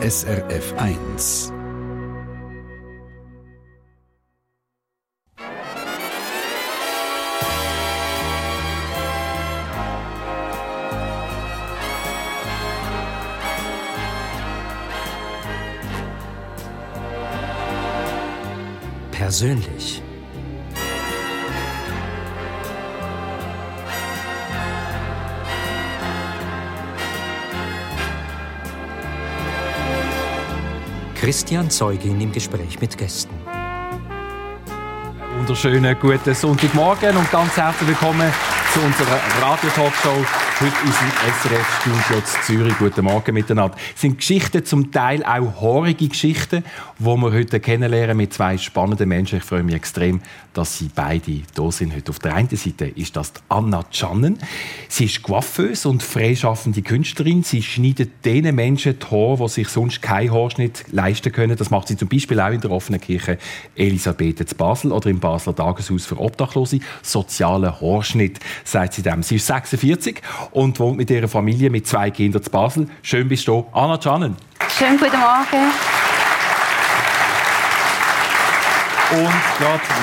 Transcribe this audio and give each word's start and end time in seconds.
SRF 0.00 0.74
1. 0.78 1.52
Persönlich. 19.10 19.97
Christian 31.20 31.68
Zeugin 31.68 32.20
im 32.20 32.30
Gespräch 32.30 32.80
mit 32.80 32.96
Gästen. 32.96 33.34
Wunderschönen 35.36 35.98
guten 35.98 36.32
Sonntagmorgen 36.32 37.16
und 37.16 37.28
ganz 37.32 37.56
herzlich 37.56 37.88
willkommen 37.88 38.32
zu 38.78 38.84
unserer 38.84 39.18
Radio-Talkshow 39.40 40.24
heute 40.60 40.72
aus 40.72 40.98
dem 40.98 41.52
SRF-Studio 41.52 42.22
Zürich. 42.42 42.78
Guten 42.78 43.04
Morgen 43.04 43.34
miteinander. 43.34 43.76
Es 43.94 44.00
sind 44.00 44.18
Geschichten, 44.18 44.64
zum 44.64 44.90
Teil 44.90 45.24
auch 45.24 45.60
horrige 45.60 46.08
Geschichten, 46.08 46.64
die 46.98 47.04
wir 47.04 47.32
heute 47.32 47.60
kennenlernen 47.60 48.16
mit 48.16 48.32
zwei 48.34 48.58
spannenden 48.58 49.08
Menschen. 49.08 49.38
Ich 49.38 49.44
freue 49.44 49.62
mich 49.62 49.74
extrem, 49.74 50.20
dass 50.54 50.78
sie 50.78 50.90
beide 50.92 51.42
da 51.54 51.70
sind 51.70 51.94
heute. 51.94 52.10
Auf 52.10 52.18
der 52.18 52.34
einen 52.34 52.48
Seite 52.48 52.86
ist 52.86 53.16
das 53.16 53.32
Anna 53.48 53.84
Channen. 53.90 54.38
Sie 54.88 55.04
ist 55.04 55.22
Coiffeuse 55.22 55.88
und 55.88 56.02
freischaffende 56.02 56.82
Künstlerin. 56.82 57.44
Sie 57.44 57.62
schneidet 57.62 58.24
den 58.24 58.52
Menschen 58.54 58.98
die 58.98 59.06
Haare, 59.06 59.44
die 59.44 59.48
sich 59.48 59.68
sonst 59.68 60.02
keinen 60.02 60.32
Haarschnitt 60.32 60.84
leisten 60.90 61.30
können. 61.30 61.56
Das 61.56 61.70
macht 61.70 61.88
sie 61.88 61.96
zum 61.96 62.08
Beispiel 62.08 62.40
auch 62.40 62.50
in 62.50 62.60
der 62.60 62.72
offenen 62.72 63.00
Kirche 63.00 63.38
Elisabeth 63.76 64.48
zu 64.48 64.56
Basel 64.56 64.90
oder 64.90 65.08
im 65.08 65.20
Basler 65.20 65.54
Tageshaus 65.54 66.06
für 66.06 66.18
Obdachlose. 66.18 66.80
Sozialer 67.02 67.80
Haarschnitt, 67.80 68.40
sagt 68.70 68.94
sie 68.94 69.02
dem. 69.02 69.22
Sie 69.22 69.36
ist 69.36 69.46
46 69.46 70.20
und 70.50 70.78
wohnt 70.78 70.96
mit 70.96 71.10
ihrer 71.10 71.28
Familie 71.28 71.70
mit 71.70 71.86
zwei 71.86 72.10
Kindern 72.10 72.42
zu 72.42 72.50
Basel. 72.50 72.88
Schön 73.02 73.28
bist 73.28 73.48
du 73.48 73.66
Anna 73.72 73.98
Channen. 73.98 74.36
Schönen 74.76 74.98
guten 74.98 75.18
Morgen. 75.18 75.72
Und 79.10 79.30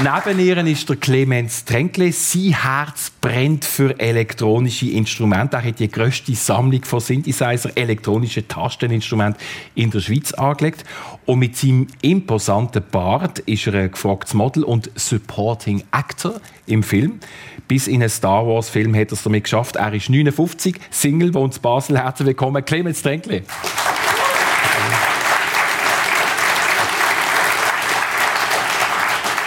gerade 0.02 0.34
neben 0.34 0.40
ihr 0.40 0.66
ist 0.66 0.90
der 0.90 0.96
Clemens 0.96 1.64
Tränkle. 1.64 2.12
Sein 2.12 2.60
Herz 2.64 3.12
brennt 3.22 3.64
für 3.64 4.00
elektronische 4.00 4.90
Instrumente. 4.90 5.58
Er 5.58 5.64
hat 5.64 5.78
die 5.80 5.92
grösste 5.92 6.34
Sammlung 6.34 6.84
von 6.84 7.00
Synthesizer, 7.00 7.70
elektronische 7.76 8.48
Tasteninstrumente 8.48 9.40
in 9.76 9.92
der 9.92 10.00
Schweiz 10.00 10.34
angelegt. 10.34 10.86
Und 11.28 11.38
mit 11.38 11.56
seinem 11.56 11.86
imposanten 12.02 12.82
Bart 12.90 13.38
ist 13.40 13.68
er 13.68 13.76
ein 13.76 13.92
gefragtes 13.92 14.34
Model 14.34 14.64
und 14.64 14.90
Supporting 14.96 15.84
Actor 15.92 16.42
im 16.66 16.82
Film. 16.82 17.20
Bis 17.68 17.86
in 17.86 18.02
einen 18.02 18.10
Star 18.10 18.48
Wars 18.48 18.70
Film 18.70 18.96
hat 18.96 19.10
er 19.10 19.14
es 19.14 19.22
damit 19.22 19.44
geschafft. 19.44 19.76
Er 19.76 19.94
ist 19.94 20.10
59, 20.10 20.78
Single, 20.90 21.36
wohnt 21.36 21.54
in 21.54 21.62
Basel. 21.62 22.00
Herzlich 22.00 22.30
willkommen, 22.30 22.66
Clemens 22.66 23.04
Tränkle. 23.04 23.44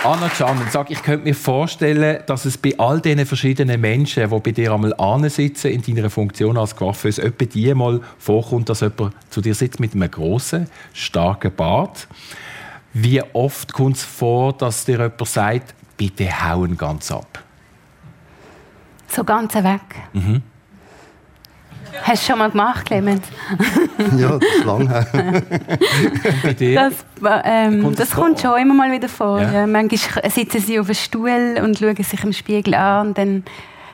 Anna 0.04 0.28
Can, 0.28 0.56
sag, 0.70 0.92
ich 0.92 1.02
könnte 1.02 1.24
mir 1.24 1.34
vorstellen, 1.34 2.22
dass 2.26 2.44
es 2.44 2.56
bei 2.56 2.72
all 2.78 3.00
diesen 3.00 3.26
verschiedenen 3.26 3.80
Menschen, 3.80 4.30
die 4.30 4.38
bei 4.40 4.52
dir 4.52 4.72
einmal 4.72 5.28
sitzen 5.28 5.72
in 5.72 5.82
deiner 5.82 6.08
Funktion 6.08 6.56
als 6.56 6.76
Coiffeuse, 6.76 7.20
etwa 7.20 7.44
die 7.44 7.74
mal 7.74 8.00
vorkommt, 8.16 8.68
dass 8.68 8.80
jemand 8.80 9.14
zu 9.28 9.40
dir 9.40 9.56
sitzt 9.56 9.80
mit 9.80 9.94
einem 9.94 10.08
grossen, 10.08 10.68
starken 10.92 11.52
Bart. 11.52 12.06
Wie 12.92 13.20
oft 13.32 13.72
kommt 13.72 13.96
es 13.96 14.04
vor, 14.04 14.52
dass 14.52 14.84
dir 14.84 14.98
jemand 14.98 15.26
sagt, 15.26 15.74
bitte 15.96 16.48
hauen 16.48 16.76
ganz 16.76 17.10
ab? 17.10 17.42
So 19.08 19.24
ganz 19.24 19.54
weg. 19.56 19.80
Mhm. 20.12 20.42
Hast 22.02 22.22
du 22.22 22.32
schon 22.32 22.38
mal 22.38 22.50
gemacht, 22.50 22.86
Clemens? 22.86 23.26
ja, 24.16 24.38
das 24.38 24.48
ist 24.56 24.64
lang 24.64 24.88
her. 24.88 25.42
das, 26.74 26.94
ähm, 27.44 27.94
das 27.94 28.10
kommt 28.10 28.40
schon 28.40 28.58
immer 28.60 28.74
mal 28.74 28.92
wieder 28.92 29.08
vor. 29.08 29.40
Ja. 29.40 29.52
Ja, 29.52 29.66
manchmal 29.66 30.30
sitzen 30.30 30.60
sie 30.60 30.78
auf 30.78 30.86
einem 30.86 30.94
Stuhl 30.94 31.60
und 31.62 31.78
schauen 31.78 31.96
sich 31.96 32.24
im 32.24 32.32
Spiegel 32.32 32.74
an. 32.74 33.08
Und 33.08 33.18
dann 33.18 33.44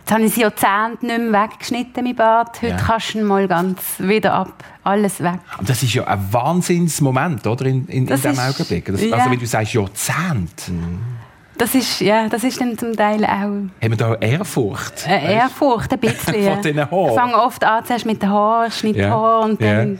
Jetzt 0.04 0.12
habe 0.12 0.24
ich 0.24 0.34
sie 0.34 0.42
Jahrzehnte 0.42 1.06
nicht 1.06 1.18
mehr 1.18 1.44
weggeschnitten, 1.44 2.04
mein 2.04 2.14
Bart. 2.14 2.60
Heute 2.60 2.72
ja. 2.72 2.76
kannst 2.76 3.14
du 3.14 3.20
ihn 3.20 3.24
mal 3.24 3.48
ganz 3.48 3.80
wieder 3.96 4.34
ab. 4.34 4.62
Alles 4.82 5.22
weg. 5.22 5.38
Und 5.56 5.66
das 5.66 5.82
ist 5.82 5.94
ja 5.94 6.04
ein 6.04 6.30
Wahnsinnsmoment, 6.30 7.46
oder? 7.46 7.64
In, 7.64 7.86
in, 7.86 8.06
in 8.06 8.06
diesem 8.06 8.38
Augenblick. 8.38 8.84
Das, 8.84 9.00
ja. 9.00 9.16
Also, 9.16 9.30
wenn 9.30 9.38
du 9.38 9.46
sagst 9.46 9.72
Jahrzehnte. 9.72 10.72
Mhm. 10.72 11.13
Das 11.56 11.74
ist, 11.74 12.00
ja, 12.00 12.28
das 12.28 12.42
ist 12.42 12.60
dann 12.60 12.76
zum 12.76 12.96
Teil 12.96 13.24
auch... 13.24 13.28
Haben 13.28 13.70
wir 13.80 13.96
da 13.96 14.14
Ehrfurcht? 14.16 15.06
Eine 15.06 15.34
Ehrfurcht, 15.34 15.92
ein 15.92 16.00
bisschen. 16.00 16.44
Von 16.52 16.62
diesen 16.62 16.90
Haaren? 16.90 17.08
Ich 17.08 17.14
fange 17.14 17.36
oft 17.36 17.64
an 17.64 17.84
zuerst 17.84 18.06
mit 18.06 18.22
den 18.22 18.30
Haaren, 18.30 18.72
schneide 18.72 18.98
ja. 18.98 19.10
Haar 19.10 19.44
und 19.44 19.62
dann 19.62 19.94
ja. 19.94 19.98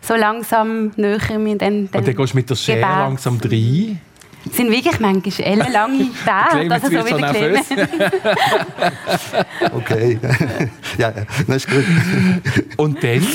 so 0.00 0.14
langsam 0.14 0.92
näher 0.96 1.38
mir 1.38 1.56
dann... 1.56 1.90
dann 1.90 2.00
und 2.00 2.08
dann 2.08 2.16
gehst 2.16 2.32
du 2.32 2.36
mit 2.36 2.50
der 2.50 2.54
Schere 2.54 2.80
Gebet. 2.80 2.96
langsam 2.96 3.40
rein? 3.42 4.00
Es 4.46 4.58
sind 4.58 4.70
wirklich 4.70 5.00
manchmal 5.00 5.48
ellenlange 5.48 6.06
Tage, 6.24 6.68
dass 6.68 6.84
er 6.84 6.90
so 6.90 7.06
wieder 7.06 7.32
nervös. 7.32 7.66
okay. 9.72 10.18
ja, 10.98 11.12
das 11.46 11.56
ist 11.56 11.70
gut. 11.70 11.84
Und 12.76 13.02
dann 13.02 13.26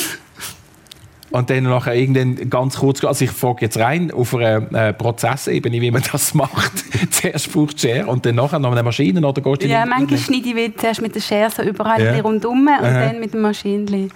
und 1.32 1.50
dann 1.50 1.64
nachher 1.64 1.96
irgendwann 1.96 2.50
ganz 2.50 2.78
kurz, 2.78 3.04
also 3.04 3.26
ich 3.26 3.32
frage 3.32 3.62
jetzt 3.62 3.78
rein 3.78 4.12
auf 4.12 4.34
einer 4.36 4.72
äh, 4.74 4.94
Prozessebene, 4.94 5.80
wie 5.80 5.92
man 5.92 6.04
das 6.12 6.34
macht. 6.34 6.72
zuerst 7.12 7.52
braucht 7.52 7.74
du 7.74 7.88
Schere 7.88 8.08
und 8.08 8.26
dann 8.26 8.36
nachher 8.36 8.60
noch 8.60 8.72
eine 8.72 8.84
Maschine 8.84 9.26
oder 9.26 9.42
gehst 9.42 9.64
Ja, 9.64 9.86
manchmal 9.86 10.20
schneide 10.20 10.50
ich 10.50 10.78
zuerst 10.78 11.02
mit 11.02 11.16
der 11.16 11.22
Schere 11.22 11.52
so 11.52 11.62
überall 11.62 12.04
ja. 12.04 12.22
rundum 12.22 12.68
und 12.68 12.86
Aha. 12.86 13.06
dann 13.06 13.20
mit 13.20 13.34
der 13.34 13.42
Maschine. 13.42 14.10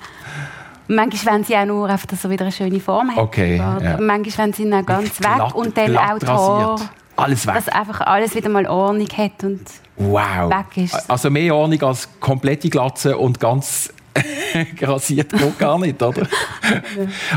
Manchmal 0.88 1.34
wollen 1.34 1.44
sie 1.44 1.56
auch 1.56 1.66
nur 1.66 1.90
einfach, 1.90 2.08
dass 2.08 2.24
er 2.24 2.30
wieder 2.30 2.44
eine 2.44 2.52
schöne 2.52 2.80
Form 2.80 3.12
hat. 3.12 3.18
Okay, 3.18 3.58
ja. 3.58 3.98
Manchmal 4.00 4.38
wollen 4.38 4.54
sie 4.54 4.64
ihn 4.64 4.74
auch 4.74 4.86
ganz 4.86 5.18
glatt, 5.18 5.50
weg 5.50 5.56
und 5.56 5.78
dann 5.78 5.98
auch 5.98 6.20
die 6.20 6.28
Haare. 6.28 6.82
Alles 7.16 7.46
weg. 7.46 7.54
Dass 7.54 7.70
einfach 7.70 8.02
alles 8.02 8.36
wieder 8.36 8.50
mal 8.50 8.66
Ordnung 8.68 9.08
hat 9.16 9.44
und 9.44 9.62
wow. 9.98 10.50
weg 10.50 10.84
ist. 10.84 11.10
Also 11.10 11.30
mehr 11.30 11.56
Ordnung 11.56 11.82
als 11.84 12.10
komplette 12.20 12.70
Glatze 12.70 13.18
und 13.18 13.40
ganz 13.40 13.94
Grasiert 14.78 15.32
geht 15.32 15.60
gar 15.60 15.80
nicht, 15.80 16.02
oder? 16.02 16.28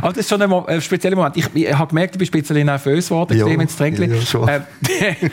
Aber 0.01 0.09
das 0.09 0.19
ist 0.19 0.29
schon 0.29 0.43
ein, 0.43 0.81
spezieller 0.81 1.17
Moment. 1.17 1.37
Ich, 1.37 1.49
ich 1.55 1.73
habe 1.73 1.89
gemerkt, 1.89 2.15
du 2.15 2.19
bist 2.19 2.35
ein 2.35 2.41
bisschen 2.41 2.67
nervös 2.67 3.09
geworden, 3.09 3.37
ja, 3.37 3.45
Clemens 3.45 3.77
Tränkli. 3.77 4.15
Ja, 4.15 4.21
schon. 4.21 4.49
Ähm, 4.49 4.63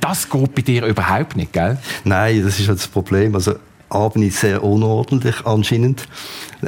das 0.00 0.28
geht 0.28 0.54
bei 0.54 0.62
dir 0.62 0.86
überhaupt 0.86 1.36
nicht, 1.36 1.52
gell? 1.52 1.78
Nein, 2.04 2.42
das 2.42 2.58
ist 2.58 2.68
halt 2.68 2.78
das 2.78 2.88
Problem. 2.88 3.34
Also, 3.34 3.54
A 3.90 4.08
bin 4.08 4.22
ich 4.22 4.34
sehr 4.34 4.62
unordentlich 4.64 5.44
anscheinend. 5.44 6.08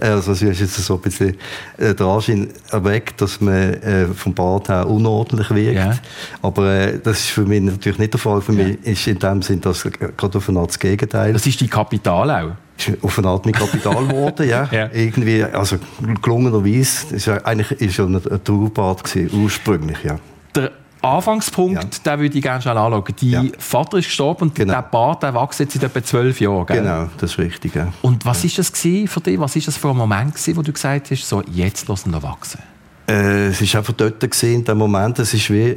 Also 0.01 0.33
es 0.33 0.43
ist 0.43 0.61
jetzt 0.61 0.77
so 0.77 0.95
ein 0.95 1.01
bisschen 1.01 1.37
äh, 1.79 1.95
der 1.95 2.07
Anschein 2.07 2.51
erweckt, 2.71 3.21
dass 3.21 3.41
man 3.41 3.75
äh, 3.75 4.07
vom 4.09 4.35
Bad 4.35 4.69
her 4.69 4.89
unordentlich 4.89 5.51
wirkt. 5.51 5.77
Ja. 5.77 5.99
Aber 6.43 6.71
äh, 6.71 6.99
das 7.03 7.21
ist 7.21 7.29
für 7.31 7.43
mich 7.43 7.63
natürlich 7.63 7.99
nicht 7.99 8.13
der 8.13 8.21
Fall. 8.21 8.41
Für 8.43 8.53
ja. 8.53 8.65
mich 8.65 8.85
ist 8.85 9.07
in 9.07 9.19
dem 9.19 9.43
Sinn 9.43 9.61
das 9.61 9.83
gerade 9.83 10.39
auf 10.39 10.49
eine 10.49 10.61
Art 10.61 10.69
das 10.69 10.79
Gegenteil. 10.79 11.33
Das 11.33 11.47
ist 11.47 11.61
die 11.61 11.69
Kapital 11.69 12.31
auch? 12.31 12.66
Ist 12.77 13.03
auf 13.03 13.19
eine 13.19 13.29
Art 13.29 13.45
mein 13.45 13.55
Kapital 13.55 14.07
geworden, 14.07 14.49
ja. 14.49 14.69
ja. 14.73 14.91
Irgendwie, 14.93 15.43
also 15.43 15.77
gelungenerweise, 16.23 17.15
ist 17.15 17.27
ja, 17.27 17.37
eigentlich 17.45 17.81
ist 17.81 17.97
ja 17.97 18.05
ein, 18.05 18.17
ein 18.17 19.31
ursprünglich, 19.33 19.99
ja. 20.05 20.19
Der 20.55 20.73
Anfangspunkt, 21.07 22.01
ja. 22.05 22.13
den 22.13 22.21
würde 22.21 22.37
ich 22.37 22.43
gerne 22.43 22.61
schon 22.61 22.77
anschauen. 22.77 23.05
Dein 23.21 23.31
ja. 23.31 23.43
Vater 23.59 23.99
ist 23.99 24.07
gestorben 24.07 24.43
und 24.43 24.55
genau. 24.55 24.75
der 24.75 24.83
Bart 24.83 25.23
der 25.23 25.35
wächst 25.35 25.61
jetzt 25.61 25.75
seit 25.75 25.85
etwa 25.85 26.03
zwölf 26.03 26.41
Jahren. 26.41 26.67
Gell? 26.67 26.83
Genau, 26.83 27.09
das 27.19 27.33
ist 27.33 27.39
richtig. 27.39 27.75
Ja. 27.75 27.93
Und 28.03 28.25
was 28.25 28.43
ja. 28.43 28.49
ist 28.49 28.59
das 28.59 28.71
für 28.71 29.21
dich? 29.21 29.39
Was 29.39 29.57
ist 29.57 29.69
das 29.69 29.77
für 29.77 29.91
ein 29.91 29.97
Moment 29.97 30.35
wo 30.57 30.63
du 30.63 30.73
gesagt 30.73 31.11
hast, 31.11 31.29
so, 31.29 31.43
jetzt 31.53 31.89
lassen 31.89 32.11
wir 32.11 32.23
wachsen? 32.23 32.61
Äh, 33.09 33.49
es 33.49 33.61
war 33.61 33.81
einfach 33.81 33.95
dort 33.95 34.21
gewesen, 34.21 34.55
in 34.55 34.65
dem 34.65 34.79
Moment. 34.79 35.19
Es 35.19 35.33
ist 35.33 35.51
wie, 35.51 35.77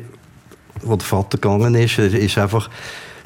wo 0.81 0.96
der 0.96 1.06
Vater 1.06 1.38
gegangen 1.38 1.75
ist, 1.75 2.00
ist 2.00 2.38
einfach 2.38 2.69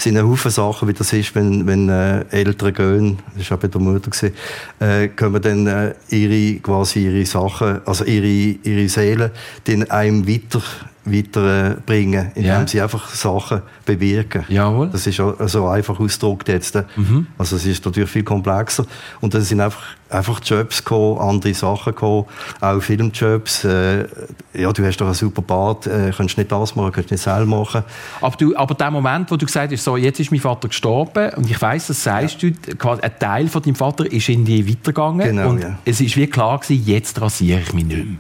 sind 0.04 0.22
Haufen 0.22 0.52
Sachen, 0.52 0.88
wie 0.88 0.94
das 0.94 1.14
ist, 1.14 1.34
wenn, 1.36 1.66
wenn 1.66 1.90
äh, 1.90 2.26
Eltern 2.30 2.74
gehen, 2.74 3.20
das 3.38 3.50
war 3.50 3.58
auch 3.58 3.62
bei 3.62 3.68
der 3.68 3.82
Mutter, 3.82 4.12
gewesen, 4.12 4.34
äh, 4.80 5.08
können 5.08 5.42
dann 5.42 5.68
äh, 5.68 5.94
ihre, 6.10 6.60
quasi 6.60 7.06
ihre 7.06 7.26
Sachen, 7.26 7.82
also 7.86 8.04
ihre, 8.04 8.58
ihre 8.64 8.90
Seele, 8.90 9.32
den 9.66 9.90
einem 9.90 10.28
weiter 10.28 10.62
weiterbringen, 11.06 12.32
indem 12.36 12.46
ja. 12.46 12.68
sie 12.68 12.82
einfach 12.82 13.10
Sachen 13.10 13.62
bewirken. 13.86 14.46
Jawohl. 14.48 14.90
Das 14.90 15.06
ist 15.06 15.22
so 15.48 15.68
einfach 15.68 16.00
ausgedrückt 16.00 16.48
jetzt. 16.48 16.76
Mhm. 16.96 17.28
Also 17.38 17.58
es 17.58 17.66
ist 17.66 17.84
natürlich 17.84 18.10
viel 18.10 18.24
komplexer. 18.24 18.86
Und 19.20 19.34
dann 19.34 19.42
sind 19.42 19.60
einfach, 19.60 19.84
einfach 20.10 20.40
Jobs 20.44 20.84
gekommen, 20.84 21.20
andere 21.20 21.54
Sachen 21.54 21.94
gekommen, 21.94 22.26
auch 22.62 22.80
Filmjobs. 22.80 23.66
Äh, 23.66 24.06
ja, 24.54 24.72
du 24.72 24.86
hast 24.86 24.98
doch 24.98 25.08
einen 25.08 25.16
super 25.16 25.42
Bart, 25.42 25.88
äh, 25.88 26.12
kannst 26.16 26.38
nicht 26.38 26.52
das 26.52 26.76
machen, 26.76 26.94
kannst 26.94 27.12
nicht 27.12 27.22
selber 27.22 27.46
machen. 27.46 27.84
Aber, 28.22 28.38
du, 28.38 28.56
aber 28.56 28.74
der 28.74 28.92
Moment, 28.92 29.30
wo 29.30 29.36
du 29.36 29.46
gesagt 29.46 29.74
hast, 29.74 29.84
so, 29.84 29.98
jetzt 29.98 30.20
ist 30.20 30.32
mein 30.32 30.40
Vater 30.40 30.70
gestorben 30.70 31.34
und 31.34 31.50
ich 31.50 31.62
weiß, 31.62 31.88
das 31.88 32.02
sagst 32.02 32.42
ja. 32.42 32.50
du, 32.50 32.90
ein 32.90 33.12
Teil 33.20 33.48
von 33.50 33.62
deinem 33.62 33.76
Vater 33.76 34.10
ist 34.10 34.30
in 34.30 34.46
die 34.46 34.70
weitergegangen 34.70 35.28
genau, 35.28 35.50
und 35.50 35.62
ja. 35.62 35.78
es 35.84 36.00
ist 36.00 36.16
wie 36.16 36.28
klar 36.28 36.60
gewesen, 36.60 36.84
jetzt 36.86 37.20
rasiere 37.20 37.60
ich 37.60 37.74
mich 37.74 37.86
nicht 37.86 38.06
mehr. 38.06 38.16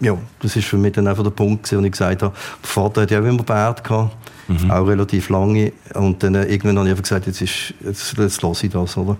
Ja, 0.00 0.16
das 0.40 0.56
ist 0.56 0.66
für 0.66 0.76
mich 0.76 0.92
dann 0.92 1.06
einfach 1.06 1.22
der 1.22 1.30
Punkt, 1.30 1.70
wo 1.72 1.80
ich 1.80 1.90
gesagt 1.90 2.22
habe, 2.22 2.34
der 2.34 2.68
Vater 2.68 3.02
hat 3.02 3.10
ja 3.10 3.20
auch 3.20 3.24
immer 3.24 3.42
Bart 3.42 3.82
gehabt, 3.82 4.16
mhm. 4.48 4.70
auch 4.70 4.86
relativ 4.86 5.28
lange. 5.28 5.72
Und 5.94 6.22
dann 6.22 6.34
äh, 6.34 6.44
irgendwann 6.44 6.78
habe 6.78 6.88
ich 6.88 6.92
einfach 6.92 7.02
gesagt, 7.02 7.26
jetzt, 7.26 7.40
ist, 7.40 7.74
jetzt, 7.84 8.16
jetzt 8.18 8.42
lasse 8.42 8.66
ich 8.66 8.72
das, 8.72 8.96
oder? 8.96 9.16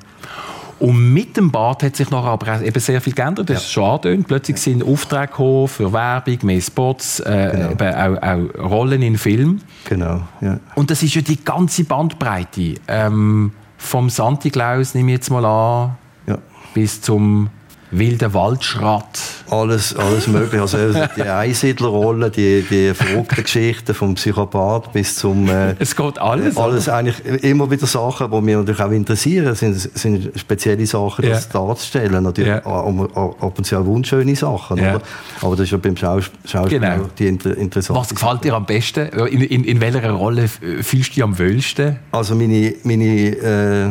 Und 0.79 1.13
mit 1.15 1.37
dem 1.37 1.51
Bad 1.51 1.83
hat 1.83 1.97
sich 1.97 2.11
nachher 2.11 2.29
aber 2.29 2.61
eben 2.61 2.81
sehr 2.81 3.01
viel 3.01 3.15
geändert. 3.15 3.49
Das 3.49 3.55
ja. 3.55 3.61
ist 3.63 3.73
schon 3.73 3.85
angetönt. 3.85 4.29
Plötzlich 4.29 4.59
sind 4.59 4.85
Aufträge 4.85 5.29
gekommen 5.29 5.69
für 5.69 5.91
Werbung, 5.91 6.39
mehr 6.43 6.61
Spots, 6.61 7.21
äh, 7.21 7.51
genau. 7.53 7.71
eben 7.71 7.95
auch, 7.95 8.23
auch, 8.23 8.71
Rollen 8.71 9.01
in 9.01 9.17
Filmen. 9.17 9.63
Genau, 9.85 10.23
ja. 10.43 10.61
Und 10.75 10.91
das 10.91 11.03
ist 11.03 11.15
ja 11.15 11.23
die 11.23 11.43
ganze 11.43 11.85
Bandbreite. 11.85 12.75
Ähm, 12.89 13.53
vom 13.79 14.11
Santi 14.11 14.51
Klaus, 14.51 14.95
nehme 14.95 15.13
ich 15.13 15.17
jetzt 15.17 15.31
mal 15.31 15.45
an, 15.45 15.97
ja. 16.27 16.39
bis 16.75 17.01
zum 17.01 17.49
wilder 17.91 18.35
Waldschrat. 18.35 19.21
Alles, 19.51 19.95
alles 19.97 20.27
mögliche. 20.27 20.61
Also 20.61 20.79
die 21.17 21.23
Einsiedlerrolle, 21.23 22.31
die, 22.31 22.63
die 22.69 22.95
verrückten 22.95 23.43
Geschichten 23.43 23.95
vom 23.95 24.15
Psychopath 24.15 24.93
bis 24.93 25.17
zum... 25.17 25.49
Äh, 25.49 25.75
es 25.79 25.95
geht 25.95 26.19
alles. 26.19 26.57
Alles 26.57 26.89
oder? 26.89 26.97
eigentlich 26.97 27.25
immer 27.45 27.71
wieder 27.71 27.87
Sachen, 27.87 28.31
die 28.31 28.41
mich 28.41 28.57
natürlich 28.57 28.81
auch 28.81 28.91
interessieren, 28.91 29.55
sind, 29.55 29.79
sind 29.79 30.33
spezielle 30.39 30.87
Sachen, 30.87 31.25
yeah. 31.25 31.35
das 31.35 31.49
darzustellen. 31.49 32.25
Natürlich 32.25 32.51
yeah. 32.51 32.67
ab 32.67 33.59
und 33.59 33.65
zu 33.65 33.79
auch 33.79 33.87
wunderschöne 33.87 34.35
Sachen. 34.35 34.79
Yeah. 34.79 35.01
Aber 35.41 35.57
das 35.57 35.65
ist 35.65 35.73
ja 35.73 35.79
beim 35.79 35.97
Schaus 35.97 36.31
Schauspiel 36.45 36.81
genau. 36.81 37.09
die 37.19 37.27
inter 37.27 37.57
interessante 37.57 38.01
Was 38.01 38.09
gefällt 38.09 38.45
dir 38.45 38.55
am 38.55 38.67
besten? 38.67 39.09
In, 39.09 39.43
in, 39.43 39.65
in 39.65 39.81
welcher 39.81 40.11
Rolle 40.11 40.49
fühlst 40.49 41.11
du 41.11 41.15
dich 41.15 41.23
am 41.23 41.39
wohlsten? 41.39 41.99
Also 42.13 42.35
meine, 42.35 42.75
meine 42.83 43.05
äh, 43.05 43.91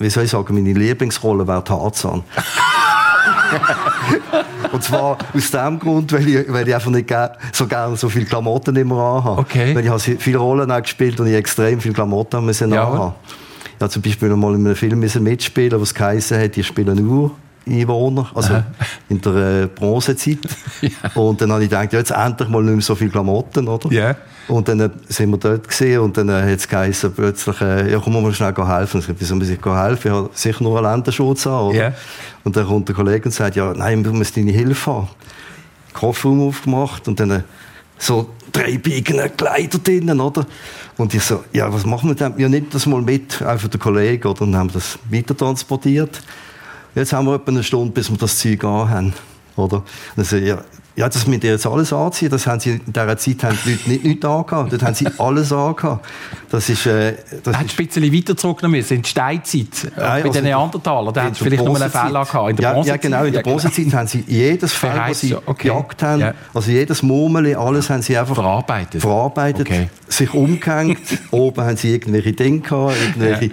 wie 0.00 0.08
soll 0.08 0.24
ich 0.24 0.30
sagen, 0.30 0.54
meine 0.54 0.72
Lieblingsrolle 0.72 1.46
wäre 1.46 1.62
Tarzan. 1.62 2.22
und 4.72 4.82
zwar 4.82 5.18
aus 5.34 5.50
dem 5.50 5.78
Grund, 5.78 6.12
weil 6.12 6.28
ich, 6.28 6.52
weil 6.52 6.68
ich 6.68 6.74
einfach 6.74 6.90
nicht 6.90 7.12
so 7.52 7.66
gerne 7.66 7.96
so 7.96 8.08
viele 8.08 8.24
Klamotten 8.24 8.76
immer 8.76 8.96
anhabe. 8.96 9.40
Okay. 9.40 9.74
Weil 9.74 9.84
ich 9.84 9.90
habe 9.90 10.00
viele 10.00 10.38
Rollen 10.38 10.70
auch 10.70 10.82
gespielt 10.82 11.18
und 11.20 11.26
ich 11.26 11.34
extrem 11.34 11.80
viele 11.80 11.94
Klamotten 11.94 12.44
müssen 12.44 12.72
ja. 12.72 12.86
anhaben. 12.86 13.14
Ich 13.76 13.82
habe 13.82 13.90
zum 13.90 14.02
Beispiel 14.02 14.28
mal 14.36 14.54
in 14.54 14.66
einem 14.66 14.76
Film 14.76 15.00
mitspielen, 15.00 15.80
was 15.80 15.94
geheißen 15.94 16.40
hat, 16.40 16.56
ich 16.56 16.66
spiele 16.66 16.94
nur 16.94 17.32
Einwohner, 17.70 18.30
also 18.34 18.54
Aha. 18.54 18.64
in 19.08 19.20
der 19.20 19.62
äh, 19.62 19.66
Bronzezeit. 19.66 20.38
ja. 20.80 20.90
Und 21.14 21.40
dann 21.40 21.52
habe 21.52 21.62
ich 21.62 21.70
gedacht, 21.70 21.92
ja, 21.92 21.98
jetzt 21.98 22.10
endlich 22.10 22.48
mal 22.48 22.62
nicht 22.62 22.74
mehr 22.74 22.82
so 22.82 22.94
viele 22.94 23.10
Klamotten, 23.10 23.68
oder? 23.68 23.90
Ja. 23.92 24.16
Und 24.48 24.68
dann 24.68 24.80
äh, 24.80 24.90
sind 25.08 25.30
wir 25.30 25.38
dort 25.38 25.68
gesehen 25.68 26.00
und 26.00 26.16
dann 26.16 26.28
äh, 26.28 26.42
hat 26.42 26.58
es 26.58 26.68
geheißen, 26.68 27.12
plötzlich, 27.12 27.60
ja, 27.60 27.98
komm 27.98 28.22
mal 28.22 28.32
schnell 28.32 28.54
helfen. 28.54 29.00
Ich 29.00 29.08
habe 29.08 29.20
wieso 29.20 29.36
muss 29.36 29.48
ich 29.48 29.64
helfen? 29.64 30.08
Ich 30.08 30.12
habe 30.12 30.30
sicher 30.34 30.62
nur 30.62 30.78
einen 30.78 30.92
Länderschutz 30.92 31.46
an, 31.46 31.52
oder? 31.52 31.76
Yeah. 31.76 31.94
Und 32.44 32.56
dann 32.56 32.66
kommt 32.66 32.88
der 32.88 32.96
Kollege 32.96 33.26
und 33.26 33.32
sagt, 33.32 33.56
ja, 33.56 33.72
nein, 33.74 34.02
du 34.02 34.12
musst 34.12 34.36
deine 34.36 34.50
Hilfe 34.50 34.92
haben. 34.92 35.08
Kofferraum 35.92 36.48
aufgemacht 36.48 37.08
und 37.08 37.18
dann 37.20 37.44
so 37.98 38.30
drei 38.52 38.78
biegende 38.78 39.28
Kleider 39.30 39.78
drinnen, 39.78 40.20
oder? 40.20 40.46
Und 40.96 41.14
ich 41.14 41.22
so, 41.22 41.44
ja, 41.52 41.72
was 41.72 41.84
machen 41.86 42.10
wir 42.10 42.14
denn? 42.14 42.34
Ja, 42.38 42.48
nimm 42.48 42.66
das 42.70 42.86
mal 42.86 43.02
mit, 43.02 43.40
einfach 43.42 43.68
der 43.68 43.80
Kollege, 43.80 44.28
oder? 44.28 44.42
Und 44.42 44.56
haben 44.56 44.70
das 44.72 44.98
weiter 45.10 45.36
transportiert. 45.36 46.22
Jetzt 46.94 47.12
haben 47.12 47.26
wir 47.26 47.34
etwa 47.34 47.50
eine 47.50 47.62
Stunde, 47.62 47.92
bis 47.92 48.10
wir 48.10 48.18
das 48.18 48.38
Zeug 48.38 48.62
haben, 48.64 49.12
oder? 49.56 49.82
Und 50.16 50.26
so, 50.26 50.36
ja, 50.36 50.62
ja, 50.96 51.08
das 51.08 51.26
mit 51.26 51.44
jetzt 51.44 51.66
alles 51.66 51.92
anziehen, 51.92 52.28
das 52.28 52.46
haben 52.46 52.60
sie 52.60 52.72
in 52.72 52.92
dieser 52.92 53.16
Zeit 53.16 53.44
haben 53.44 53.58
die 53.64 53.70
Leute 53.70 53.88
nicht, 53.88 54.04
nicht 54.04 54.24
angehabt. 54.24 54.72
Dort 54.72 54.82
haben 54.82 54.94
sie 54.94 55.06
alles 55.18 55.52
angehabt. 55.52 56.04
Das 56.50 56.68
ist... 56.68 56.84
Äh, 56.84 57.14
das 57.42 57.56
hat 57.56 57.66
ein 57.66 57.86
bisschen 57.86 58.12
weiter 58.12 58.36
zurückgenommen 58.36 58.76
müssen, 58.76 58.94
in 58.94 59.02
die 59.02 59.08
Steinzeit, 59.08 59.84
äh, 59.84 59.90
bei 59.96 60.02
also 60.02 60.28
den 60.30 60.44
Neandertalern. 60.44 61.14
Da 61.14 61.22
haben 61.22 61.34
sie 61.34 61.44
vielleicht 61.44 61.64
nur 61.64 61.80
einen 61.80 61.90
Fehler 61.90 62.24
gehabt. 62.24 62.50
In 62.50 62.56
der 62.56 62.76
ja, 62.76 62.82
ja, 62.82 62.96
genau. 62.96 63.24
In 63.24 63.32
der 63.32 63.42
Bronzezeit 63.42 63.94
haben 63.94 64.08
sie 64.08 64.24
jedes 64.26 64.72
Fell, 64.72 64.92
das 65.08 65.20
sie 65.20 65.34
okay. 65.34 65.68
gejagt 65.68 66.02
haben, 66.02 66.20
ja. 66.20 66.34
also 66.52 66.70
jedes 66.70 67.02
Murmeli, 67.02 67.54
alles 67.54 67.88
haben 67.88 68.02
sie 68.02 68.18
einfach... 68.18 68.34
Verarbeitet. 68.34 69.00
Verarbeitet, 69.00 69.68
okay. 69.68 69.88
sich 70.08 70.34
umgehängt. 70.34 70.98
Oben 71.30 71.64
haben 71.64 71.76
sie 71.76 71.94
irgendwelche 71.94 72.32
Dinge 72.32 72.60
gehabt, 72.60 72.96
irgendwelche... 73.00 73.50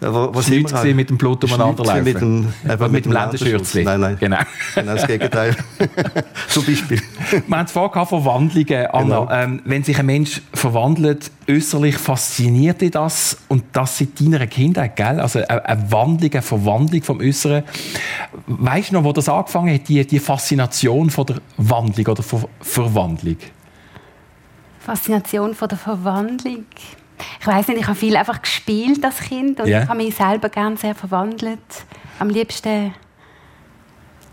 Was 0.00 0.48
immer 0.48 0.70
halt. 0.70 0.94
mit 0.94 1.10
dem 1.10 1.18
Blut 1.18 1.42
umeinander 1.44 1.84
laufen. 1.84 2.04
Mit 2.04 2.20
dem, 2.20 2.52
eben 2.70 2.92
mit 2.92 3.04
dem 3.04 3.12
Länderschürzli. 3.12 3.84
Nein, 3.84 4.00
nein. 4.00 4.16
Genau. 4.20 4.38
genau 4.74 4.94
das 4.94 5.06
Gegenteil. 5.06 5.56
Zum 6.48 6.64
Beispiel. 6.64 7.00
Wir 7.46 7.56
haben 7.56 7.64
es 7.66 7.72
vorhin 7.72 8.06
Verwandlungen, 8.06 8.86
Anna. 8.86 9.20
Genau. 9.20 9.30
Ähm, 9.30 9.62
wenn 9.64 9.84
sich 9.84 9.98
ein 9.98 10.06
Mensch 10.06 10.42
verwandelt, 10.52 11.30
äußerlich 11.48 11.96
fasziniert 11.96 12.80
dich 12.80 12.90
das 12.90 13.38
und 13.48 13.64
das 13.72 13.98
seit 13.98 14.20
deiner 14.20 14.46
Kindheit, 14.46 14.96
gell? 14.96 15.20
Also 15.20 15.40
eine 15.46 15.90
Wandlung, 15.90 16.32
eine 16.32 16.42
Verwandlung 16.42 17.02
vom 17.02 17.20
Äußeren. 17.20 17.62
Weißt 18.46 18.90
du 18.90 18.94
noch, 18.94 19.04
wo 19.04 19.12
das 19.12 19.28
angefangen 19.28 19.72
hat, 19.74 19.88
die, 19.88 20.06
die 20.06 20.18
Faszination 20.18 21.10
von 21.10 21.26
der 21.26 21.36
Wandlung 21.56 22.06
oder 22.06 22.22
Ver 22.22 22.48
Verwandlung? 22.60 23.36
Faszination 24.80 25.54
von 25.54 25.68
der 25.68 25.78
Verwandlung? 25.78 26.66
Ich 27.40 27.46
weiß 27.46 27.68
nicht, 27.68 27.80
ich 27.80 27.86
habe 27.86 27.96
viel 27.96 28.16
einfach 28.16 28.40
gespielt 28.40 29.04
als 29.04 29.20
Kind 29.20 29.60
und 29.60 29.66
yeah. 29.66 29.82
ich 29.82 29.88
habe 29.88 29.98
mich 29.98 30.14
selber 30.14 30.48
gerne 30.48 30.76
sehr 30.76 30.94
verwandelt. 30.94 31.58
Am 32.18 32.28
liebsten, 32.28 32.94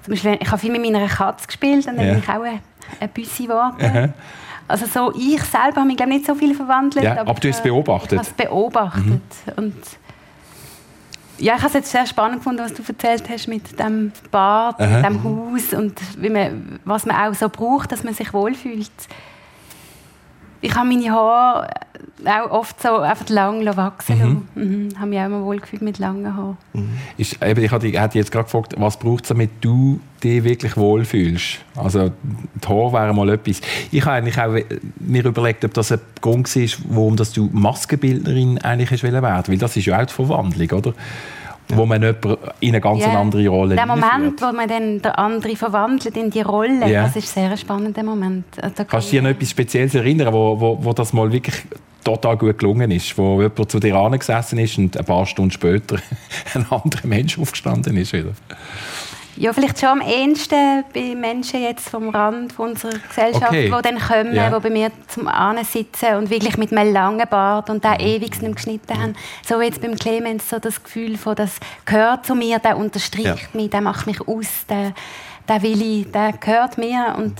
zum 0.03 0.11
Beispiel, 0.13 0.37
ich 0.39 0.47
habe 0.47 0.57
viel 0.57 0.71
mit 0.71 0.81
meiner 0.81 1.07
Katze 1.07 1.47
gespielt 1.47 1.87
und 1.87 1.97
dann 1.97 2.05
yeah. 2.05 2.13
bin 2.13 2.23
ich 2.23 2.29
auch 2.29 2.43
eine, 2.43 2.59
eine 2.99 3.09
Büsse 3.09 3.43
geworden. 3.43 4.13
Also 4.67 4.85
so, 4.85 5.13
ich 5.15 5.43
selber 5.43 5.81
habe 5.81 5.85
mich 5.87 5.97
glaube 5.97 6.13
nicht 6.13 6.25
so 6.25 6.35
viel 6.35 6.55
verwandelt. 6.55 7.03
Ja, 7.03 7.11
aber, 7.19 7.31
aber, 7.31 7.39
du 7.39 7.49
hast 7.49 7.57
es 7.57 7.63
beobachtet. 7.63 8.13
Ich 8.13 8.17
habe 8.17 8.27
es 8.27 8.33
beobachtet. 8.33 9.03
Mhm. 9.03 9.53
Und 9.57 9.75
ja, 11.37 11.55
ich 11.55 11.59
habe 11.59 11.67
es 11.67 11.73
jetzt 11.73 11.91
sehr 11.91 12.05
spannend 12.05 12.37
gefunden, 12.37 12.63
was 12.63 12.73
du 12.73 12.83
erzählt 12.87 13.29
hast 13.29 13.47
mit 13.47 13.77
dem 13.79 14.11
Bad, 14.31 14.79
Aha. 14.79 15.01
dem 15.01 15.23
Haus 15.23 15.73
und 15.73 15.99
wie 16.17 16.29
man, 16.29 16.79
was 16.85 17.05
man 17.05 17.15
auch 17.17 17.33
so 17.33 17.49
braucht, 17.49 17.91
dass 17.91 18.03
man 18.03 18.13
sich 18.13 18.33
wohlfühlt. 18.33 18.91
Ich 20.61 20.75
habe 20.75 20.87
meine 20.87 21.11
Haare 21.11 21.69
auch 22.25 22.51
oft 22.51 22.81
so 22.81 22.97
einfach 22.97 23.29
lang 23.29 23.65
wachsen 23.75 24.45
mhm. 24.55 24.63
mhm. 24.63 24.99
Habe 24.99 25.07
mich 25.07 25.19
auch 25.19 25.25
immer 25.25 25.43
wohl 25.43 25.59
gefühlt 25.59 25.81
mit 25.81 25.99
langen 25.99 26.35
Haaren. 26.35 26.57
Mhm. 26.73 26.97
Ist, 27.17 27.43
eben, 27.43 27.63
ich 27.63 27.71
hatte 27.71 27.87
jetzt 27.87 28.31
gerade 28.31 28.45
gefragt, 28.45 28.75
was 28.77 28.97
braucht 28.97 29.23
es, 29.23 29.29
damit 29.29 29.51
du 29.61 29.99
dich 30.23 30.43
wirklich 30.43 30.77
wohlfühlst? 30.77 31.59
Also 31.75 32.11
die 32.11 32.67
Haare 32.67 32.93
wären 32.93 33.15
mal 33.15 33.29
etwas. 33.29 33.61
Ich 33.91 34.01
habe 34.05 34.17
eigentlich 34.17 34.39
auch 34.39 34.55
mir 34.99 35.25
überlegt, 35.25 35.65
ob 35.65 35.73
das 35.73 35.91
ein 35.91 35.99
Grund 36.21 36.53
war, 36.55 36.67
warum 36.89 37.15
dass 37.15 37.33
du 37.33 37.49
Maskenbildnerin 37.51 38.59
eigentlich 38.59 39.03
werden 39.03 39.23
Weil 39.47 39.57
das 39.57 39.75
ist 39.75 39.85
ja 39.85 40.01
auch 40.01 40.05
die 40.05 40.13
Verwandlung, 40.13 40.69
oder? 40.71 40.93
Wo 41.69 41.85
man 41.85 42.01
jemanden 42.01 42.37
in 42.59 42.69
eine 42.69 42.81
ganz 42.81 42.99
yeah. 42.99 43.19
andere 43.19 43.47
Rolle 43.47 43.75
Der 43.75 43.85
Moment, 43.85 44.41
wo 44.41 44.51
man 44.51 44.67
dann 44.67 45.01
den 45.01 45.11
anderen 45.11 45.55
verwandelt 45.55 46.15
in 46.17 46.29
die 46.29 46.41
Rolle, 46.41 46.85
yeah. 46.85 47.03
das 47.03 47.15
ist 47.15 47.37
ein 47.37 47.49
sehr 47.49 47.57
spannender 47.57 48.03
Moment. 48.03 48.45
Also, 48.61 48.83
Kannst 48.85 49.07
du 49.07 49.11
dich 49.11 49.19
an 49.19 49.25
etwas 49.27 49.49
Spezielles 49.49 49.95
erinnern, 49.95 50.33
wo, 50.33 50.59
wo, 50.59 50.83
wo 50.83 50.93
das 50.93 51.13
mal 51.13 51.31
wirklich 51.31 51.55
total 52.03 52.37
gut 52.37 52.57
gelungen 52.59 52.91
ist, 52.91 53.17
wo 53.17 53.41
jemand 53.41 53.71
zu 53.71 53.79
dir 53.79 53.95
angesessen 53.95 54.59
ist 54.59 54.77
und 54.77 54.97
ein 54.97 55.05
paar 55.05 55.25
Stunden 55.25 55.51
später 55.51 55.97
ein 56.53 56.65
anderer 56.69 57.07
Mensch 57.07 57.39
aufgestanden 57.39 57.97
ist 57.97 58.13
wieder? 58.13 58.31
Ja, 59.35 59.51
vielleicht 59.51 59.79
schon 59.79 59.89
am 59.89 60.01
ehesten 60.01 60.83
bei 60.93 61.15
Menschen 61.15 61.61
jetzt 61.61 61.89
vom 61.89 62.09
Rand 62.09 62.57
unserer 62.59 62.91
Gesellschaft, 62.91 63.47
okay. 63.47 63.65
die 63.65 63.81
dann 63.81 63.99
kommen, 63.99 64.35
ja. 64.35 64.49
die 64.49 64.59
bei 64.59 64.69
mir 64.69 64.91
zum 65.07 65.27
Ahnen 65.27 65.65
sitzen 65.65 66.15
und 66.17 66.29
wirklich 66.29 66.57
mit 66.57 66.71
einem 66.71 66.93
langen 66.93 67.27
Bart 67.27 67.69
und 67.69 67.83
der 67.83 67.99
ewig 67.99 68.41
nicht 68.41 68.55
geschnitten 68.55 69.01
haben. 69.01 69.15
So 69.43 69.59
jetzt 69.59 69.81
beim 69.81 69.95
Clemens 69.95 70.49
so 70.49 70.59
das 70.59 70.83
Gefühl 70.83 71.17
von, 71.17 71.35
das 71.35 71.59
gehört 71.85 72.25
zu 72.25 72.35
mir, 72.35 72.59
der 72.59 72.77
unterstreicht 72.77 73.25
ja. 73.25 73.35
mich, 73.53 73.71
der 73.71 73.81
macht 73.81 74.05
mich 74.05 74.21
aus, 74.27 74.65
der, 74.69 74.93
der 75.47 75.61
will 75.63 75.81
ich, 75.81 76.11
der 76.11 76.33
gehört 76.33 76.77
mir 76.77 77.15
und 77.17 77.35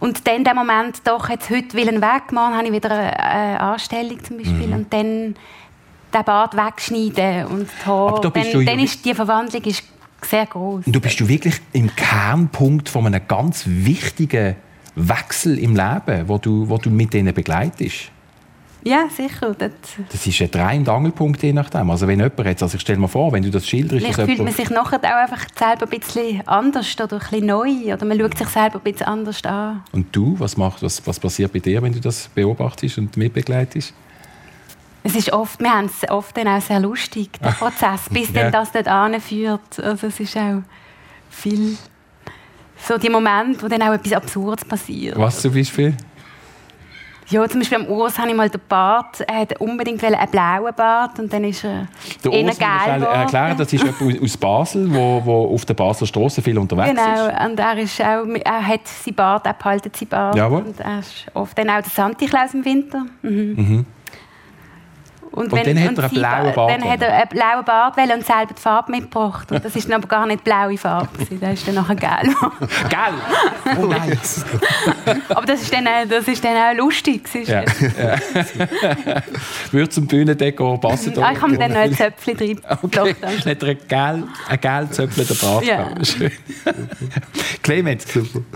und 0.00 0.28
dann 0.28 0.44
der 0.44 0.54
Moment, 0.54 1.00
doch, 1.04 1.28
jetzt 1.28 1.50
heute 1.50 1.74
will 1.74 1.88
ich 1.88 2.00
weg, 2.00 2.30
morgen 2.30 2.56
habe 2.56 2.66
ich 2.66 2.72
wieder 2.72 2.90
eine 2.92 3.60
Anstellung 3.60 4.22
zum 4.22 4.36
Beispiel 4.36 4.68
mhm. 4.68 4.72
und 4.72 4.92
dann 4.92 5.34
den 6.14 6.24
Bart 6.24 6.56
wegschneiden 6.56 7.46
und 7.46 7.68
die 7.68 7.86
Haare. 7.86 8.30
Dann, 8.30 8.64
dann 8.64 8.78
ist 8.78 9.04
die 9.04 9.12
Verwandlung 9.12 9.62
ist 9.64 9.82
sehr 10.22 10.46
groß. 10.46 10.84
Du 10.86 11.00
bist 11.00 11.20
du 11.20 11.28
wirklich 11.28 11.60
im 11.72 11.94
Kernpunkt 11.94 12.88
von 12.88 13.06
einem 13.06 13.22
ganz 13.26 13.64
wichtigen 13.66 14.56
Wechsel 14.94 15.58
im 15.58 15.76
Leben, 15.76 16.28
wo 16.28 16.38
du, 16.38 16.68
wo 16.68 16.78
du 16.78 16.90
mit 16.90 17.14
denen 17.14 17.32
begleitest. 17.34 18.10
Ja, 18.84 19.06
sicher. 19.14 19.54
Das, 19.58 19.72
das 20.10 20.26
ist 20.26 20.40
ein 20.40 20.50
Dreh- 20.50 20.78
und 20.78 20.88
Angelpunkt, 20.88 21.42
je 21.42 21.52
nachdem. 21.52 21.90
Also 21.90 22.06
wenn 22.06 22.20
jemand 22.20 22.38
jetzt, 22.46 22.62
also 22.62 22.76
ich 22.76 22.80
stelle 22.80 22.98
mir 22.98 23.08
vor, 23.08 23.32
wenn 23.32 23.42
du 23.42 23.50
das 23.50 23.66
schilderst... 23.66 24.06
Vielleicht 24.06 24.20
fühlt 24.20 24.38
man 24.38 24.52
sich 24.52 24.70
nachher 24.70 24.98
auch 24.98 25.30
einfach 25.30 25.46
selber 25.56 25.86
ein 25.86 25.98
bisschen 25.98 26.46
anders 26.46 26.94
oder 27.00 27.16
ein 27.16 27.18
bisschen 27.18 27.46
neu 27.46 27.92
oder 27.92 28.04
man 28.06 28.18
schaut 28.18 28.38
sich 28.38 28.48
selber 28.48 28.76
ein 28.76 28.92
bisschen 28.92 29.06
anders 29.06 29.44
an. 29.44 29.82
Und 29.92 30.14
du, 30.14 30.36
was, 30.38 30.56
macht, 30.56 30.82
was, 30.82 31.04
was 31.06 31.18
passiert 31.18 31.52
bei 31.52 31.58
dir, 31.58 31.82
wenn 31.82 31.92
du 31.92 32.00
das 32.00 32.28
beobachtest 32.34 32.98
und 32.98 33.16
mitbegleitest? 33.16 33.92
Es 35.02 35.14
ist 35.14 35.32
oft, 35.32 35.60
wir 35.60 35.72
haben 35.72 35.86
es 35.86 36.08
oft 36.10 36.36
dann 36.36 36.48
auch 36.48 36.60
sehr 36.60 36.80
lustig, 36.80 37.30
der 37.40 37.50
Prozess, 37.58 38.08
bis 38.10 38.32
ja. 38.32 38.42
dann 38.42 38.52
das 38.52 38.72
dort 38.72 38.88
anführt. 38.88 39.80
Also 39.80 40.08
es 40.08 40.20
ist 40.20 40.36
auch 40.36 40.62
viel 41.30 41.76
so 42.76 42.96
die 42.96 43.10
Momente, 43.10 43.62
wo 43.62 43.68
dann 43.68 43.82
auch 43.82 43.92
etwas 43.92 44.12
Absurdes 44.12 44.64
passiert. 44.64 45.18
Was 45.18 45.40
zum 45.40 45.52
Beispiel? 45.52 45.94
Ja, 47.30 47.46
zum 47.46 47.60
Beispiel 47.60 47.78
am 47.78 47.86
Urs 47.88 48.18
habe 48.18 48.30
ich 48.30 48.34
mal 48.34 48.48
den 48.48 48.60
Bart, 48.70 49.20
er 49.20 49.40
hat 49.40 49.60
unbedingt 49.60 50.02
einen 50.02 50.30
blauen 50.30 50.72
Bart 50.74 51.18
und 51.18 51.30
dann 51.30 51.44
ist 51.44 51.62
er 51.62 51.86
der 52.24 52.32
eher 52.32 52.54
gelb 52.54 53.02
erklären, 53.02 53.58
das 53.58 53.70
ist 53.70 53.84
jemand 53.84 54.22
aus 54.22 54.36
Basel, 54.38 54.94
wo, 54.94 55.20
wo 55.22 55.54
auf 55.54 55.66
der 55.66 55.74
Basler 55.74 56.06
Straße 56.06 56.40
viel 56.40 56.56
unterwegs 56.56 56.88
genau. 56.88 57.02
ist. 57.02 57.32
Genau, 57.34 57.50
und 57.50 57.60
er, 57.60 57.78
ist 57.78 58.00
auch, 58.00 58.24
er 58.44 58.66
hat 58.66 58.88
seinen 58.88 59.14
Bart, 59.14 59.46
er 59.46 59.52
behaltet 59.52 59.94
seinen 59.94 60.08
Bart. 60.08 60.36
Jawohl. 60.36 60.62
Und 60.62 60.80
er 60.80 61.00
ist 61.00 61.26
oft 61.34 61.58
dann 61.58 61.68
auch 61.68 61.82
der 61.82 61.90
Santi 61.90 62.24
Klaus 62.24 62.54
im 62.54 62.64
Winter. 62.64 63.04
Mhm. 63.20 63.30
Mhm. 63.30 63.86
Und, 65.30 65.52
und, 65.52 65.66
dann 65.66 65.82
hat 65.82 65.98
er 65.98 66.04
einen 66.04 66.14
blauen 66.14 66.54
Bart. 66.54 66.70
Dann 66.70 66.84
hat 66.84 67.02
er 67.02 67.14
einen 67.14 67.28
blauen 67.28 67.64
Bart 67.64 67.96
und 67.98 68.26
selber 68.26 68.54
die 68.56 68.60
Farbe 68.60 68.92
mitgebracht. 68.92 69.52
Und 69.52 69.64
das 69.64 69.76
ist 69.76 69.86
dann 69.86 69.94
aber 69.94 70.08
gar 70.08 70.26
nicht 70.26 70.42
blaue 70.44 70.76
Farbe. 70.78 71.08
Das 71.18 71.58
ist 71.58 71.68
dann 71.68 71.74
nachher 71.74 71.96
gelb. 71.96 72.36
gelb? 72.88 73.78
Oh 73.78 73.86
nein. 73.86 74.18
aber 75.28 75.46
das 75.46 75.62
ist, 75.62 75.72
dann, 75.72 75.86
das 76.08 76.26
ist 76.28 76.44
dann 76.44 76.56
auch 76.56 76.76
lustig. 76.76 77.28
Ja. 77.46 77.62
ja. 77.98 78.16
Würde 79.70 79.88
zum 79.90 80.06
Bühnendekor 80.06 80.80
passen? 80.80 81.12
Ah, 81.18 81.32
ich 81.32 81.40
habe 81.40 81.56
dann 81.56 81.72
noch 81.72 81.78
ein 81.78 81.94
Zöpfchen 81.94 82.36
drin. 82.36 82.60
Okay. 82.82 83.14
Dann 83.20 83.38
hat 83.38 83.62
er 83.62 83.68
einen 83.68 83.78
gelben 83.88 84.28
gelb 84.60 84.94
zöpfelnden 84.94 85.36
Bart. 85.36 85.64
Ja. 85.64 85.90
Schön. 86.04 86.32
Clemens, 87.62 88.06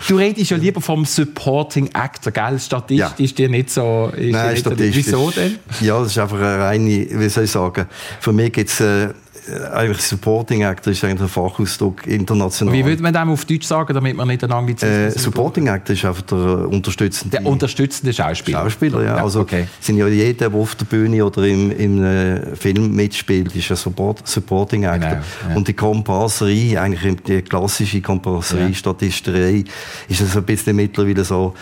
du 0.08 0.16
redest 0.16 0.50
ja 0.50 0.56
lieber 0.56 0.80
vom 0.80 1.04
Supporting 1.04 1.90
Actor, 1.92 2.32
gell? 2.32 2.58
Statistisch 2.58 3.18
ja. 3.18 3.24
ist 3.24 3.38
dir 3.38 3.48
nicht 3.48 3.70
so... 3.70 4.12
Ist 4.16 4.32
Nein, 4.32 4.56
statistisch. 4.56 5.06
Wieso 5.06 5.30
denn? 5.30 5.58
Ja, 5.80 5.98
das 6.00 6.08
ist 6.08 6.18
einfach 6.18 6.40
eine 6.72 7.06
wie 7.10 7.28
soll 7.28 7.44
ich 7.44 7.50
sagen, 7.50 7.86
für 8.20 8.32
mich 8.32 8.52
gibt 8.52 8.70
es 8.70 8.80
äh, 8.80 9.10
eigentlich 9.72 10.02
Supporting 10.02 10.64
Actor 10.64 10.92
ist 10.92 11.02
eigentlich 11.02 11.22
ein 11.22 11.28
Fachausdruck 11.28 12.06
international. 12.06 12.72
Wie 12.72 12.84
würde 12.84 13.02
man 13.02 13.12
das 13.12 13.26
auf 13.26 13.44
Deutsch 13.44 13.66
sagen, 13.66 13.92
damit 13.92 14.16
man 14.16 14.28
nicht 14.28 14.42
einen 14.44 14.52
Anglizismus 14.52 15.16
äh, 15.16 15.18
Supporting 15.18 15.68
Actor 15.68 15.94
ist 15.94 16.04
einfach 16.04 16.22
der 16.22 16.68
unterstützende... 16.68 17.38
Der 17.38 17.46
unterstützende 17.46 18.12
Schauspieler. 18.12 18.60
Schauspieler, 18.60 19.04
ja. 19.04 19.16
Also 19.16 19.40
okay. 19.40 19.66
sind 19.80 19.96
ja 19.96 20.06
jeder, 20.06 20.48
der 20.48 20.58
auf 20.58 20.76
der 20.76 20.84
Bühne 20.84 21.24
oder 21.24 21.44
im, 21.44 21.72
im 21.72 22.04
äh, 22.04 22.54
Film 22.54 22.94
mitspielt, 22.94 23.54
ist 23.56 23.70
ein 23.70 23.76
Support, 23.76 24.26
Supporting 24.28 24.86
Actor. 24.86 25.10
Genau, 25.10 25.22
ja. 25.48 25.56
Und 25.56 25.66
die 25.66 25.74
Komparserei, 25.74 26.80
eigentlich 26.80 27.16
die 27.26 27.42
klassische 27.42 28.00
Komparserei, 28.00 28.68
ja. 28.68 28.74
Statisterei, 28.74 29.64
ist 30.08 30.20
das 30.20 30.36
ein 30.36 30.44
bisschen 30.44 30.76
mittlerweile 30.76 31.24
so 31.24 31.54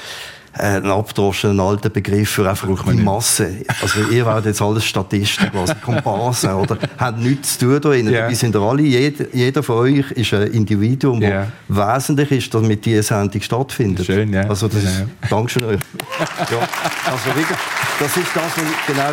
ein 0.52 0.84
abgedroschener 0.86 1.62
alter 1.62 1.90
Begriff 1.90 2.30
für 2.30 2.48
einfach 2.48 2.68
die 2.84 2.96
Masse. 2.96 3.64
Also 3.80 4.00
ihr 4.10 4.26
werdet 4.26 4.46
jetzt 4.46 4.62
alles 4.62 4.84
Statisten, 4.84 5.50
quasi 5.50 5.74
Komparsen, 5.76 6.52
oder? 6.54 6.76
Hat 6.98 7.18
nichts 7.18 7.58
zu 7.58 7.80
tun 7.80 7.80
da. 7.80 7.90
Yeah. 7.90 8.28
Wir 8.28 8.36
sind 8.36 8.56
alle, 8.56 8.82
jeder, 8.82 9.26
jeder 9.32 9.62
von 9.62 9.76
euch 9.76 10.10
ist 10.12 10.34
ein 10.34 10.48
Individuum, 10.48 11.22
yeah. 11.22 11.46
wesentlich 11.68 12.32
ist, 12.32 12.52
damit 12.54 12.84
diese 12.84 13.02
Sendung 13.02 13.40
stattfindet. 13.40 14.06
Schön, 14.06 14.32
ja. 14.32 14.42
Also 14.48 14.66
das, 14.66 14.82
ja. 14.82 14.90
Dankeschön 15.28 15.64
euch. 15.64 15.80
ja, 16.18 16.68
also 17.06 17.26
wirklich, 17.36 17.58
das 17.98 18.16
ist 18.16 18.26
das, 18.34 18.44
was 18.44 18.86
genau 18.86 19.10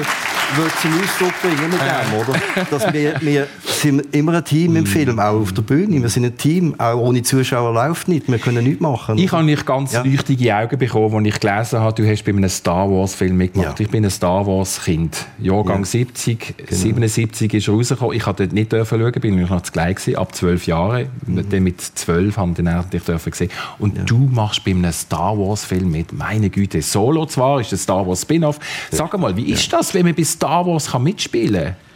würde 0.55 0.71
zum 0.81 0.91
Ausdruck 1.01 1.33
bringen 1.41 1.69
mit 1.69 1.79
dem, 1.79 2.13
oder? 2.19 2.65
Dass 2.71 2.93
wir, 2.93 3.15
wir 3.21 3.47
sind 3.81 4.15
immer 4.15 4.33
ein 4.33 4.45
Team 4.45 4.75
im 4.75 4.85
Film, 4.85 5.19
auch 5.19 5.41
auf 5.41 5.51
der 5.51 5.61
Bühne. 5.61 6.01
Wir 6.01 6.09
sind 6.09 6.25
ein 6.25 6.37
Team, 6.37 6.75
auch 6.77 6.97
ohne 6.97 7.21
Zuschauer 7.23 7.73
läuft 7.73 8.07
nicht. 8.07 8.29
Wir 8.29 8.39
können 8.39 8.63
nichts 8.63 8.81
machen. 8.81 9.17
Ich 9.17 9.31
habe 9.31 9.43
nicht 9.43 9.65
ganz 9.65 9.93
ja. 9.93 10.03
leuchtige 10.03 10.55
Augen 10.55 10.77
bekommen, 10.77 11.15
als 11.15 11.35
ich 11.35 11.39
gelesen 11.39 11.79
habe, 11.79 12.01
du 12.01 12.09
hast 12.09 12.23
bei 12.23 12.31
einem 12.31 12.49
Star 12.49 12.89
Wars 12.89 13.15
Film 13.15 13.37
mitgemacht. 13.37 13.79
Ja. 13.79 13.85
Ich 13.85 13.91
bin 13.91 14.03
ein 14.03 14.11
Star 14.11 14.45
Wars 14.45 14.83
Kind. 14.83 15.25
Jahrgang 15.39 15.79
ja. 15.79 15.85
70, 15.85 16.57
genau. 16.57 16.71
77 16.71 17.53
ist 17.53 17.69
rausgekommen. 17.69 18.15
Ich 18.15 18.23
durfte 18.23 18.43
dort 18.43 18.53
nicht 18.53 18.71
dürfen 18.71 18.99
schauen, 18.99 19.21
bin 19.21 19.39
ich 19.39 19.49
noch 19.49 19.61
zu 19.61 19.71
klein 19.71 19.95
gewesen, 19.95 20.15
ab 20.15 20.35
12 20.35 20.67
Jahren. 20.67 21.07
Mhm. 21.25 21.49
Dann 21.49 21.63
mit 21.63 21.81
12 21.81 22.37
haben 22.37 22.53
dann 22.55 22.67
endlich 22.67 23.03
dürfen 23.03 23.31
gesehen. 23.31 23.51
Und 23.79 24.09
du 24.09 24.29
machst 24.31 24.63
bei 24.63 24.71
einem 24.71 24.91
Star 24.91 25.37
Wars 25.37 25.65
Film 25.65 25.91
mit. 25.91 26.13
Meine 26.13 26.49
Güte, 26.49 26.81
Solo 26.81 27.25
zwar, 27.25 27.61
ist 27.61 27.71
ein 27.71 27.77
Star 27.77 28.07
Wars 28.07 28.21
Spin-off. 28.21 28.59
Sag 28.91 29.17
mal, 29.17 29.35
wie 29.35 29.51
ist 29.51 29.71
das, 29.71 29.93
wenn 29.93 30.05
man 30.05 30.15
bei 30.15 30.23
Star 30.23 30.65
Wars 30.65 30.91
kann 30.91 31.03
mitspielen 31.03 31.63
kann? 31.63 31.86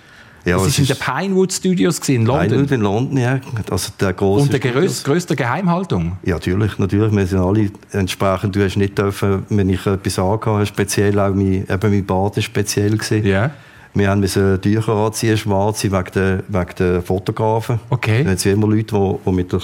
Ja, 0.46 0.58
das 0.58 0.74
war 0.74 0.80
in 0.80 0.86
den 0.86 0.98
Pinewood 0.98 1.54
Studios 1.54 2.00
in 2.10 2.26
London. 2.26 2.48
Pinewood 2.50 2.72
in 2.72 2.82
London, 2.82 3.18
ja. 3.18 3.40
Also 3.70 3.92
der 4.00 4.14
große 4.14 4.44
Und 4.44 4.54
der 4.54 4.60
größ, 4.60 5.04
größte 5.04 5.36
Geheimhaltung? 5.36 6.18
Ja, 6.24 6.36
natürlich, 6.36 6.80
natürlich. 6.80 7.16
Wir 7.16 7.28
sind 7.28 7.40
alle 7.40 7.70
entsprechend, 7.92 8.56
du 8.56 8.64
hast 8.64 8.76
nicht 8.76 8.98
dürfen, 8.98 9.46
wenn 9.50 9.70
ich 9.70 9.86
etwas 9.86 10.18
angehabt 10.18 10.68
speziell 10.68 11.20
auch 11.20 11.34
mein, 11.34 11.68
eben 11.70 11.92
mein 11.92 12.06
Bart 12.06 12.38
ist 12.38 12.46
speziell 12.46 12.98
gewesen. 12.98 13.26
Ja. 13.26 13.52
Wir 13.94 14.16
müssen 14.16 14.62
Tücher 14.62 14.94
anziehen, 14.94 15.38
schwarze, 15.38 15.92
wegen 15.92 16.12
der, 16.16 16.44
wegen 16.48 16.76
der 16.80 17.02
Fotografen. 17.02 17.80
Okay. 17.90 18.24
Da 18.24 18.38
sind 18.38 18.54
immer 18.54 18.68
Leute, 18.68 18.96
die, 18.96 19.16
die 19.26 19.32
mit 19.32 19.52
der 19.52 19.60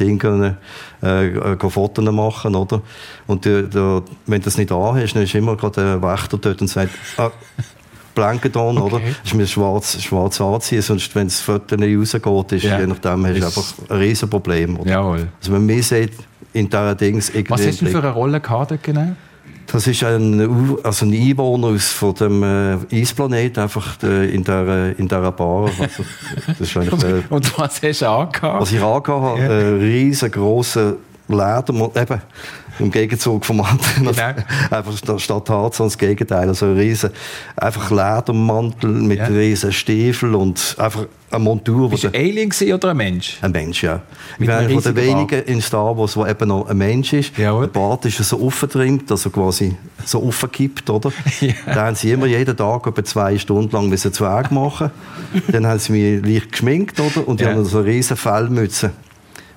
Ding 0.00 0.18
können, 0.18 0.56
äh, 1.00 1.56
Fotos 1.70 2.04
machen, 2.10 2.56
oder? 2.56 2.82
Und 3.28 3.44
der, 3.44 3.62
der, 3.62 4.02
wenn 4.26 4.40
du 4.40 4.44
das 4.44 4.58
nicht 4.58 4.72
anhast, 4.72 5.14
dann 5.14 5.22
ist 5.22 5.34
immer 5.34 5.56
gerade 5.56 5.94
ein 5.94 6.02
Wächter 6.02 6.38
dort 6.38 6.60
und 6.60 6.66
sagt, 6.66 6.90
ah, 7.18 7.30
Blankenton, 8.18 8.78
okay. 8.78 8.94
oder? 8.96 9.40
Ist 9.42 9.50
schwarz, 9.50 10.02
schwarz 10.02 10.40
anziehen, 10.40 10.82
sonst, 10.82 11.14
wenn 11.14 11.28
das 11.28 11.40
Foto 11.40 11.76
nicht 11.76 11.96
rausgeht, 11.96 12.52
ist, 12.52 12.64
ja. 12.64 12.80
je 12.80 12.86
nachdem, 12.86 13.26
hast 13.26 13.40
du 13.40 13.46
einfach 13.46 13.74
ein 13.90 13.96
Riesenproblem. 13.96 14.80
Oder? 14.80 14.90
Jawohl. 14.90 15.28
Also 15.38 15.52
wenn 15.52 15.66
man 15.66 15.76
mich 15.76 15.86
sieht, 15.86 16.12
in 16.52 16.68
dieser 16.68 16.94
Dings... 16.94 17.32
Was 17.48 17.66
hast 17.66 17.80
du 17.80 17.86
für 17.86 17.98
eine 17.98 18.10
Rolle 18.10 18.40
gehabt 18.40 18.82
genau? 18.82 19.14
Das 19.70 19.86
ist 19.86 20.02
ein, 20.02 20.40
also 20.82 21.04
ein 21.04 21.12
Einwohner 21.12 21.68
aus 21.68 21.92
von 21.92 22.14
dem 22.14 22.42
äh, 22.42 22.78
Eisplanet, 22.90 23.58
einfach 23.58 24.02
äh, 24.02 24.34
in 24.34 24.42
dieser 24.42 24.98
in 24.98 25.06
der 25.06 25.30
Bar. 25.30 25.70
Also, 25.78 26.04
das 26.46 26.60
ist 26.60 26.76
eigentlich, 26.76 27.04
äh, 27.04 27.22
Und 27.28 27.58
was 27.58 27.82
hast 27.82 28.00
du 28.00 28.08
angehabt? 28.08 28.62
Was 28.62 28.72
ich 28.72 28.80
angehabt 28.80 29.08
habe, 29.08 29.40
ja. 29.40 29.50
einen 29.50 29.80
riesengroßen 29.80 30.96
Leder, 31.28 31.64
eben, 31.68 32.22
im 32.78 32.90
Gegenzug 32.90 33.44
vom 33.44 33.60
anderen. 33.60 33.80
Genau. 33.96 34.34
einfach 34.70 35.18
statt 35.18 35.50
Harz 35.50 35.78
das 35.78 35.98
Gegenteil. 35.98 36.48
Also 36.48 36.66
ein 36.66 36.76
riesen, 36.76 37.10
einfach 37.56 37.90
Ledermantel 37.90 38.90
mit 38.90 39.18
ja. 39.18 39.26
riesen 39.26 39.72
Stiefeln 39.72 40.34
und 40.34 40.76
einfach 40.78 41.06
eine 41.30 41.44
Montur. 41.44 41.90
Bist 41.90 42.04
du 42.04 42.08
ein 42.08 42.14
Alien 42.14 42.50
oder 42.72 42.90
ein 42.90 42.96
Mensch? 42.96 43.38
Ein 43.42 43.52
Mensch, 43.52 43.82
ja. 43.82 44.02
ich 44.32 44.46
bin 44.46 44.50
einer 44.50 44.80
den 44.80 44.96
wenigen 44.96 45.42
in 45.44 45.60
Star 45.60 45.96
Wars, 45.96 46.16
wo 46.16 46.26
eben 46.26 46.48
noch 46.48 46.68
ein 46.68 46.78
Mensch 46.78 47.12
ist. 47.12 47.36
Ja, 47.36 47.58
der 47.58 47.66
Bart 47.66 48.04
ist 48.06 48.16
so 48.18 48.40
aufgetrimmt, 48.40 49.10
also 49.10 49.30
quasi 49.30 49.76
so 50.04 50.22
aufgekippt, 50.22 50.88
oder? 50.90 51.12
ja. 51.40 51.52
Da 51.66 51.86
haben 51.86 51.96
sie 51.96 52.12
immer 52.12 52.26
jeden 52.26 52.56
Tag 52.56 52.86
etwa 52.86 53.04
zwei 53.04 53.38
Stunden 53.38 53.70
lang 53.72 53.88
müssen 53.88 54.12
Zwerg 54.12 54.50
machen. 54.50 54.90
Dann 55.48 55.66
haben 55.66 55.78
sie 55.78 55.92
mich 55.92 56.24
leicht 56.24 56.52
geschminkt, 56.52 56.98
oder? 57.00 57.26
Und 57.26 57.40
die 57.40 57.44
ja. 57.44 57.50
haben 57.50 57.64
so 57.64 57.78
eine 57.78 57.88
riesen 57.88 58.16
Fellmütze. 58.16 58.92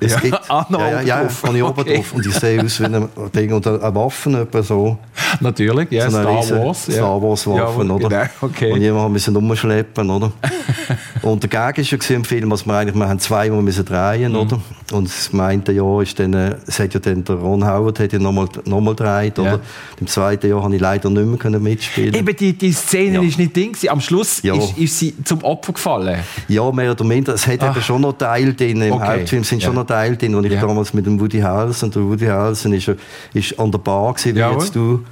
Es 0.03 0.13
ja, 0.13 0.19
gibt, 0.19 0.39
ah, 0.49 0.65
ja, 0.69 1.01
ja, 1.01 1.01
ja, 1.01 1.65
oben 1.65 1.85
drauf. 1.85 2.13
Und 2.13 2.25
ich 2.25 2.33
sehe 2.33 2.59
aus 2.63 2.79
wie 2.79 2.85
ein 2.85 3.07
Ding 3.35 3.53
oder 3.53 3.83
eine 3.83 3.95
Waffe, 3.95 4.47
so. 4.63 4.97
Natürlich, 5.39 5.91
ja, 5.91 6.09
so 6.09 6.19
Star 6.19 6.49
Wars. 6.65 6.87
Ja. 6.87 6.93
Star 6.93 7.21
Wars 7.21 7.47
Waffen, 7.47 7.87
ja, 7.87 7.93
oder? 7.93 8.09
Genau, 8.09 8.23
okay. 8.41 8.71
Und 8.71 8.81
jemand 8.81 9.13
müssen 9.13 9.35
rumschleppen, 9.35 10.09
oder? 10.09 10.31
und 11.21 11.43
der 11.43 11.49
Gag 11.49 11.77
ist 11.77 11.91
ja 11.91 12.15
im 12.15 12.23
Film, 12.23 12.49
dass 12.49 12.65
wir 12.65 12.73
eigentlich, 12.73 12.95
wir 12.95 13.07
haben 13.07 13.19
zwei, 13.19 13.47
die 13.47 13.53
wir 13.53 13.61
müssen 13.61 13.85
drehen, 13.85 14.31
mhm. 14.31 14.39
oder? 14.39 14.61
Und 14.91 15.07
das 15.07 15.31
meinte 15.33 15.71
Jahr 15.71 16.01
ist 16.01 16.19
dann, 16.19 16.33
äh, 16.33 16.55
es 16.65 16.79
hat 16.79 16.95
ja 16.95 16.99
dann 16.99 17.23
der 17.23 17.35
Ron 17.35 17.63
Howard 17.63 17.99
hat 17.99 18.11
ja 18.11 18.19
nochmal, 18.19 18.47
nochmal 18.65 18.95
gedreht, 18.95 19.37
oder? 19.37 19.59
Im 19.99 20.07
zweiten 20.07 20.49
Jahr 20.49 20.63
habe 20.63 20.73
ich 20.73 20.81
leider 20.81 21.11
nicht 21.11 21.25
mehr 21.25 21.37
können 21.37 21.61
mitspielen. 21.61 22.15
Eben, 22.15 22.35
die, 22.35 22.53
die 22.53 22.73
Szene 22.73 23.23
ist 23.23 23.37
nicht 23.37 23.55
Ding, 23.55 23.77
am 23.87 24.01
Schluss 24.01 24.39
ist, 24.39 24.77
ist, 24.77 24.99
sie 24.99 25.23
zum 25.23 25.43
Opfer 25.43 25.73
gefallen. 25.73 26.19
Ja, 26.47 26.71
mehr 26.71 26.91
oder 26.91 27.03
minder. 27.03 27.35
Es 27.35 27.45
hat 27.45 27.61
Ach. 27.61 27.75
eben 27.75 27.83
schon 27.83 28.01
noch 28.01 28.13
Teil 28.13 28.53
drin, 28.53 28.81
im 28.81 28.93
okay. 28.93 29.19
Hauptfilm 29.19 29.43
sind 29.43 29.61
schon 29.61 29.75
noch 29.75 29.85
Teil 29.91 30.17
drin, 30.17 30.35
wo 30.35 30.41
ich 30.41 30.51
ja. 30.51 30.61
damals 30.61 30.93
mit 30.93 31.05
dem 31.05 31.19
Woody 31.19 31.39
Harrelson, 31.39 31.91
der 31.91 32.03
Woody 32.03 32.25
Harrelson 32.25 32.73
ist, 32.73 32.91
ist 33.33 33.59
an 33.59 33.71
der 33.71 33.79
Bar 33.79 34.13
gewesen, 34.13 34.35
wie 34.35 34.39
Jawohl. 34.39 34.59
jetzt 34.59 34.75
du. 34.75 35.05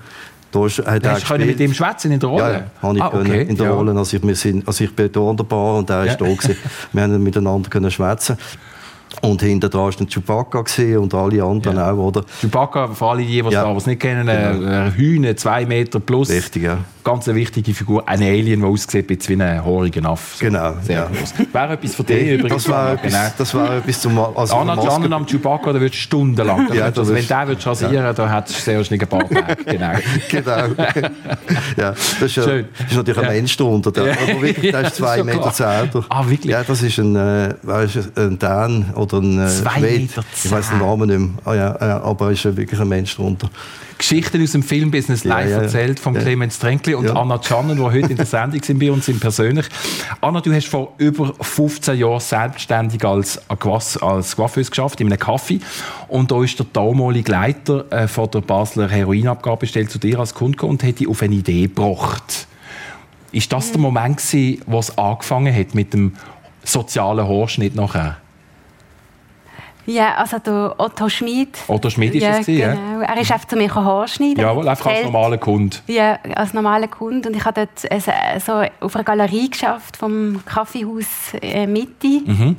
Da 0.52 0.66
ist, 0.66 0.80
hat 0.80 1.04
er 1.04 1.20
können 1.20 1.46
mit 1.46 1.60
ihm 1.60 1.74
schwätzen 1.74 2.12
in 2.12 2.20
der 2.20 2.30
Rolle? 2.30 2.54
Ja, 2.54 2.88
habe 2.88 2.98
ich 2.98 3.04
ah, 3.04 3.14
okay. 3.14 3.44
in 3.44 3.56
der 3.56 3.68
ja. 3.68 3.72
Rolle. 3.72 3.96
Also 3.96 4.18
ich, 4.18 4.24
wir 4.24 4.36
sind, 4.36 4.68
also 4.68 4.84
ich 4.84 4.96
bin 4.96 5.10
hier 5.14 5.22
an 5.22 5.38
der 5.38 5.44
Bar 5.44 5.78
und 5.78 5.90
er 5.90 6.06
ist 6.06 6.12
ja. 6.12 6.16
da 6.16 6.26
gewesen. 6.26 6.56
Wir 6.92 7.04
haben 7.04 7.22
miteinander 7.22 7.70
können 7.70 7.92
schwätzen. 7.92 8.36
Und 9.22 9.42
hinter 9.42 9.70
dran 9.70 9.86
war 9.86 9.92
Chewbacca 9.92 10.63
und 10.98 11.13
alle 11.13 11.44
anderen 11.44 11.78
ja. 11.78 11.92
auch, 11.92 11.98
oder? 11.98 12.24
Chewbacca, 12.42 12.88
für 12.89 13.06
alle, 13.06 13.24
die, 13.24 13.42
die 13.42 13.50
ja. 13.50 13.75
es 13.75 13.86
nicht 13.86 14.01
kennen, 14.01 14.28
genau. 14.28 14.72
ein 14.72 14.94
Hühner, 14.94 15.36
zwei 15.36 15.66
Meter 15.66 16.00
plus. 16.00 16.30
Richtig, 16.30 16.63
ja. 16.63 16.78
Ganz 17.04 17.28
eine 17.28 17.38
wichtige 17.38 17.74
Figur. 17.74 18.08
Ein 18.08 18.22
Alien, 18.22 18.60
der 18.60 18.70
aussieht 18.70 19.30
wie 19.30 19.42
ein 19.42 19.66
horiger 19.66 20.08
Aff. 20.10 20.36
So 20.36 20.46
genau, 20.46 20.74
Sehr 20.82 21.00
ja. 21.00 21.06
groß. 21.08 21.34
Wäre 21.51 21.74
etwas 21.74 21.96
für 21.96 22.04
dich 22.04 22.28
übrigens. 22.34 22.63
Das 22.63 22.68
wäre 22.68 22.92
etwas, 22.94 23.12
genau. 23.12 23.34
das 23.38 23.56
wär 23.56 23.78
etwas 23.78 24.01
zum... 24.01 24.20
Also 24.20 24.56
Anna 24.56 25.16
am 25.16 25.25
Chewbacca, 25.25 25.74
da 25.74 25.80
würdest 25.80 25.96
du 25.96 25.98
stundenlang... 25.98 26.68
ja, 26.74 26.86
also, 26.86 27.08
wenn 27.13 27.28
der 27.28 27.48
würde 27.48 27.66
rasieren 27.66 27.94
ja. 27.94 28.13
da 28.13 28.32
hättest 28.32 28.60
du 28.60 28.63
sehr 28.63 28.84
schnell 28.84 29.00
ein 29.01 29.08
paar 29.08 29.28
Tage. 29.28 29.58
Genau. 29.70 29.92
genau. 30.30 30.58
ja, 31.78 31.92
das 31.92 32.22
ist, 32.22 32.34
Schön. 32.34 32.66
ist 32.88 32.96
natürlich 32.96 33.22
ein 33.22 33.36
Mensch 33.36 33.58
drunter. 33.58 33.92
Der, 33.92 34.12
aber 34.12 34.42
wirklich, 34.42 34.72
der 34.72 34.82
ist 34.82 34.96
zwei 34.96 35.24
Meter 35.24 35.51
zehn. 35.51 35.89
Ah, 36.10 36.28
wirklich? 36.28 36.51
Ja, 36.51 36.63
das 36.63 36.82
ist 36.82 36.98
ein, 36.98 37.16
äh, 37.16 37.56
ein 38.16 38.39
Dan 38.39 38.86
oder 39.00 39.20
ein 39.20 39.39
äh, 39.39 39.48
Zwei 39.48 40.08
Ich 40.36 40.51
weiß 40.51 40.70
den 40.70 40.79
Namen 40.79 41.10
nicht 41.10 41.20
mehr. 41.20 41.29
Ah, 41.46 41.56
ja, 41.56 42.01
aber 42.03 42.32
ist 42.32 42.44
ja 42.44 42.56
wirklich 42.56 42.79
ein 42.79 42.88
Mensch 42.88 43.15
drunter. 43.15 43.50
Geschichten 44.00 44.41
aus 44.41 44.53
dem 44.53 44.63
Filmbusiness 44.63 45.25
live 45.25 45.50
ja, 45.50 45.58
ja. 45.58 45.63
erzählt 45.63 46.00
von 46.00 46.15
Ja. 46.15 46.22
Clemens 46.22 46.58
Tränkli 46.58 46.96
und. 46.96 47.10
Anna 47.10 47.38
Tschannen, 47.38 47.77
die 47.77 47.84
heute 47.84 48.12
in 48.12 48.15
der 48.15 48.25
Sendung 48.25 48.63
sind 48.63 48.79
bei 48.79 48.89
uns 48.91 49.06
sind 49.06 49.20
persönlich. 49.20 49.68
Anna, 50.22 50.39
du 50.39 50.53
hast 50.53 50.68
vor 50.68 50.94
über 50.98 51.34
15 51.41 51.98
Jahren 51.98 52.20
selbstständig 52.22 53.03
als, 53.03 53.41
als 53.50 54.36
Coiffeuse 54.36 54.70
geschafft, 54.70 55.01
in 55.01 55.08
einem 55.08 55.20
Kaffee. 55.20 55.60
Und 56.08 56.32
da 56.32 56.41
ist 56.41 56.58
der 56.58 56.65
damalige 56.72 57.29
Leiter 57.32 57.91
äh, 57.91 58.08
von 58.08 58.32
der 58.32 58.39
Basler 58.39 58.88
Heroinabgabestelle 58.88 59.89
zu 59.89 60.00
dir 60.00 60.20
als 60.20 60.34
Kunde 60.34 60.53
gekommen 60.53 60.74
und 60.74 60.84
hat 60.84 61.00
dich 61.00 61.08
auf 61.08 61.22
eine 61.22 61.36
Idee 61.36 61.63
gebracht. 61.63 62.48
Ist 63.32 63.51
das 63.51 63.72
der 63.72 63.82
Moment, 63.82 64.18
gewesen, 64.18 64.62
wo 64.65 64.79
es 64.79 64.98
angefangen 64.98 65.53
hat 65.53 65.75
mit 65.75 65.94
dem 65.94 66.13
sozialen 66.63 67.27
Haarschnitt 67.27 67.75
nachher? 67.75 68.18
Ja, 69.89 70.15
also 70.15 70.38
der 70.38 70.75
Otto 70.77 71.10
Schmid. 71.10 71.58
Otto 71.67 71.89
Schmid 71.89 72.13
ist 72.13 72.22
ja, 72.22 72.38
es 72.38 72.46
gewesen, 72.46 72.60
ja? 72.60 72.74
genau. 72.74 73.01
Er 73.01 73.17
ist 73.19 73.31
einfach 73.31 73.48
zu 73.48 73.55
mir 73.55 73.74
Haarschneiden. 73.74 74.38
Jawohl, 74.38 74.67
einfach 74.67 74.86
als 74.86 75.03
normaler 75.03 75.38
Kunde. 75.38 75.77
Ja, 75.88 76.19
als 76.36 76.53
normaler 76.53 76.88
Kunde. 76.88 77.29
Und 77.29 77.36
ich 77.36 77.43
habe 77.43 77.67
dort 77.67 77.91
äh, 77.91 78.39
so 78.39 78.62
auf 78.79 78.96
einer 78.96 79.03
Galerie 79.03 79.50
geschafft 79.50 79.98
vom 79.98 80.41
Kaffeehaus 80.46 81.34
äh, 81.41 81.65
Mitte. 81.65 82.22
Mhm. 82.25 82.55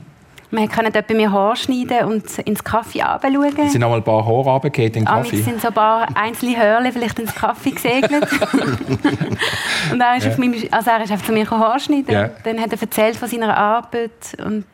Man 0.53 0.69
konnte 0.69 0.91
dort 0.91 1.07
bei 1.07 1.15
mir 1.15 1.31
Haar 1.31 1.55
schneiden 1.55 2.07
und 2.07 2.39
ins 2.41 2.65
Kaffee 2.65 2.99
Es 2.99 3.23
runterschauen. 3.23 3.71
sind 3.71 3.81
noch 3.81 3.91
mal 3.91 3.99
ein 3.99 4.03
paar 4.03 4.27
Haare 4.27 4.51
runtergefallen 4.51 4.89
in 4.89 5.05
den 5.05 5.07
Amix 5.07 5.31
Kaffee. 5.31 5.43
sind 5.43 5.61
so 5.61 5.69
ein 5.69 5.75
paar 5.75 6.09
einzelne 6.17 6.57
Hörle 6.57 6.91
vielleicht 6.91 7.21
ins 7.21 7.33
Kaffee 7.33 7.71
gesegnet. 7.71 8.27
und 9.93 10.01
er 10.01 10.17
ist, 10.17 10.27
auf 10.27 10.39
meinem, 10.39 10.55
also 10.73 10.91
er 10.91 11.05
ist 11.05 11.13
einfach 11.13 11.27
zu 11.27 11.33
mir 11.33 11.49
Haar 11.49 11.79
schneiden. 11.79 12.13
Ja. 12.13 12.31
Dann 12.43 12.61
hat 12.61 12.73
er 12.73 12.83
erzählt 12.83 13.17
von 13.17 13.29
seiner 13.29 13.57
Arbeit. 13.57 14.37
Und 14.45 14.67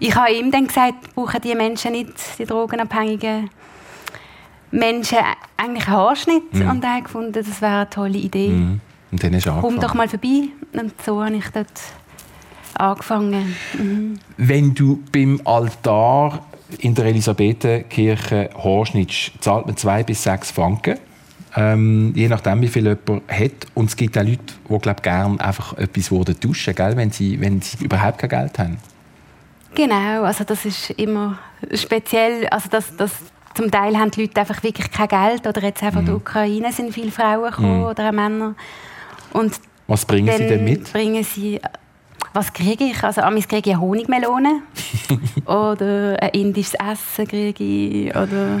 ich 0.00 0.14
habe 0.14 0.32
ihm 0.32 0.50
dann 0.50 0.66
gesagt, 0.66 1.14
brauchen 1.14 1.40
die 1.42 1.54
Menschen 1.54 1.92
nicht, 1.92 2.12
die 2.38 2.46
drogenabhängigen 2.46 3.50
Menschen, 4.72 5.18
eigentlich 5.56 5.86
einen 5.86 5.96
Haarschnitt. 5.96 6.54
Mhm. 6.54 6.70
Und 6.70 6.84
er 6.84 6.94
hat 6.96 7.04
gefunden, 7.04 7.32
das 7.32 7.60
wäre 7.60 7.80
eine 7.80 7.90
tolle 7.90 8.18
Idee. 8.18 8.48
Und 9.12 9.22
dann 9.22 9.34
ist 9.34 9.46
er 9.46 9.58
Komm 9.60 9.78
doch 9.78 9.94
mal 9.94 10.08
vorbei. 10.08 10.48
Und 10.72 10.92
so 11.04 11.22
habe 11.22 11.36
ich 11.36 11.48
dort 11.48 11.68
angefangen. 12.74 13.54
Mhm. 13.78 14.18
Wenn 14.36 14.74
du 14.74 15.02
beim 15.12 15.40
Altar 15.44 16.46
in 16.78 16.94
der 16.94 17.06
Elisabethenkirche 17.06 18.50
Haar 18.56 18.86
schnittst, 18.86 19.32
zahlt 19.40 19.66
man 19.66 19.76
zwei 19.76 20.02
bis 20.02 20.22
sechs 20.22 20.50
Franken. 20.50 20.98
Ähm, 21.56 22.12
je 22.14 22.28
nachdem, 22.28 22.62
wie 22.62 22.68
viel 22.68 22.84
jemand 22.84 23.28
hat. 23.28 23.66
Und 23.74 23.86
es 23.86 23.96
gibt 23.96 24.16
auch 24.16 24.22
Leute, 24.22 24.38
die 24.68 24.78
glaub, 24.78 25.02
gerne 25.02 25.40
einfach 25.40 25.76
etwas 25.76 26.10
würden 26.12 26.38
tauschen 26.38 26.74
gell, 26.74 26.96
wenn 26.96 27.10
sie, 27.10 27.40
wenn 27.40 27.60
sie 27.60 27.84
überhaupt 27.84 28.18
kein 28.18 28.30
Geld 28.30 28.58
haben. 28.58 28.78
Genau, 29.74 30.24
also 30.24 30.44
das 30.44 30.64
ist 30.64 30.90
immer 30.90 31.38
speziell. 31.74 32.46
Also 32.48 32.68
das, 32.70 32.94
das, 32.96 33.12
zum 33.54 33.70
Teil 33.70 33.96
haben 33.96 34.10
die 34.10 34.22
Leute 34.22 34.40
einfach 34.40 34.62
wirklich 34.62 34.90
kein 34.90 35.08
Geld. 35.08 35.46
Oder 35.46 35.62
jetzt 35.62 35.82
einfach 35.82 36.00
Mhm. 36.00 36.06
in 36.06 36.12
der 36.12 36.16
Ukraine 36.16 36.72
sind 36.72 36.92
viele 36.92 37.10
Frauen 37.10 37.50
gekommen 37.50 37.84
oder 37.84 38.08
auch 38.08 38.12
Männer. 38.12 38.54
Und 39.32 39.60
Was 39.86 40.04
bringen 40.04 40.32
sie 40.36 40.46
denn 40.46 40.64
mit? 40.64 40.92
bringen 40.92 41.24
sie... 41.24 41.60
Was 42.32 42.52
kriege 42.52 42.84
ich? 42.84 43.02
Also 43.02 43.22
amigs 43.22 43.48
kriege 43.48 43.70
ich 43.70 43.74
eine 43.76 43.82
Honigmelone 43.82 44.62
oder 45.46 46.16
ein 46.22 46.28
indisches 46.30 46.74
Essen 46.74 47.26
kriege 47.26 47.64
ich 47.64 48.10
oder 48.14 48.60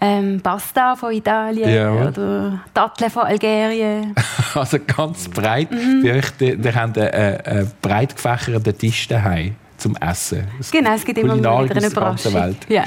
ähm, 0.00 0.40
Pasta 0.40 0.94
von 0.96 1.12
Italien 1.12 1.68
Jawohl. 1.68 2.06
oder 2.08 2.60
Datteln 2.72 3.10
von 3.10 3.22
Algerien. 3.24 4.14
Also 4.54 4.78
ganz 4.84 5.28
breit. 5.28 5.70
Mhm. 5.70 6.02
Bei 6.02 6.18
euch, 6.18 6.32
einen 6.40 7.70
breit 7.80 8.14
gefächerten 8.16 8.76
Tisch 8.78 9.06
daheim 9.08 9.54
zum 9.80 9.96
Essen. 9.96 10.46
Es 10.58 10.70
Genau, 10.70 10.94
es 10.94 11.04
gibt 11.04 11.18
immer 11.18 11.36
wieder 11.36 11.58
eine 11.58 11.86
Überraschung. 11.86 12.34
Welt. 12.34 12.56
Ja. 12.68 12.84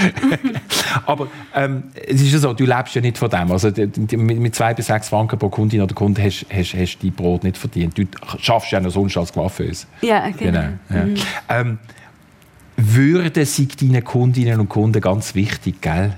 Aber 1.05 1.27
ähm, 1.55 1.83
es 2.07 2.21
ist 2.21 2.31
ja 2.31 2.39
so, 2.39 2.53
du 2.53 2.65
lebst 2.65 2.95
ja 2.95 3.01
nicht 3.01 3.17
von 3.17 3.29
dem. 3.29 3.51
Also 3.51 3.71
mit, 4.17 4.55
zwei 4.55 4.73
bis 4.73 4.87
sechs 4.87 5.09
Franken 5.09 5.37
pro 5.37 5.49
Kundin 5.49 5.81
oder 5.81 5.93
Kunde 5.93 6.23
hast 6.23 6.45
du 6.49 6.55
hast, 6.55 6.97
dein 7.01 7.11
Brot 7.11 7.43
nicht 7.43 7.57
verdient. 7.57 7.97
Du 7.97 8.03
schaffst 8.39 8.71
ja 8.71 8.79
noch 8.79 8.91
sonst 8.91 9.17
als 9.17 9.33
Coiffeuse. 9.33 9.87
ja, 10.01 10.29
genau. 10.29 10.69
Genau. 10.89 11.19
Ja. 11.49 11.59
Ähm, 11.61 11.79
Würde 12.77 13.45
sind 13.45 13.81
deinen 13.81 14.03
Kundinnen 14.03 14.59
und 14.59 14.69
Kunden 14.69 15.01
ganz 15.01 15.35
wichtig, 15.35 15.81
gell? 15.81 16.13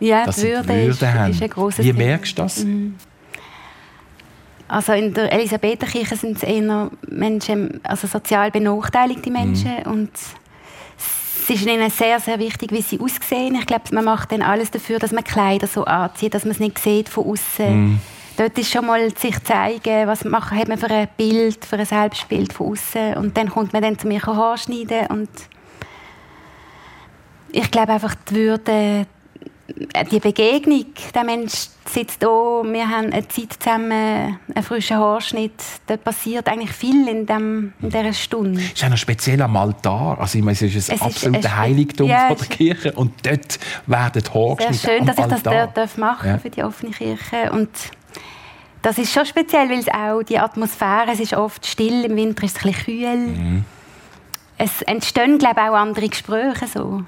Ja, 0.00 0.26
Dass 0.26 0.36
die 0.36 0.42
sie 0.42 0.46
die 0.48 0.52
Würde, 0.54 0.72
ist, 0.82 1.00
Würde 1.00 1.14
haben. 1.14 1.30
ist 1.32 1.42
ein 1.42 1.50
grosses 1.50 1.84
Wie 1.84 1.92
merkst 1.92 2.38
du 2.38 2.42
das? 2.42 2.64
Also 4.68 4.92
in 4.92 5.14
der 5.14 5.32
Elisabethenkirche 5.32 6.16
sind 6.16 6.36
es 6.36 6.42
eher 6.42 6.90
Menschen, 7.08 7.80
also 7.82 8.06
sozial 8.06 8.50
benachteiligte 8.50 9.30
Menschen 9.30 9.76
Mhm. 9.84 9.92
und 9.92 10.10
es 11.40 11.48
ist 11.50 11.66
ihnen 11.66 11.88
sehr, 11.90 12.20
sehr 12.20 12.38
wichtig, 12.38 12.70
wie 12.72 12.82
sie 12.82 13.00
aussehen. 13.00 13.54
Ich 13.54 13.64
glaube, 13.66 13.84
man 13.92 14.04
macht 14.04 14.32
dann 14.32 14.42
alles 14.42 14.70
dafür, 14.70 14.98
dass 14.98 15.12
man 15.12 15.24
Kleider 15.24 15.66
so 15.66 15.84
anzieht, 15.84 16.34
dass 16.34 16.44
man 16.44 16.52
es 16.52 16.60
nicht 16.60 16.78
sieht 16.78 17.08
von 17.08 17.24
außen. 17.24 17.92
Mhm. 17.92 18.00
Dort 18.36 18.56
ist 18.58 18.70
schon 18.70 18.86
mal 18.86 19.10
sich 19.16 19.42
zeigen, 19.42 20.06
was 20.06 20.24
machen, 20.24 20.58
hat 20.58 20.68
man 20.68 20.78
für 20.78 20.90
ein 20.90 21.08
Bild, 21.16 21.64
für 21.64 21.76
ein 21.76 21.86
Selbstbild 21.86 22.52
von 22.52 22.72
außen 22.72 23.14
und 23.14 23.36
dann 23.36 23.48
kommt 23.48 23.72
man 23.72 23.82
dann 23.82 23.98
zu 23.98 24.06
mir 24.06 24.22
Haar 24.22 24.58
schneiden 24.58 25.06
und 25.08 25.30
ich 27.50 27.70
glaube 27.70 27.94
einfach 27.94 28.14
die 28.14 28.34
Würde, 28.34 29.06
die 30.10 30.18
Begegnung, 30.18 30.86
der 31.14 31.24
Mensch 31.24 31.68
sitzt 31.86 32.22
da, 32.22 32.26
wir 32.26 32.88
haben 32.88 33.12
eine 33.12 33.28
Zeit 33.28 33.54
zusammen, 33.58 34.38
einen 34.54 34.64
frischen 34.64 34.96
Haarschnitt, 34.96 35.52
da 35.86 35.96
passiert 35.98 36.48
eigentlich 36.48 36.70
viel 36.72 37.06
in, 37.06 37.26
dem, 37.26 37.74
in 37.82 37.90
dieser 37.90 38.12
Stunde. 38.14 38.60
Es 38.60 38.72
ist 38.72 38.84
auch 38.84 38.88
noch 38.88 38.96
speziell 38.96 39.42
am 39.42 39.56
Altar. 39.56 40.18
Also 40.20 40.38
ich 40.38 40.44
meine, 40.44 40.54
es 40.54 40.62
ist 40.62 40.74
Es 40.74 40.88
ein 40.90 40.96
ist 40.96 41.02
absolutes 41.02 41.44
ein 41.44 41.50
spe- 41.50 41.56
Heiligtum 41.60 42.08
Ja, 42.08 42.28
von 42.28 42.36
der 42.36 42.36
es 42.36 42.42
ist- 42.42 42.50
Kirche 42.50 42.92
und 42.92 43.12
dort 43.26 43.58
werden 43.86 44.22
Haare 44.34 44.56
Sehr 44.72 44.90
schön, 44.90 45.06
dass 45.06 45.18
ich 45.18 45.26
das 45.26 45.42
dort 45.42 45.76
darf 45.76 45.98
machen 45.98 46.28
Ja. 46.30 46.38
für 46.38 46.50
die 46.50 46.62
offene 46.62 46.92
Kirche 46.92 47.52
und 47.52 47.68
das 48.80 48.96
ist 48.96 49.12
schon 49.12 49.26
speziell, 49.26 49.68
weil 49.68 49.80
es 49.80 49.88
auch 49.88 50.22
die 50.22 50.38
Atmosphäre, 50.38 51.08
es 51.12 51.20
ist 51.20 51.34
oft 51.34 51.66
still, 51.66 52.04
im 52.04 52.16
Winter 52.16 52.44
ist 52.44 52.56
es 52.58 52.64
ein 52.64 52.72
bisschen 52.72 52.84
kühl. 52.84 53.16
Mhm. 53.16 53.64
Es 54.56 54.82
entstehen, 54.82 55.38
glaube 55.38 55.60
ich, 55.62 55.68
auch 55.68 55.74
andere 55.74 56.08
Gespräche 56.08 56.66
so. 56.72 57.02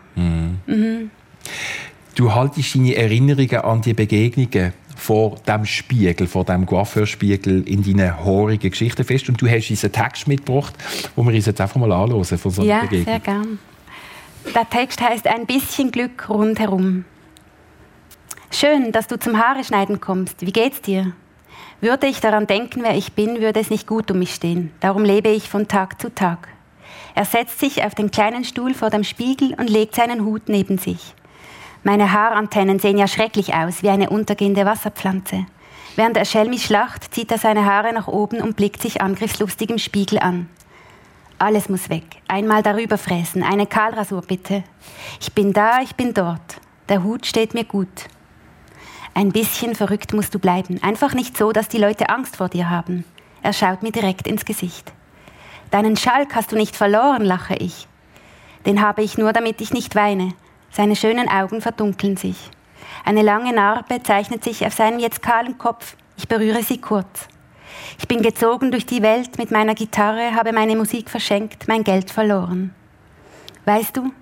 Du 2.20 2.34
haltest 2.34 2.74
deine 2.74 2.94
Erinnerungen 2.96 3.60
an 3.62 3.80
die 3.80 3.94
Begegnungen 3.94 4.74
vor 4.94 5.36
dem 5.48 5.64
Spiegel, 5.64 6.26
vor 6.26 6.44
dem 6.44 6.66
Coiffeurspiegel 6.66 7.66
in 7.66 7.82
deinen 7.82 8.14
haarigen 8.22 8.70
Geschichten 8.70 9.04
fest 9.04 9.30
und 9.30 9.40
du 9.40 9.48
hast 9.48 9.70
uns 9.70 9.82
einen 9.84 9.94
Text 9.94 10.28
mitgebracht, 10.28 10.74
wo 11.16 11.22
wir 11.26 11.34
uns 11.34 11.46
jetzt 11.46 11.62
einfach 11.62 11.76
mal 11.80 11.90
anhören 11.90 12.22
von 12.22 12.50
so 12.50 12.60
einer 12.60 12.70
Ja, 12.70 12.80
Begegnung. 12.82 13.04
sehr 13.06 13.20
gern. 13.20 13.58
Der 14.54 14.68
Text 14.68 15.00
heißt 15.00 15.26
Ein 15.28 15.46
bisschen 15.46 15.92
Glück 15.92 16.28
rundherum. 16.28 17.06
Schön, 18.50 18.92
dass 18.92 19.06
du 19.06 19.18
zum 19.18 19.38
Haare 19.38 19.64
schneiden 19.64 19.98
kommst. 20.02 20.42
Wie 20.44 20.52
geht's 20.52 20.82
dir? 20.82 21.14
Würde 21.80 22.06
ich 22.06 22.20
daran 22.20 22.46
denken, 22.46 22.82
wer 22.82 22.98
ich 22.98 23.14
bin, 23.14 23.40
würde 23.40 23.60
es 23.60 23.70
nicht 23.70 23.86
gut 23.86 24.10
um 24.10 24.18
mich 24.18 24.34
stehen. 24.34 24.72
Darum 24.80 25.06
lebe 25.06 25.30
ich 25.30 25.48
von 25.48 25.68
Tag 25.68 25.98
zu 25.98 26.14
Tag. 26.14 26.48
Er 27.14 27.24
setzt 27.24 27.60
sich 27.60 27.82
auf 27.82 27.94
den 27.94 28.10
kleinen 28.10 28.44
Stuhl 28.44 28.74
vor 28.74 28.90
dem 28.90 29.04
Spiegel 29.04 29.54
und 29.54 29.70
legt 29.70 29.94
seinen 29.94 30.26
Hut 30.26 30.50
neben 30.50 30.76
sich. 30.76 31.14
Meine 31.82 32.12
Haarantennen 32.12 32.78
sehen 32.78 32.98
ja 32.98 33.08
schrecklich 33.08 33.54
aus, 33.54 33.82
wie 33.82 33.88
eine 33.88 34.10
untergehende 34.10 34.66
Wasserpflanze. 34.66 35.46
Während 35.96 36.16
er 36.16 36.24
schelmisch 36.24 36.68
lacht, 36.68 37.12
zieht 37.14 37.30
er 37.32 37.38
seine 37.38 37.64
Haare 37.64 37.92
nach 37.92 38.06
oben 38.06 38.40
und 38.40 38.56
blickt 38.56 38.82
sich 38.82 39.00
angriffslustig 39.00 39.70
im 39.70 39.78
Spiegel 39.78 40.18
an. 40.18 40.48
Alles 41.38 41.70
muss 41.70 41.88
weg. 41.88 42.04
Einmal 42.28 42.62
darüber 42.62 42.98
fräsen. 42.98 43.42
Eine 43.42 43.66
Kahlrasur 43.66 44.20
bitte. 44.20 44.62
Ich 45.20 45.32
bin 45.32 45.54
da, 45.54 45.80
ich 45.80 45.94
bin 45.94 46.12
dort. 46.12 46.60
Der 46.90 47.02
Hut 47.02 47.24
steht 47.24 47.54
mir 47.54 47.64
gut. 47.64 47.88
Ein 49.14 49.32
bisschen 49.32 49.74
verrückt 49.74 50.12
musst 50.12 50.34
du 50.34 50.38
bleiben. 50.38 50.82
Einfach 50.82 51.14
nicht 51.14 51.36
so, 51.36 51.50
dass 51.50 51.68
die 51.68 51.78
Leute 51.78 52.10
Angst 52.10 52.36
vor 52.36 52.50
dir 52.50 52.68
haben. 52.68 53.04
Er 53.42 53.54
schaut 53.54 53.82
mir 53.82 53.90
direkt 53.90 54.26
ins 54.26 54.44
Gesicht. 54.44 54.92
Deinen 55.70 55.96
Schalk 55.96 56.34
hast 56.34 56.52
du 56.52 56.56
nicht 56.56 56.76
verloren, 56.76 57.24
lache 57.24 57.54
ich. 57.54 57.88
Den 58.66 58.82
habe 58.82 59.02
ich 59.02 59.16
nur, 59.16 59.32
damit 59.32 59.62
ich 59.62 59.72
nicht 59.72 59.94
weine. 59.94 60.34
Seine 60.70 60.96
schönen 60.96 61.28
Augen 61.28 61.60
verdunkeln 61.60 62.16
sich. 62.16 62.50
Eine 63.04 63.22
lange 63.22 63.52
Narbe 63.52 64.02
zeichnet 64.02 64.44
sich 64.44 64.64
auf 64.66 64.74
seinem 64.74 64.98
jetzt 64.98 65.22
kahlen 65.22 65.58
Kopf. 65.58 65.96
Ich 66.16 66.28
berühre 66.28 66.62
sie 66.62 66.80
kurz. 66.80 67.28
Ich 67.98 68.06
bin 68.08 68.22
gezogen 68.22 68.70
durch 68.70 68.86
die 68.86 69.02
Welt 69.02 69.38
mit 69.38 69.50
meiner 69.50 69.74
Gitarre, 69.74 70.34
habe 70.34 70.52
meine 70.52 70.76
Musik 70.76 71.10
verschenkt, 71.10 71.68
mein 71.68 71.84
Geld 71.84 72.10
verloren. 72.10 72.74
Weißt 73.64 73.96
du, 73.96 74.12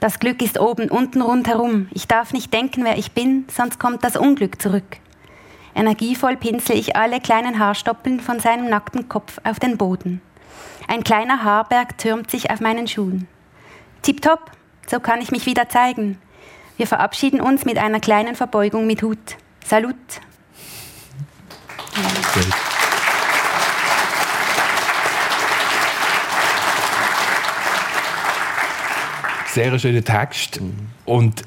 das 0.00 0.20
Glück 0.20 0.42
ist 0.42 0.60
oben, 0.60 0.90
unten 0.90 1.22
rundherum. 1.22 1.88
Ich 1.92 2.06
darf 2.06 2.32
nicht 2.32 2.52
denken, 2.52 2.84
wer 2.84 2.98
ich 2.98 3.12
bin, 3.12 3.46
sonst 3.48 3.80
kommt 3.80 4.04
das 4.04 4.16
Unglück 4.16 4.60
zurück. 4.62 4.98
Energievoll 5.74 6.36
pinsel 6.36 6.76
ich 6.76 6.96
alle 6.96 7.20
kleinen 7.20 7.58
Haarstoppeln 7.58 8.20
von 8.20 8.40
seinem 8.40 8.68
nackten 8.68 9.08
Kopf 9.08 9.38
auf 9.44 9.58
den 9.58 9.76
Boden. 9.76 10.20
Ein 10.86 11.04
kleiner 11.04 11.44
Haarberg 11.44 11.98
türmt 11.98 12.30
sich 12.30 12.50
auf 12.50 12.60
meinen 12.60 12.86
Schuhen. 12.86 13.28
Tipptopp, 14.02 14.52
so 14.90 15.00
kann 15.00 15.20
ich 15.20 15.30
mich 15.30 15.46
wieder 15.46 15.68
zeigen. 15.68 16.18
Wir 16.76 16.86
verabschieden 16.86 17.40
uns 17.40 17.64
mit 17.64 17.78
einer 17.78 18.00
kleinen 18.00 18.34
Verbeugung 18.34 18.86
mit 18.86 19.02
Hut. 19.02 19.36
Salut. 19.64 19.96
Sehr 29.52 29.78
schöner 29.78 30.04
Text. 30.04 30.60
Mhm. 30.60 30.74
Und 31.04 31.42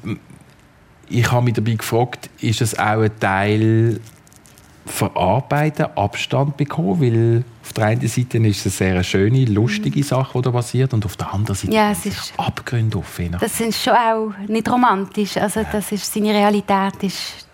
ich 1.08 1.32
habe 1.32 1.44
mich 1.44 1.54
dabei 1.54 1.72
gefragt, 1.72 2.28
ist 2.40 2.60
es 2.60 2.78
auch 2.78 3.00
ein 3.00 3.18
Teil 3.18 4.00
verarbeiten, 5.08 5.86
Abstand 5.96 6.56
bekommen, 6.56 7.00
weil 7.00 7.44
auf 7.62 7.72
der 7.72 7.84
einen 7.86 8.08
Seite 8.08 8.38
ist 8.38 8.66
es 8.66 8.80
eine 8.80 8.92
sehr 8.92 9.04
schöne, 9.04 9.44
lustige 9.44 10.00
mhm. 10.00 10.04
Sache, 10.04 10.38
die 10.38 10.42
da 10.42 10.50
passiert, 10.50 10.94
und 10.94 11.04
auf 11.04 11.16
der 11.16 11.32
anderen 11.32 11.56
Seite 11.56 11.72
ja, 11.72 11.90
es 11.90 12.06
ist 12.06 12.34
Abgründe 12.36 12.98
auf. 12.98 13.20
Das 13.40 13.60
ist 13.60 13.82
schon 13.82 13.94
auch 13.94 14.32
nicht 14.48 14.70
romantisch, 14.70 15.36
also 15.36 15.64
das 15.70 15.92
ist, 15.92 16.12
seine 16.12 16.30
Realität 16.30 17.02
ist 17.02 17.46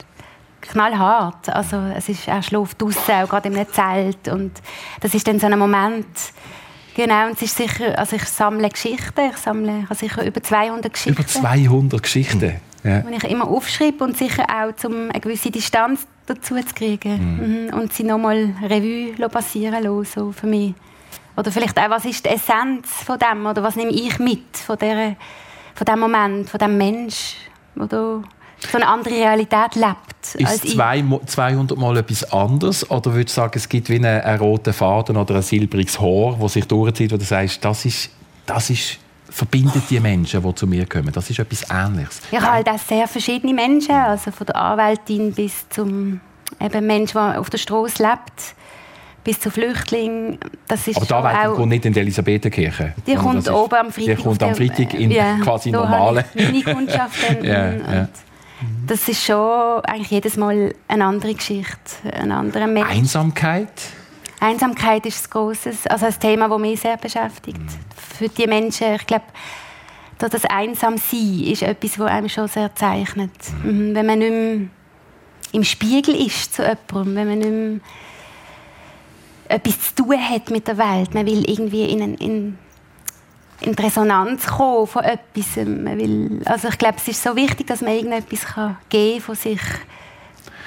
knallhart, 0.61 1.49
also 1.49 1.77
es 1.97 2.09
ist, 2.09 2.29
er 2.29 2.43
schläft 2.43 2.81
draußen, 2.81 3.15
auch 3.15 3.29
gerade 3.29 3.49
im 3.49 3.67
Zelt 3.73 4.29
und 4.29 4.53
das 5.01 5.15
ist 5.15 5.27
dann 5.27 5.39
so 5.39 5.47
ein 5.47 5.59
Moment, 5.59 6.07
Genau, 6.95 7.29
und 7.29 7.35
es 7.35 7.43
ist 7.43 7.57
sicher, 7.57 7.97
also 7.97 8.17
ich 8.17 8.25
sammle 8.25 8.69
Geschichten, 8.69 9.31
ich 9.31 9.37
sammle 9.37 9.87
ich 9.89 9.99
sicher 9.99 10.27
über 10.27 10.43
200 10.43 10.93
Geschichten. 10.93 11.13
Über 11.13 11.29
200 11.29 12.03
Geschichten? 12.03 12.57
Ja. 12.85 13.01
Die 13.01 13.15
ich 13.15 13.25
immer 13.25 13.49
aufschreibe 13.49 14.05
und 14.05 14.17
sicher 14.17 14.45
auch, 14.45 14.85
um 14.85 15.11
eine 15.11 15.21
gewisse 15.21 15.51
Distanz 15.51 16.07
dazu 16.27 16.55
zu 16.55 16.75
kriegen. 16.75 17.69
Mhm. 17.71 17.79
Und 17.79 17.93
sie 17.93 18.05
nochmal 18.05 18.55
Revue 18.63 19.29
passieren 19.29 19.83
lassen, 19.83 20.05
so 20.05 20.33
für 20.33 20.47
mich. 20.47 20.75
Oder 21.37 21.53
vielleicht 21.53 21.79
auch, 21.79 21.91
was 21.91 22.05
ist 22.05 22.25
die 22.25 22.31
Essenz 22.31 22.89
von 23.05 23.19
dem? 23.19 23.47
Oder 23.47 23.63
was 23.63 23.77
nehme 23.77 23.93
ich 23.93 24.19
mit 24.19 24.57
von, 24.57 24.77
der, 24.79 25.17
von 25.75 25.85
dem 25.85 26.01
Moment, 26.01 26.51
von 26.51 26.59
dem 26.59 26.77
Mensch, 26.77 27.37
der 27.77 28.23
so 28.61 28.77
eine 28.77 28.89
andere 28.89 29.15
Realität 29.15 29.77
lebt. 29.77 30.35
Ist 30.35 30.69
zwei, 30.69 31.05
200 31.27 31.79
Mal 31.79 31.99
etwas 31.99 32.33
anderes? 32.33 32.91
Oder 32.91 33.15
würdest 33.15 33.37
du 33.37 33.41
sagen, 33.41 33.53
es 33.55 33.69
gibt 33.69 33.89
wie 33.89 33.97
einen, 33.97 34.21
einen 34.21 34.41
roten 34.41 34.73
Faden 34.73 35.17
oder 35.17 35.37
ein 35.37 35.43
silbriges 35.43 36.01
Haar, 36.01 36.37
das 36.41 36.55
sich 36.55 36.67
durchzieht, 36.67 37.13
wo 37.13 37.17
du 37.17 37.25
sagst, 37.25 37.65
das 37.65 37.85
ist, 37.85 38.11
das 38.47 38.71
ist 38.71 38.99
verbindet 39.31 39.83
die 39.91 40.01
Menschen, 40.01 40.43
die 40.43 40.55
zu 40.55 40.67
mir 40.67 40.87
kommen. 40.87 41.13
Das 41.13 41.29
ist 41.31 41.39
etwas 41.39 41.65
Ähnliches. 41.71 42.21
Ich 42.31 42.41
habe 42.41 42.53
halt 42.53 42.69
auch 42.69 42.79
sehr 42.79 43.07
verschiedene 43.07 43.55
Menschen, 43.55 43.95
also 43.95 44.31
von 44.31 44.47
der 44.47 44.57
Anwältin 44.57 45.33
bis 45.33 45.69
zum 45.69 46.21
eben 46.61 46.87
Mensch, 46.87 47.13
der 47.13 47.41
auf 47.41 47.51
der 47.51 47.59
Straße 47.59 48.03
lebt, 48.03 48.55
bis 49.25 49.41
zu 49.41 49.51
Flüchtlingen. 49.51 50.39
Das 50.67 50.87
ist 50.89 50.97
Aber 50.97 51.07
da 51.07 51.21
Anwältin 51.21 51.57
kommt 51.57 51.69
nicht 51.69 51.85
in 51.87 51.93
die 51.93 52.01
Elisabethenkirche? 52.01 52.95
Die 53.07 53.15
kommt 53.15 53.39
ist, 53.39 53.51
oben 53.51 53.75
am 53.75 53.93
Freitag. 53.93 54.17
Die 54.17 54.23
kommt 54.23 54.43
am 54.43 54.55
Freitag 54.55 54.95
in 54.95 55.11
ja, 55.11 55.39
quasi 55.43 55.71
normale... 55.71 56.25
meine 56.35 56.63
Kundschaft. 56.63 57.19
ja, 57.43 57.73
ja. 57.73 58.09
Das 58.87 59.09
ist 59.09 59.23
schon 59.23 59.81
eigentlich 59.85 60.11
jedes 60.11 60.37
Mal 60.37 60.75
eine 60.89 61.05
andere 61.05 61.35
Geschichte, 61.35 62.13
ein 62.13 62.33
anderer 62.33 62.67
Mensch. 62.67 62.89
Einsamkeit? 62.91 63.69
Einsamkeit 64.41 65.05
ist 65.07 65.27
ein 65.27 65.31
grosses, 65.31 65.87
also 65.87 66.07
ein 66.07 66.21
Thema, 66.21 66.49
das 66.49 66.59
mich 66.59 66.81
sehr 66.81 66.97
beschäftigt. 66.97 67.59
Mhm. 67.59 68.17
Für 68.17 68.29
die 68.29 68.47
Menschen, 68.47 68.95
ich 68.95 69.07
glaube, 69.07 69.25
das 70.19 70.45
Einsamsein 70.45 71.41
ist 71.45 71.63
etwas, 71.63 71.93
das 71.93 72.07
einem 72.07 72.29
schon 72.29 72.49
sehr 72.49 72.75
zeichnet. 72.75 73.31
Mhm. 73.65 73.95
Wenn 73.95 74.07
man 74.07 74.19
nicht 74.19 74.31
mehr 74.31 74.69
im 75.53 75.65
Spiegel 75.65 76.15
ist 76.15 76.55
zu 76.55 76.63
jemandem, 76.63 77.17
wenn 77.17 77.29
man 77.29 77.39
nicht 77.39 77.51
mehr 77.51 77.81
etwas 79.57 79.95
zu 79.95 80.05
tun 80.05 80.29
hat 80.29 80.51
mit 80.51 80.69
der 80.69 80.77
Welt, 80.79 81.15
man 81.15 81.27
will 81.27 81.49
irgendwie 81.49 81.85
in, 81.85 82.15
in 82.17 82.59
in 83.61 83.75
die 83.75 83.83
Resonanz 83.83 84.47
kommen 84.47 84.87
von 84.87 85.05
etwas. 85.05 85.57
Man 85.57 85.99
will, 85.99 86.41
also 86.45 86.69
ich 86.69 86.79
glaube, 86.79 86.97
es 86.99 87.09
ist 87.09 87.23
so 87.23 87.35
wichtig, 87.35 87.67
dass 87.67 87.81
man 87.81 87.93
irgendetwas 87.93 88.45
kann 88.45 88.77
geben 88.89 89.21
von 89.21 89.35
sich. 89.35 89.61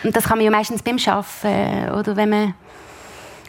Und 0.03 0.15
das 0.15 0.25
kann 0.25 0.37
man 0.37 0.45
ja 0.45 0.51
meistens 0.51 0.81
beim 0.81 0.97
Arbeiten 1.05 1.91
oder 1.91 2.15
wenn 2.15 2.29
man 2.29 2.53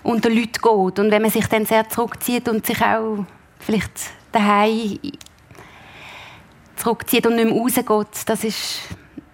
unter 0.03 0.29
Leute 0.29 0.61
geht 0.61 0.99
und 0.99 1.11
wenn 1.11 1.23
man 1.23 1.31
sich 1.31 1.47
dann 1.47 1.67
sehr 1.67 1.89
zurückzieht 1.89 2.49
und 2.49 2.67
sich 2.67 2.81
auch 2.83 3.25
vielleicht 3.59 3.93
daheim 4.33 4.99
zurückzieht 6.77 7.27
und 7.27 7.37
nicht 7.37 7.45
mehr 7.45 7.55
rausgeht, 7.55 8.27
das 8.27 8.45
ist 8.45 8.81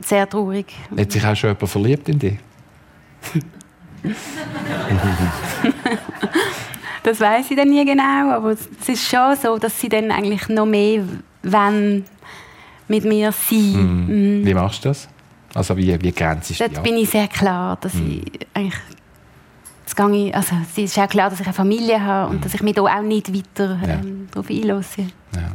sehr 0.00 0.28
traurig. 0.28 0.66
Hat 0.96 1.12
sich 1.12 1.24
auch 1.24 1.34
schon 1.34 1.50
jemand 1.50 1.70
verliebt 1.70 2.08
in 2.08 2.18
dich? 2.18 2.38
Das 7.08 7.20
weiß 7.20 7.50
ich 7.50 7.56
dann 7.56 7.70
nie 7.70 7.84
genau, 7.86 8.30
aber 8.32 8.50
es 8.50 8.68
ist 8.86 9.08
schon 9.08 9.34
so, 9.36 9.56
dass 9.56 9.80
sie 9.80 9.88
dann 9.88 10.10
eigentlich 10.10 10.46
noch 10.50 10.66
mehr 10.66 11.02
wollen 11.42 12.04
mit 12.86 13.04
mir 13.04 13.32
sein. 13.32 14.06
Mm. 14.06 14.42
Mm. 14.42 14.46
Wie 14.46 14.52
machst 14.52 14.84
du 14.84 14.90
das? 14.90 15.08
Also 15.54 15.74
wie, 15.76 15.98
wie 16.02 16.12
grenzt 16.12 16.50
du 16.50 16.54
Dort 16.68 16.82
bin 16.82 16.98
ich 16.98 17.08
sehr 17.08 17.28
klar, 17.28 17.78
dass 17.80 17.94
mm. 17.94 18.10
ich 18.10 18.46
eigentlich 18.52 18.74
das 19.88 19.96
gehe 19.96 20.34
also 20.34 20.56
es 20.62 20.78
ist 20.78 20.98
auch 20.98 21.08
klar, 21.08 21.30
dass 21.30 21.40
ich 21.40 21.46
eine 21.46 21.54
Familie 21.54 22.04
habe 22.04 22.30
und 22.30 22.36
mhm. 22.36 22.40
dass 22.42 22.54
ich 22.54 22.62
mich 22.62 22.74
da 22.74 22.82
auch 22.82 23.02
nicht 23.02 23.32
weiter 23.34 23.78
ähm, 23.82 23.88
ja. 23.88 24.00
darauf 24.30 24.50
einlasse. 24.50 25.06
Ja. 25.34 25.50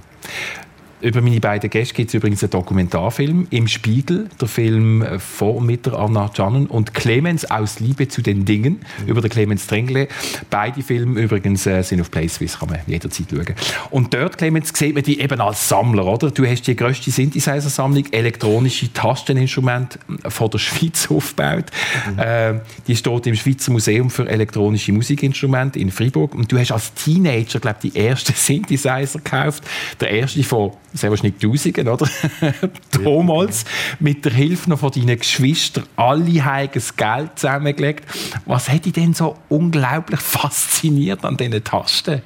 Über 1.03 1.21
meine 1.21 1.41
beiden 1.41 1.69
Gäste 1.69 1.93
gibt 1.93 2.07
es 2.07 2.13
übrigens 2.13 2.43
einen 2.43 2.51
Dokumentarfilm 2.51 3.47
im 3.49 3.67
Spiegel, 3.67 4.29
der 4.39 4.47
Film 4.47 5.05
von 5.19 5.57
und 5.57 5.65
mit 5.65 5.85
der 5.85 5.99
Anna 5.99 6.29
Cannen 6.29 6.67
und 6.67 6.93
Clemens 6.93 7.51
aus 7.51 7.81
Liebe 7.81 8.07
zu 8.07 8.21
den 8.21 8.45
Dingen 8.45 8.85
mhm. 9.01 9.07
über 9.07 9.19
den 9.19 9.29
Clemens 9.29 9.67
Drengle. 9.67 10.07
Beide 10.49 10.81
Filme 10.81 11.19
übrigens 11.19 11.67
äh, 11.67 11.81
sind 11.81 11.99
auf 11.99 12.09
PlaySwiss, 12.09 12.57
kann 12.57 12.69
man 12.69 12.79
jederzeit 12.87 13.27
schauen. 13.29 13.55
Und 13.89 14.13
dort, 14.13 14.37
Clemens, 14.37 14.71
sieht 14.73 14.95
man 14.95 15.03
dich 15.03 15.19
eben 15.19 15.41
als 15.41 15.67
Sammler, 15.67 16.05
oder? 16.05 16.31
Du 16.31 16.45
hast 16.45 16.65
die 16.67 16.75
grösste 16.75 17.11
Synthesizer-Sammlung, 17.11 18.05
elektronische 18.11 18.93
Tasteninstrumente 18.93 19.99
von 20.29 20.49
der 20.49 20.57
Schweiz 20.59 21.07
aufgebaut. 21.11 21.65
Mhm. 22.13 22.19
Äh, 22.19 22.53
die 22.87 22.95
steht 22.95 23.27
im 23.27 23.35
Schweizer 23.35 23.73
Museum 23.73 24.09
für 24.09 24.25
elektronische 24.29 24.93
Musikinstrumente 24.93 25.79
in 25.79 25.91
Freiburg. 25.91 26.33
Und 26.33 26.49
du 26.49 26.57
hast 26.57 26.71
als 26.71 26.93
Teenager, 26.93 27.59
glaube 27.59 27.79
ich, 27.83 27.91
die 27.91 27.99
ersten 27.99 28.33
Synthesizer 28.35 29.19
gekauft. 29.19 29.63
Der 29.99 30.11
erste 30.11 30.41
von 30.43 30.71
sehr 30.93 31.09
wahrscheinlich 31.09 31.39
Tausenden, 31.41 31.87
oder? 31.87 32.07
Damals 33.03 33.65
mit 33.99 34.23
der 34.25 34.31
Hilfe 34.31 34.69
noch 34.69 34.79
von 34.79 34.91
deinen 34.91 35.17
Geschwistern 35.17 35.85
alle 35.95 36.45
heiges 36.45 36.95
Geld 36.95 37.31
zusammengelegt. 37.35 38.05
Was 38.45 38.69
hat 38.69 38.85
dich 38.85 38.93
denn 38.93 39.13
so 39.13 39.35
unglaublich 39.49 40.19
fasziniert 40.21 41.25
an 41.25 41.37
diesen 41.37 41.63
Tasten? 41.63 42.21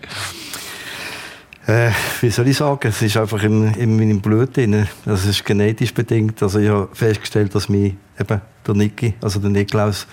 Äh, 1.67 1.91
wie 2.21 2.29
soll 2.29 2.47
ich 2.47 2.57
sagen? 2.57 2.87
Es 2.87 3.01
ist 3.01 3.17
einfach 3.17 3.43
in, 3.43 3.73
in 3.73 3.97
meinem 3.97 4.21
Blut 4.21 4.55
drin. 4.55 4.87
Das 5.03 5.25
ist 5.25 5.43
genetisch 5.43 5.93
bedingt. 5.93 6.41
Also 6.41 6.59
ich 6.59 6.69
habe 6.69 6.87
festgestellt, 6.93 7.53
dass 7.55 7.67
mich 7.67 7.93
eben 8.17 8.41
der 8.65 8.73
Niki, 8.73 9.13
also 9.21 9.39
der 9.39 9.49
Niklaus, 9.49 10.07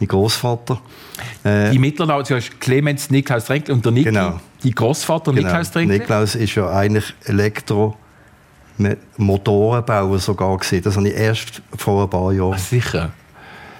mein 0.00 0.08
Großvater. 0.08 0.80
Äh, 1.44 1.70
die 1.70 1.94
du 1.94 2.06
hast 2.06 2.60
Clemens 2.60 3.10
Niklaus 3.10 3.46
Trenkl 3.46 3.72
und 3.72 3.84
der 3.84 3.92
Niki, 3.92 4.04
genau. 4.04 4.38
Die 4.62 4.72
Großvater 4.72 5.32
genau. 5.32 5.46
Niklaus 5.46 5.70
Trenkl. 5.70 5.98
Niklaus 5.98 6.34
ist 6.34 6.54
ja 6.54 6.68
eigentlich 6.70 7.14
Elektro- 7.24 7.96
Motorenbauer 9.16 10.20
sogar 10.20 10.56
gesehen. 10.56 10.84
Das 10.84 10.96
habe 10.96 11.08
ich 11.08 11.14
erst 11.16 11.62
vor 11.76 12.04
ein 12.04 12.10
paar 12.10 12.32
Jahren. 12.32 12.56
sicher 12.56 13.10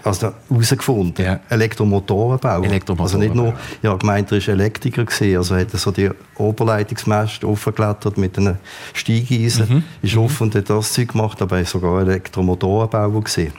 also 0.08 0.32
herausgefunden. 0.48 1.24
Ja. 1.24 1.40
Elektromotorenbauer. 1.48 2.64
Elektromotoren 2.64 3.00
also 3.00 3.18
nicht 3.18 3.34
nur, 3.34 3.54
ja, 3.82 3.94
gemeint, 3.94 4.32
er 4.32 4.40
war 4.40 4.48
Elektriker 4.48 5.04
gewesen, 5.04 5.36
also 5.36 5.56
hat 5.56 5.72
er 5.72 5.78
so 5.78 5.90
die 5.90 6.10
Oberleitungsmast 6.36 7.44
aufgeklettert 7.44 8.18
mit 8.18 8.38
einem 8.38 8.56
Steigeisen, 8.94 9.66
mhm. 9.68 9.84
ist 10.02 10.14
mhm. 10.14 10.22
auf 10.22 10.40
und 10.40 10.54
hat 10.54 10.70
das 10.70 10.92
Zeug 10.92 11.12
gemacht, 11.12 11.40
aber 11.42 11.56
er 11.56 11.62
war 11.62 11.66
sogar 11.66 12.00
Elektromotorenbauer 12.02 13.22
gewesen. 13.22 13.52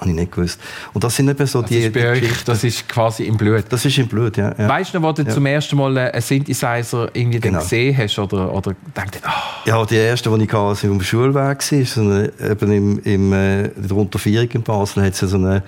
Habe 0.00 0.10
ich 0.10 0.16
nicht 0.16 0.32
gewusst. 0.32 0.58
Und 0.94 1.04
das 1.04 1.14
sind 1.14 1.28
eben 1.28 1.46
so 1.46 1.60
das 1.60 1.68
die, 1.68 1.78
ist 1.78 1.92
bei 1.92 2.10
euch, 2.10 2.44
Das 2.44 2.64
ist 2.64 2.88
quasi 2.88 3.24
im 3.24 3.36
Blut. 3.36 3.64
Das 3.68 3.84
ist 3.84 3.98
im 3.98 4.08
Blut, 4.08 4.38
ja. 4.38 4.54
ja. 4.56 4.66
Weißt 4.66 4.94
du, 4.94 5.02
wo 5.02 5.12
du 5.12 5.22
ja. 5.22 5.28
zum 5.28 5.44
ersten 5.44 5.76
Mal 5.76 5.96
einen 5.98 6.22
Synthesizer 6.22 7.10
irgendwie 7.12 7.40
genau. 7.40 7.58
gesehen 7.58 7.96
hast 7.98 8.18
oder, 8.18 8.50
oder 8.52 8.74
denkst, 8.96 9.18
oh. 9.26 9.68
Ja, 9.68 9.84
die 9.84 9.96
erste, 9.96 10.30
die 10.30 10.44
ich 10.44 10.52
hatte, 10.52 10.56
auf 10.58 10.80
dem 10.80 11.02
Schulweg 11.02 11.70
war, 11.70 11.84
so 11.84 12.00
eine, 12.00 12.32
eben 12.50 12.72
im, 12.72 12.98
im, 13.00 13.32
äh, 13.34 13.68
der 13.76 13.96
Unterführung 13.96 14.48
in 14.50 14.62
Basel, 14.62 15.04
hat 15.04 15.12
es 15.12 15.18
so 15.18 15.36
ein 15.36 15.62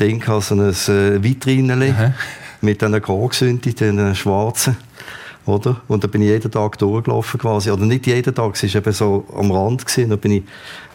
Ding 0.00 0.22
so 0.40 0.54
ein 0.54 0.60
äh, 0.60 1.22
Vitrineli 1.22 1.94
mit 2.60 2.82
einer 2.82 3.00
Krogsünde, 3.00 3.72
den 3.72 4.14
schwarzen. 4.16 4.76
Oder? 5.46 5.80
Und 5.86 6.02
da 6.02 6.08
bin 6.08 6.22
ich 6.22 6.28
jeden 6.28 6.50
Tag 6.50 6.76
durchgelaufen 6.78 7.38
quasi. 7.38 7.70
Oder 7.70 7.86
nicht 7.86 8.06
jeden 8.06 8.34
Tag, 8.34 8.54
es 8.54 8.74
war 8.74 8.80
eben 8.80 8.92
so 8.92 9.24
am 9.34 9.50
Rand. 9.52 9.86
Gewesen. 9.86 10.10
Da 10.10 10.16
bin 10.16 10.32
ich 10.32 10.42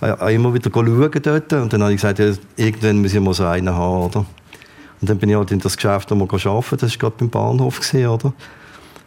äh, 0.02 0.36
immer 0.36 0.54
wieder 0.54 0.70
schauen 0.74 1.22
dort. 1.24 1.54
Und 1.54 1.72
dann 1.74 1.82
habe 1.82 1.94
ich 1.94 2.02
gesagt, 2.02 2.20
ja, 2.20 2.34
irgendwann 2.58 3.02
muss 3.02 3.14
ich 3.14 3.20
mal 3.22 3.34
so 3.34 3.46
einen 3.46 3.74
haben, 3.74 4.04
oder? 4.04 4.26
Und 5.00 5.10
dann 5.10 5.18
bin 5.18 5.30
ich 5.30 5.36
halt 5.36 5.52
in 5.52 5.60
das 5.60 5.78
Geschäft 5.78 6.12
mal 6.12 6.26
arbeiten. 6.26 6.78
Das 6.78 6.92
war 6.92 6.98
gerade 6.98 7.16
beim 7.18 7.30
Bahnhof, 7.30 7.80
gewesen, 7.80 8.08
oder? 8.08 8.34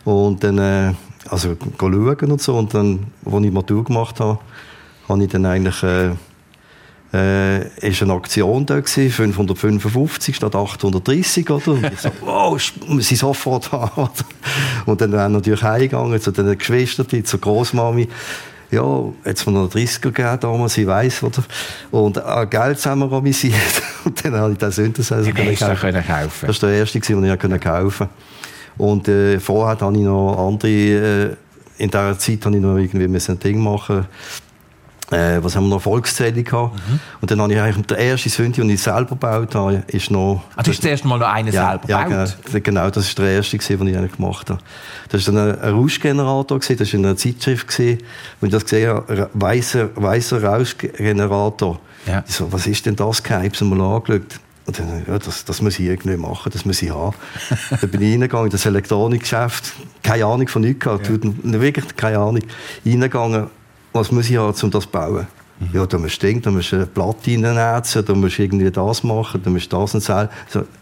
Und 0.04 0.42
dann, 0.42 0.58
äh, 0.58 0.94
also, 1.28 1.56
schauen 1.78 2.32
und 2.32 2.40
so. 2.40 2.56
Und 2.56 2.72
dann, 2.72 3.06
als 3.24 3.44
ich 3.44 3.52
Matur 3.52 3.84
gemacht 3.84 4.20
habe, 4.20 4.38
habe 5.08 5.22
ich 5.22 5.30
dann 5.30 5.46
eigentlich... 5.46 5.82
Äh, 5.82 6.12
äh, 7.14 7.68
ist 7.88 8.02
eine 8.02 8.12
Aktion 8.12 8.66
da 8.66 8.80
gewesen, 8.80 9.10
555 9.10 10.34
statt 10.34 10.54
830, 10.54 11.48
oder? 11.48 11.68
Und 11.68 11.84
ich 11.84 12.00
so, 12.00 12.10
wow, 12.20 12.60
muss 12.88 13.10
ich 13.12 13.18
sofort 13.18 13.70
haben. 13.70 14.10
Und 14.86 15.00
dann 15.00 15.12
sind 15.12 15.32
natürlich 15.32 15.62
heimgegangen 15.62 16.20
zu 16.20 16.32
den 16.32 16.58
Geschwistern, 16.58 17.24
zur 17.24 17.40
Großmami. 17.40 18.08
Ja, 18.70 19.04
jetzt 19.24 19.42
von 19.42 19.56
einer 19.56 19.66
30er 19.66 20.00
gegeben 20.00 20.38
damals, 20.40 20.76
ich 20.76 20.86
weiss, 20.86 21.22
oder? 21.22 21.44
Und 21.92 22.16
äh, 22.16 22.46
Geld 22.50 22.78
zusammen 22.80 23.04
organisiert. 23.04 23.54
Und 24.04 24.24
dann 24.24 24.34
habe 24.34 24.52
ich 24.52 24.58
den 24.58 24.72
Synthesizer 24.72 25.30
können 25.30 25.54
kaufen. 25.54 25.76
können 25.76 26.04
kaufen. 26.04 26.46
Das 26.48 26.60
war 26.60 26.70
der 26.70 26.78
erste, 26.78 26.98
den 26.98 27.24
ich 27.24 27.38
kaufen 27.38 27.60
konnte. 27.60 28.08
Und 28.76 29.06
äh, 29.06 29.38
vorher 29.38 29.78
hatte 29.78 29.96
ich 29.96 30.02
noch 30.02 30.48
andere 30.48 30.68
äh, 30.68 31.36
in 31.76 31.90
dieser 31.90 32.18
Zeit 32.18 32.44
habe 32.44 32.56
ich 32.56 32.62
noch 32.62 32.76
irgendwie 32.76 33.04
ein 33.04 33.38
Ding 33.38 33.58
machen 33.58 34.06
äh, 35.10 35.42
was 35.42 35.56
haben 35.56 35.64
wir 35.64 35.70
noch, 35.70 35.82
Volkszählung 35.82 36.44
gehabt. 36.44 36.74
Mhm. 36.74 37.00
Und 37.20 37.30
dann 37.30 37.40
habe 37.40 37.52
ich 37.52 37.60
eigentlich, 37.60 37.86
der 37.86 37.98
erste 37.98 38.28
Sündi, 38.28 38.60
den 38.60 38.70
ich 38.70 38.82
selber 38.82 39.10
gebaut 39.10 39.54
habe, 39.54 39.82
ist 39.88 40.10
noch... 40.10 40.42
Du 40.56 40.70
hast 40.70 40.78
das 40.78 40.84
erste 40.84 41.08
Mal 41.08 41.18
noch 41.18 41.28
einen 41.28 41.52
ja, 41.52 41.70
selber 41.70 41.88
ja, 41.88 42.02
gebaut? 42.04 42.36
Genau, 42.44 42.60
genau, 42.62 42.90
das 42.90 43.16
war 43.16 43.24
der 43.24 43.34
erste, 43.34 43.58
den 43.58 43.86
ich 43.86 43.96
eigentlich 43.96 44.16
gemacht 44.16 44.50
habe. 44.50 44.60
Das 45.08 45.32
war 45.32 45.42
ein, 45.42 45.60
ein 45.60 45.74
Rauschgenerator, 45.74 46.58
das 46.58 46.70
war 46.70 46.94
in 46.94 47.04
einer 47.04 47.16
Zeitschrift. 47.16 47.68
Gewesen. 47.68 47.98
Ich 48.40 48.50
das 48.50 48.64
gesehen 48.64 48.88
habe, 48.90 49.30
weißer, 49.34 49.90
weißer 49.94 50.42
Rauschgenerator. 50.42 51.80
Ja. 52.06 52.24
Ich 52.26 52.34
so, 52.34 52.52
was 52.52 52.66
ist 52.66 52.86
denn 52.86 52.96
das? 52.96 53.20
Ich 53.20 53.30
habe 53.30 53.46
es 53.46 53.60
mal 53.60 53.80
angeschaut. 53.80 54.40
Und 54.66 54.78
dann, 54.78 55.02
ja, 55.06 55.18
das, 55.18 55.44
das 55.44 55.60
muss 55.60 55.78
ich 55.78 55.86
irgendwie 55.86 56.16
machen, 56.16 56.50
das 56.50 56.64
muss 56.64 56.80
ich 56.80 56.90
haben. 56.90 57.14
dann 57.80 57.90
bin 57.90 58.00
ich 58.00 58.12
reingegangen 58.12 58.46
in 58.46 58.50
das 58.50 58.64
Elektronikgeschäft, 58.64 59.74
keine 60.02 60.24
Ahnung 60.24 60.48
von 60.48 60.62
nichts 60.62 60.84
gehabt, 60.84 61.10
ja. 61.10 61.60
wirklich 61.60 61.96
keine 61.96 62.18
Ahnung. 62.18 62.42
Reingegangen, 62.86 63.48
was 63.94 64.10
muss 64.10 64.28
ich 64.28 64.36
haben, 64.36 64.54
um 64.60 64.70
das 64.70 64.84
zu 64.84 64.90
bauen? 64.90 65.26
Mhm. 65.60 65.68
Ja, 65.72 65.86
da 65.86 65.98
musst 65.98 66.22
du 66.22 66.40
da 66.40 66.50
musst 66.50 66.72
du 66.72 66.76
eine 66.76 66.86
Platte 66.86 67.30
reinnetzen, 67.30 68.04
da 68.04 68.14
musst 68.14 68.38
du 68.38 68.42
irgendwie 68.42 68.70
das 68.70 69.04
machen, 69.04 69.40
da 69.42 69.50
musst 69.50 69.72
du 69.72 69.76
das 69.78 69.94
und 69.94 70.02
so. 70.02 70.12
Also 70.12 70.28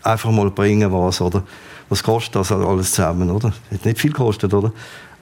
einfach 0.02 0.30
mal 0.30 0.50
bringen 0.50 0.90
was, 0.90 1.20
oder? 1.20 1.42
Was 1.90 2.02
kostet 2.02 2.36
das 2.36 2.50
alles 2.50 2.92
zusammen, 2.92 3.30
oder? 3.30 3.52
Hat 3.70 3.84
nicht 3.84 4.00
viel 4.00 4.12
gekostet, 4.12 4.54
oder? 4.54 4.72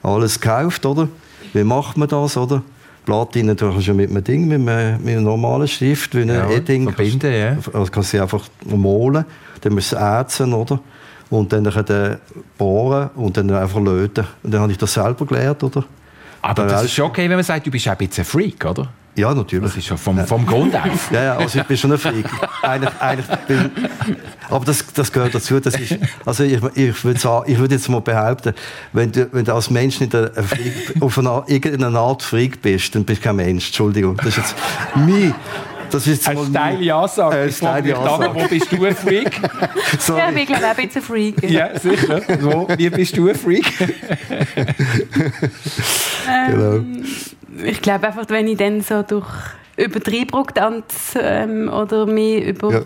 Alles 0.01 0.39
gekauft, 0.39 0.85
oder? 0.85 1.09
Wie 1.53 1.65
macht 1.65 1.97
man 1.97 2.07
das, 2.07 2.37
oder? 2.37 2.63
Platine 3.03 3.55
kannst 3.55 3.87
du 3.87 3.93
mit 3.93 4.09
einem 4.09 4.23
Ding, 4.23 4.47
mit 4.47 4.69
einem, 4.69 5.03
mit 5.03 5.15
einem 5.15 5.23
normalen 5.25 5.67
Stift, 5.67 6.15
wie 6.15 6.21
ja, 6.21 6.49
E-Ding. 6.49 6.85
Verbinden, 6.85 7.33
ja. 7.33 7.57
Also 7.73 7.91
kannst 7.91 8.13
du 8.13 8.21
einfach 8.21 8.45
malen, 8.63 9.25
dann 9.59 9.73
musst 9.73 9.91
du 9.91 9.97
es 9.97 10.01
ätzen, 10.01 10.53
oder? 10.53 10.79
Und 11.29 11.51
dann 11.51 11.65
kannst 11.65 11.89
du 11.89 12.19
bohren 12.57 13.09
und 13.15 13.35
dann 13.35 13.51
einfach 13.51 13.81
löten. 13.81 14.25
Und 14.43 14.53
dann 14.53 14.61
habe 14.61 14.71
ich 14.71 14.77
das 14.77 14.93
selber 14.93 15.25
gelernt, 15.25 15.61
oder? 15.63 15.83
Aber 16.41 16.65
das 16.65 16.85
ist 16.85 16.93
schon 16.93 17.05
okay, 17.05 17.29
wenn 17.29 17.37
man 17.37 17.43
sagt, 17.43 17.65
du 17.65 17.71
bist 17.71 17.87
ein 17.87 17.97
bisschen 17.97 18.23
ein 18.23 18.25
Freak, 18.25 18.65
oder? 18.65 18.89
Ja, 19.15 19.33
natürlich. 19.33 19.65
Das 19.65 19.77
ist 19.77 19.85
schon 19.85 19.97
vom, 19.97 20.25
vom 20.25 20.45
Grund 20.45 20.73
auf. 20.73 21.11
ja, 21.11 21.23
ja, 21.23 21.37
also 21.37 21.59
ich 21.59 21.65
bin 21.65 21.75
schon 21.75 21.91
ein 21.91 21.97
Freak. 21.97 22.25
eigentlich, 22.61 22.93
eigentlich 22.99 23.27
bin, 23.45 23.71
aber 24.49 24.63
das, 24.63 24.85
das 24.93 25.11
gehört 25.11 25.35
dazu. 25.35 25.59
Das 25.59 25.75
ist, 25.75 25.97
also 26.25 26.43
ich, 26.43 26.61
ich 26.75 27.03
würde 27.03 27.19
würde 27.21 27.75
jetzt 27.75 27.89
mal 27.89 27.99
behaupten, 27.99 28.53
wenn 28.93 29.11
du, 29.11 29.27
wenn 29.33 29.43
du 29.43 29.53
als 29.53 29.69
Mensch 29.69 29.99
nicht 29.99 30.15
ein 30.15 30.31
Freak, 30.31 31.01
auf 31.01 31.17
eine, 31.17 31.43
irgendeine 31.47 31.99
Art 31.99 32.23
Freak 32.23 32.61
bist, 32.61 32.95
dann 32.95 33.03
bist 33.03 33.21
du 33.21 33.25
kein 33.25 33.35
Mensch. 33.35 33.67
Entschuldigung. 33.67 34.15
Das 34.15 34.27
ist 34.27 34.37
jetzt 34.37 34.55
mein, 34.95 35.35
das 35.91 36.07
ist 36.07 36.27
eine 36.27 36.45
steile 36.45 36.95
Ansage. 36.95 37.35
Eine 37.35 37.51
steile 37.51 37.97
Ansage. 37.97 38.35
wo 38.35 38.47
bist 38.47 38.71
du 38.71 38.85
ein 38.85 38.95
Freak? 38.95 39.31
ja, 40.07 40.29
ich 40.31 40.45
glaube 40.47 40.65
auch 40.65 40.77
ein 40.77 40.87
bisschen 40.87 41.01
Freak. 41.01 41.35
Ja, 41.49 41.77
sicher. 41.79 42.21
Wo, 42.41 42.67
wie 42.77 42.89
bist 42.89 43.17
du 43.17 43.29
ein 43.29 43.35
Freak? 43.35 43.65
genau. 46.25 46.75
Ähm, 46.75 47.05
ich 47.63 47.81
glaube 47.81 48.07
einfach, 48.07 48.25
wenn 48.29 48.47
ich 48.47 48.57
dann 48.57 48.81
so 48.81 49.01
durch 49.03 49.27
über 49.81 49.99
tanze 50.53 51.19
ähm, 51.19 51.69
oder 51.69 52.05
mich 52.05 52.43
über 52.43 52.71
ja. 52.71 52.81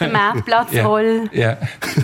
den 0.00 0.12
Marktplatz 0.12 0.68
ja. 0.72 0.86
roll. 0.86 1.28
Ja. 1.32 1.56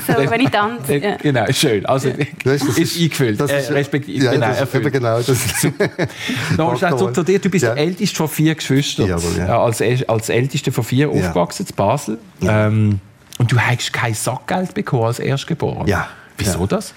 So, 0.06 0.30
wenn 0.30 0.40
ich 0.40 0.50
tanze. 0.50 0.94
Ja. 1.04 1.16
Genau, 1.16 1.44
schön. 1.50 1.84
Also 1.86 2.10
das 2.44 2.62
ist, 2.62 2.78
ist 2.78 3.00
eingefüllt. 3.00 3.40
Das 3.40 3.50
ist, 3.50 3.68
äh, 3.68 3.72
respektive, 3.72 4.24
ja, 4.24 4.32
genau, 4.32 4.46
das 4.46 4.74
ist 4.74 4.92
genau 4.92 5.20
das. 5.20 5.28
Noch 6.56 6.98
zu, 6.98 7.10
zu 7.10 7.22
dir, 7.22 7.38
du 7.38 7.50
bist 7.50 7.64
der 7.64 7.76
älteste 7.76 8.16
von 8.16 8.28
vier 8.28 8.54
Geschwistern. 8.54 9.08
Jawohl, 9.08 9.36
ja. 9.36 9.60
Als, 9.60 9.82
als 9.82 10.28
älteste 10.28 10.72
von 10.72 10.84
vier 10.84 11.10
aufgewachsen 11.10 11.66
in 11.68 11.74
Basel. 11.74 12.18
Ähm, 12.42 13.00
und 13.38 13.52
du 13.52 13.58
hast 13.58 13.92
kein 13.92 14.14
Sackgeld 14.14 14.74
bekommen 14.74 15.04
als 15.04 15.18
Erstgeborener. 15.18 15.88
Ja. 15.88 16.08
Wieso 16.38 16.66
das? 16.66 16.94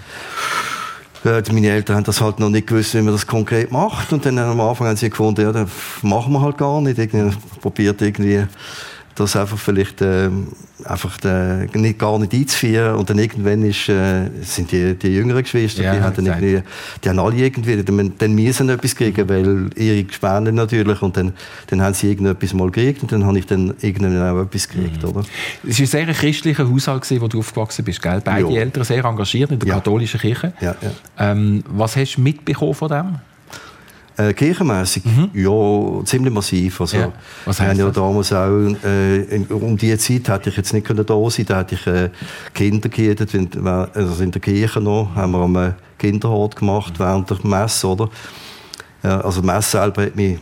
Meine 1.24 1.70
Eltern 1.70 1.98
haben 1.98 2.04
das 2.04 2.22
halt 2.22 2.40
noch 2.40 2.50
nicht 2.50 2.68
gewusst, 2.68 2.94
wie 2.94 3.02
man 3.02 3.14
das 3.14 3.28
konkret 3.28 3.72
macht. 3.72 4.14
Und 4.14 4.26
dann 4.26 4.38
am 4.38 4.60
Anfang 4.62 4.88
haben 4.88 4.98
sie 4.98 5.10
gefunden, 5.10 5.42
ja, 5.42 5.52
das 5.52 5.70
machen 6.02 6.34
wir 6.34 6.42
halt 6.42 6.58
gar 6.58 6.82
nicht. 6.82 6.98
Irgendwie, 6.98 7.36
probiert 7.62 8.02
irgendwie 8.02 8.46
das 9.18 9.36
einfach 9.36 9.58
vielleicht 9.58 10.02
äh, 10.02 10.30
einfach 10.84 11.18
äh, 11.26 11.66
nicht, 11.76 11.98
gar 11.98 12.20
nicht 12.20 12.34
einzuführen 12.34 12.96
und 12.96 13.10
dann 13.10 13.18
irgendwann 13.18 13.64
ist, 13.64 13.90
äh, 13.90 14.30
sind 14.42 14.72
die, 14.72 14.94
die 14.94 15.08
jüngeren 15.08 15.42
Geschwister, 15.42 15.82
ja, 15.82 15.96
die, 15.96 16.02
haben 16.02 16.16
dann 16.16 16.26
irgendwie, 16.28 16.62
die 17.04 17.10
haben 17.10 17.20
alle 17.20 17.36
irgendwie, 17.36 17.84
dann, 17.84 18.14
dann 18.16 18.36
müssen 18.36 18.70
etwas 18.70 18.96
kriegen, 18.96 19.28
weil 19.28 19.72
ihre 19.76 20.04
Gespänne 20.04 20.52
natürlich 20.52 21.02
und 21.02 21.18
dann, 21.18 21.34
dann 21.68 21.82
haben 21.82 21.96
sie 21.96 22.10
irgendetwas 22.12 22.54
mal 22.54 22.70
gekriegt 22.70 23.02
und 23.02 23.12
dann 23.12 23.26
habe 23.26 23.40
ich 23.40 23.48
dann 23.48 23.74
irgendwann 23.82 24.22
auch 24.22 24.44
etwas 24.44 24.70
gekriegt, 24.70 25.02
mhm. 25.02 25.10
oder? 25.10 25.24
Es 25.68 25.80
war 25.80 25.84
ein 25.84 25.88
sehr 25.88 26.14
christlicher 26.14 26.70
Haushalt, 26.70 27.22
wo 27.22 27.28
du 27.28 27.40
aufgewachsen 27.40 27.84
bist, 27.84 28.02
gell? 28.02 28.22
Beide 28.24 28.54
ja. 28.54 28.60
Eltern 28.62 28.84
sehr 28.84 29.04
engagiert 29.04 29.52
in 29.52 29.60
der 29.60 29.68
ja. 29.68 29.76
katholischen 29.76 30.20
Kirche. 30.20 30.54
Ja, 30.62 30.76
ähm, 31.18 31.64
was 31.68 31.96
hast 31.96 32.18
du 32.18 32.22
mitbekommen 32.22 32.76
von 32.76 32.90
dem? 32.90 33.16
Äh, 34.18 34.34
kirchenmässig? 34.34 35.06
Mhm. 35.06 35.30
Ja, 35.34 36.04
ziemlich 36.04 36.34
massiv. 36.34 36.82
Also, 36.82 36.98
ja. 36.98 37.14
Was 37.46 37.60
heißt 37.60 37.80
ja 37.80 37.90
damals 37.92 38.34
auch, 38.34 38.50
äh, 38.84 39.18
in, 39.24 39.46
um 39.46 39.78
diese 39.78 40.00
Zeit 40.00 40.28
hätte 40.28 40.50
ich 40.50 40.58
jetzt 40.58 40.74
nicht 40.74 40.88
können 40.88 41.06
da 41.06 41.30
sein 41.30 41.46
da 41.46 41.60
hätte 41.60 41.76
ich 41.76 41.86
äh, 41.86 42.10
Kinder 42.54 42.90
gehört, 42.90 43.22
also 43.22 44.24
in 44.24 44.32
der 44.32 44.42
Kirche 44.42 44.82
noch, 44.82 45.14
haben 45.14 45.34
wir 45.34 45.44
einen 45.44 45.76
Kinderhort 46.00 46.56
gemacht 46.56 46.94
während 46.98 47.30
der 47.30 47.38
Messe, 47.44 47.88
oder? 47.88 48.10
Ja, 49.04 49.22
also 49.22 49.42
die 49.42 49.48
Messe 49.48 49.70
selber 49.70 50.04
hat 50.04 50.16
mich 50.16 50.40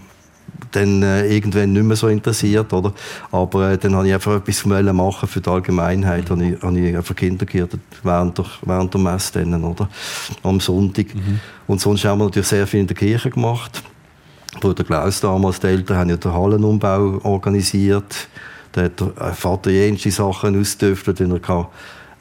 dann 0.72 1.04
äh, 1.04 1.28
irgendwann 1.28 1.74
nicht 1.74 1.84
mehr 1.84 1.96
so 1.96 2.08
interessiert, 2.08 2.72
oder? 2.74 2.94
Aber 3.32 3.72
äh, 3.72 3.78
dann 3.78 3.96
habe 3.96 4.08
ich 4.08 4.14
einfach 4.14 4.36
etwas 4.36 4.66
machen 4.66 5.28
für 5.28 5.42
die 5.42 5.50
Allgemeinheit, 5.50 6.30
mhm. 6.30 6.30
habe 6.30 6.46
ich, 6.46 6.62
habe 6.62 6.80
ich 6.80 6.98
einfach 6.98 7.16
Kinder 7.16 7.46
gehört 7.46 7.78
während 8.04 8.38
der, 8.38 8.46
während 8.62 8.94
der 8.94 9.02
Messe 9.02 9.40
dann, 9.40 9.64
oder? 9.64 9.90
Am 10.44 10.60
Sonntag. 10.60 11.14
Mhm. 11.14 11.40
Und 11.68 11.82
sonst 11.82 12.06
haben 12.06 12.20
wir 12.20 12.26
natürlich 12.26 12.48
sehr 12.48 12.68
viel 12.68 12.82
in 12.82 12.88
der 12.88 12.96
Kirche 12.96 13.30
gemacht. 13.30 13.84
Bruder 14.60 14.84
Klaus 14.84 15.20
damals, 15.20 15.60
die 15.60 15.68
Eltern 15.68 15.98
haben 15.98 16.10
ja 16.10 16.18
den 16.18 16.34
Hallenumbau 16.34 17.20
organisiert. 17.24 18.28
Da 18.72 18.84
hat 18.84 19.00
der 19.00 19.08
äh, 19.20 19.34
Vater 19.34 19.72
jenste 19.72 20.12
Sachen 20.12 20.60
ausgedürftet, 20.60 21.20
den 21.20 21.32
er 21.32 21.40
kann 21.40 21.68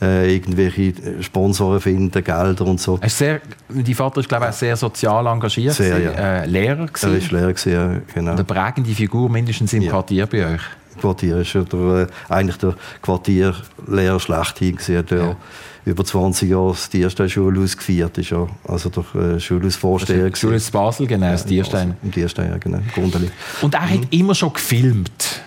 äh, 0.04 0.34
irgendwelche 0.34 0.92
Sponsoren 1.22 1.80
finden, 1.80 2.22
Gelder 2.22 2.66
und 2.66 2.80
so. 2.80 2.98
Sehr, 3.06 3.40
dein 3.68 3.94
Vater 3.94 4.20
ist, 4.20 4.28
glaube 4.28 4.44
ich, 4.44 4.50
auch 4.50 4.54
sehr 4.54 4.76
sozial 4.76 5.26
engagiert, 5.26 5.74
sehr, 5.74 5.98
ja. 5.98 6.10
äh, 6.10 6.46
Lehrer 6.46 6.86
gewesen. 6.86 7.12
Er 7.12 7.18
ist 7.18 7.30
Lehrer 7.32 7.52
gewesen, 7.52 7.72
ja, 7.72 8.00
genau. 8.14 8.32
Eine 8.32 8.44
prägende 8.44 8.90
Figur 8.90 9.30
mindestens 9.30 9.72
im 9.72 9.82
ja. 9.82 9.90
Quartier 9.90 10.26
bei 10.26 10.54
euch. 10.54 10.60
Quartier 11.00 11.38
ist 11.38 11.54
der, 11.54 11.80
äh, 11.80 12.06
eigentlich 12.28 12.56
der 12.58 12.74
Quartierlehrer 13.02 14.20
schlechthin 14.20 14.76
gewesen, 14.76 15.06
der 15.06 15.18
ja. 15.18 15.36
über 15.84 16.04
20 16.04 16.50
Jahre 16.50 16.74
die 16.74 16.98
Tierstein-Schule 16.98 17.60
ausgeführt 17.60 18.18
ist, 18.18 18.30
ja. 18.30 18.46
also 18.66 18.90
der 18.90 19.20
äh, 19.20 19.40
Schulhausvorsteher. 19.40 20.24
Also, 20.24 20.36
Schulhaus 20.36 20.70
Basel, 20.70 21.06
genau, 21.06 21.30
das 21.30 21.44
Tierstein. 21.44 21.96
Im 22.02 22.12
Tierstein, 22.12 22.50
ja, 22.50 22.58
genau, 22.58 22.78
Gondeli. 22.94 23.30
Und 23.62 23.74
er 23.74 23.80
mhm. 23.80 23.90
hat 23.90 24.00
immer 24.10 24.34
schon 24.34 24.52
gefilmt? 24.52 25.42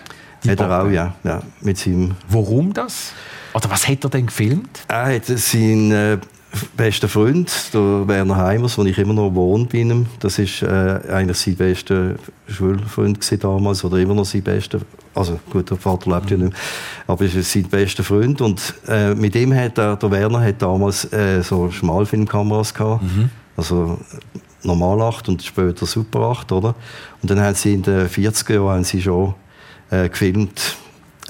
Hat 0.46 0.60
er 0.60 0.82
auch, 0.82 0.90
ja, 0.90 1.14
ja, 1.24 1.42
mit 1.60 1.78
seinem... 1.78 2.14
Warum 2.28 2.72
das? 2.72 3.12
Oder 3.58 3.70
was 3.70 3.88
hat 3.88 4.04
er 4.04 4.10
denn 4.10 4.26
gefilmt? 4.26 4.84
Er 4.86 5.16
hat 5.16 5.26
seinen 5.26 5.90
äh, 5.90 6.18
besten 6.76 7.08
Freund, 7.08 7.50
der 7.74 8.06
Werner 8.06 8.36
Heimers, 8.36 8.78
wo 8.78 8.84
ich 8.84 8.96
immer 8.98 9.14
noch 9.14 9.34
wohne 9.34 9.64
bei 9.64 9.78
ihm. 9.78 10.06
Das 10.20 10.38
ist 10.38 10.62
äh, 10.62 11.00
eigentlich 11.10 11.38
sein 11.38 11.56
bester 11.56 12.14
Schulfreund 12.46 13.18
damals, 13.42 13.82
oder 13.82 13.96
immer 13.96 14.14
noch 14.14 14.26
sein 14.26 14.42
bester. 14.42 14.78
Also 15.12 15.40
gut, 15.50 15.70
der 15.70 15.76
Vater 15.76 16.08
lebt 16.08 16.26
mhm. 16.26 16.30
ja 16.30 16.36
nicht 16.36 16.52
mehr, 16.52 16.60
aber 17.08 17.24
es 17.24 17.34
ist 17.34 17.52
sein 17.52 17.64
bester 17.64 18.04
Freund. 18.04 18.40
Und 18.40 18.74
äh, 18.86 19.16
mit 19.16 19.34
ihm 19.34 19.52
hat 19.52 19.76
er, 19.76 19.96
der 19.96 20.10
Werner 20.12 20.40
hat 20.40 20.62
damals 20.62 21.12
äh, 21.12 21.42
so 21.42 21.68
Schmalfilmkameras 21.68 22.72
gehabt. 22.72 23.02
Mhm. 23.02 23.28
Also 23.56 23.98
Normal 24.62 25.02
8 25.02 25.30
und 25.30 25.42
später 25.42 25.84
Super 25.84 26.20
8, 26.20 26.52
oder? 26.52 26.76
Und 27.20 27.28
dann 27.28 27.40
haben 27.40 27.56
sie 27.56 27.74
in 27.74 27.82
den 27.82 28.06
40er 28.06 28.54
Jahren 28.54 28.68
haben 28.68 28.84
sie 28.84 29.02
schon 29.02 29.34
äh, 29.90 30.08
gefilmt, 30.08 30.76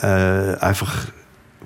äh, 0.03 0.57
einfach 0.57 1.07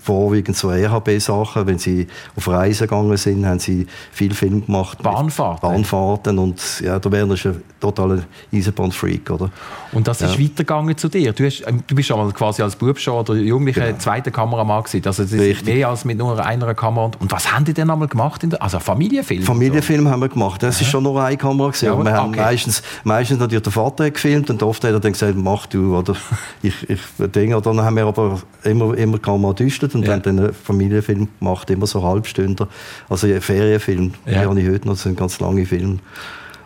vorwiegend 0.02 0.56
so 0.56 0.70
RHB-Sachen. 0.70 1.66
Wenn 1.66 1.78
sie 1.78 2.06
auf 2.36 2.48
Reisen 2.48 2.86
gegangen 2.86 3.16
sind, 3.16 3.46
haben 3.46 3.58
sie 3.58 3.86
viel 4.10 4.34
Film 4.34 4.66
gemacht. 4.66 5.02
Bahnfahrten? 5.02 5.68
Bahnfahrten 5.68 6.38
und 6.38 6.80
ja, 6.80 6.98
da 6.98 7.10
wären 7.10 7.30
ist 7.30 7.46
ein 7.46 7.62
totaler 7.80 8.24
Eisenbahnfreak, 8.52 9.30
oder? 9.30 9.50
Und 9.92 10.08
das 10.08 10.22
ist 10.22 10.40
weitergegangen 10.40 10.96
zu 10.96 11.08
dir? 11.08 11.32
Du, 11.32 11.44
hast, 11.44 11.62
ähm, 11.66 11.82
du 11.86 11.94
bist 11.94 12.08
schon 12.08 12.18
mal 12.18 12.32
quasi 12.32 12.62
als 12.62 12.76
Bub 12.76 12.98
schon 12.98 13.14
oder 13.14 13.34
Jugendlicher 13.34 13.86
genau. 13.86 13.98
zweiter 13.98 14.30
Kameramann 14.30 14.82
gewesen. 14.82 15.06
Also 15.06 15.22
das 15.22 15.32
ist 15.32 15.64
mehr 15.64 15.88
als 15.88 16.04
mit 16.04 16.18
nur 16.18 16.44
einer 16.44 16.74
Kamera. 16.74 17.10
Und 17.18 17.30
was 17.30 17.52
haben 17.52 17.64
die 17.64 17.74
denn 17.74 17.90
einmal 17.90 18.08
gemacht? 18.08 18.42
In 18.42 18.50
der, 18.50 18.62
also 18.62 18.78
Familienfilm? 18.80 19.42
Familienfilm 19.42 20.04
so? 20.04 20.10
haben 20.10 20.20
wir 20.20 20.28
gemacht. 20.28 20.62
Das 20.62 20.80
ist 20.80 20.88
schon 20.88 21.02
nur 21.02 21.22
eine 21.22 21.36
Kamera 21.36 21.68
gewesen. 21.68 21.86
Ja, 21.86 22.04
wir 22.04 22.12
haben 22.12 22.32
meistens, 22.32 22.82
meistens 23.04 23.38
natürlich 23.38 23.62
der 23.62 23.72
Vater 23.72 24.10
gefilmt 24.10 24.50
und 24.50 24.62
oft 24.62 24.82
hat 24.84 24.92
er 24.92 25.00
dann 25.00 25.12
gesagt, 25.12 25.36
mach 25.36 25.66
du, 25.66 25.96
oder 25.96 26.14
ich, 26.62 26.88
ich 26.88 27.00
Dinge. 27.18 27.60
Dann 27.60 27.80
haben 27.80 27.96
wir 27.96 28.06
aber 28.06 28.40
immer, 28.64 28.96
immer 28.96 29.18
Kamera 29.18 29.52
düstet 29.52 29.91
und 29.94 30.06
ja. 30.06 30.12
haben 30.12 30.22
dann 30.22 30.38
einen 30.38 30.52
Familienfilm 30.52 31.28
gemacht, 31.38 31.70
immer 31.70 31.86
so 31.86 32.02
Halbstünder. 32.02 32.68
Also 33.08 33.26
ein 33.26 33.40
Ferienfilm, 33.40 34.12
ja. 34.26 34.32
die 34.32 34.38
habe 34.38 34.60
ich 34.60 34.68
heute 34.68 34.86
noch, 34.86 34.94
das 34.94 35.02
sind 35.02 35.18
ganz 35.18 35.40
lange 35.40 35.66
Filme. 35.66 35.98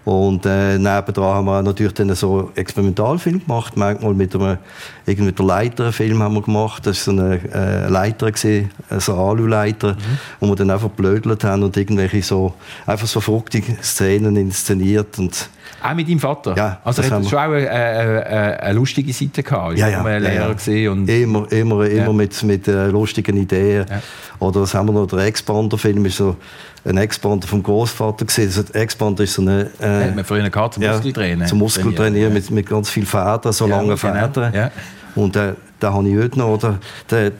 Und 0.07 0.47
äh, 0.47 0.79
nebendran 0.79 1.35
haben 1.35 1.47
wir 1.47 1.62
natürlich 1.62 1.93
dann 1.95 2.15
so 2.15 2.53
Experimentalfilm 2.55 3.45
gemacht. 3.45 3.77
Manchmal 3.77 4.15
mit 4.15 4.37
einem 4.37 4.59
irgendwie 5.05 5.33
der 5.33 5.45
Leiterfilm 5.45 6.23
haben 6.23 6.35
wir 6.35 6.43
gemacht. 6.43 6.87
Das 6.87 7.05
war 7.09 7.15
so 7.17 7.21
ein 7.21 7.53
äh, 7.53 7.89
Leiter 7.89 8.31
gewesen, 8.31 8.71
so 8.99 9.15
Alu-Leiter, 9.15 9.95
mhm. 9.95 10.19
wo 10.39 10.47
wir 10.47 10.55
dann 10.55 10.71
einfach 10.71 10.91
blödelt 10.91 11.43
haben 11.43 11.65
und 11.65 11.77
irgendwelche 11.77 12.23
so 12.23 12.55
einfach 12.87 13.09
so 13.09 13.21
fruchtige 13.21 13.79
Szenen 13.83 14.37
inszeniert 14.37 15.19
und 15.19 15.51
Auch 15.83 15.94
mit 15.94 16.09
deinem 16.09 16.20
Vater? 16.20 16.55
Ja. 16.57 16.81
Also 16.85 17.02
er 17.02 17.11
hat 17.11 17.26
schon 17.26 17.38
auch 17.38 17.42
eine, 17.42 17.70
eine, 17.70 18.61
eine, 18.61 18.72
lustige 18.74 19.12
Seite 19.12 19.42
gehabt. 19.42 19.79
Ja, 19.79 19.88
ja. 19.88 20.05
Ein 20.05 20.22
Lehrer 20.22 20.57
ja, 20.66 20.90
Und 20.90 21.09
immer, 21.09 21.50
immer, 21.52 21.85
immer 21.85 21.88
ja. 21.88 22.12
mit, 22.12 22.42
mit 22.42 22.68
uh, 22.68 22.87
lustigen 22.87 23.37
Ideen. 23.37 23.87
Ja. 23.88 24.02
Oder 24.38 24.62
was 24.62 24.74
haben 24.74 24.88
wir 24.88 24.92
noch? 24.92 25.07
Der 25.07 25.20
Expander-Film 25.20 26.05
ist 26.07 26.16
so 26.16 26.37
ein 26.85 26.96
Expander 26.96 27.46
vom 27.46 27.62
Großvater 27.62 28.24
gesehen. 28.24 28.46
Also 28.46 28.62
Expander 28.72 29.24
ist 29.24 29.35
so 29.35 29.42
eine. 29.42 29.70
Äh, 29.81 30.05
hat 30.05 30.16
man 30.16 30.24
früher 30.24 30.48
gehabt 30.48 30.74
zum 30.74 30.85
Muskeltrainieren. 30.85 31.46
Zum 31.46 31.59
Muskeltrainieren 31.59 32.33
mit, 32.33 32.50
mit 32.50 32.68
ganz 32.68 32.90
viel 32.90 33.07
Federn, 33.07 33.52
so 33.52 33.66
lange 33.66 33.96
genau. 33.96 33.96
Federn. 33.96 34.55
Ja. 34.55 34.70
Und 35.14 35.37
äh, 35.37 35.55
da 35.81 35.92
habe 35.92 36.09
ich 36.09 36.16
heute 36.16 36.38
noch. 36.38 36.48
Oder, 36.48 36.79
der, 37.11 37.33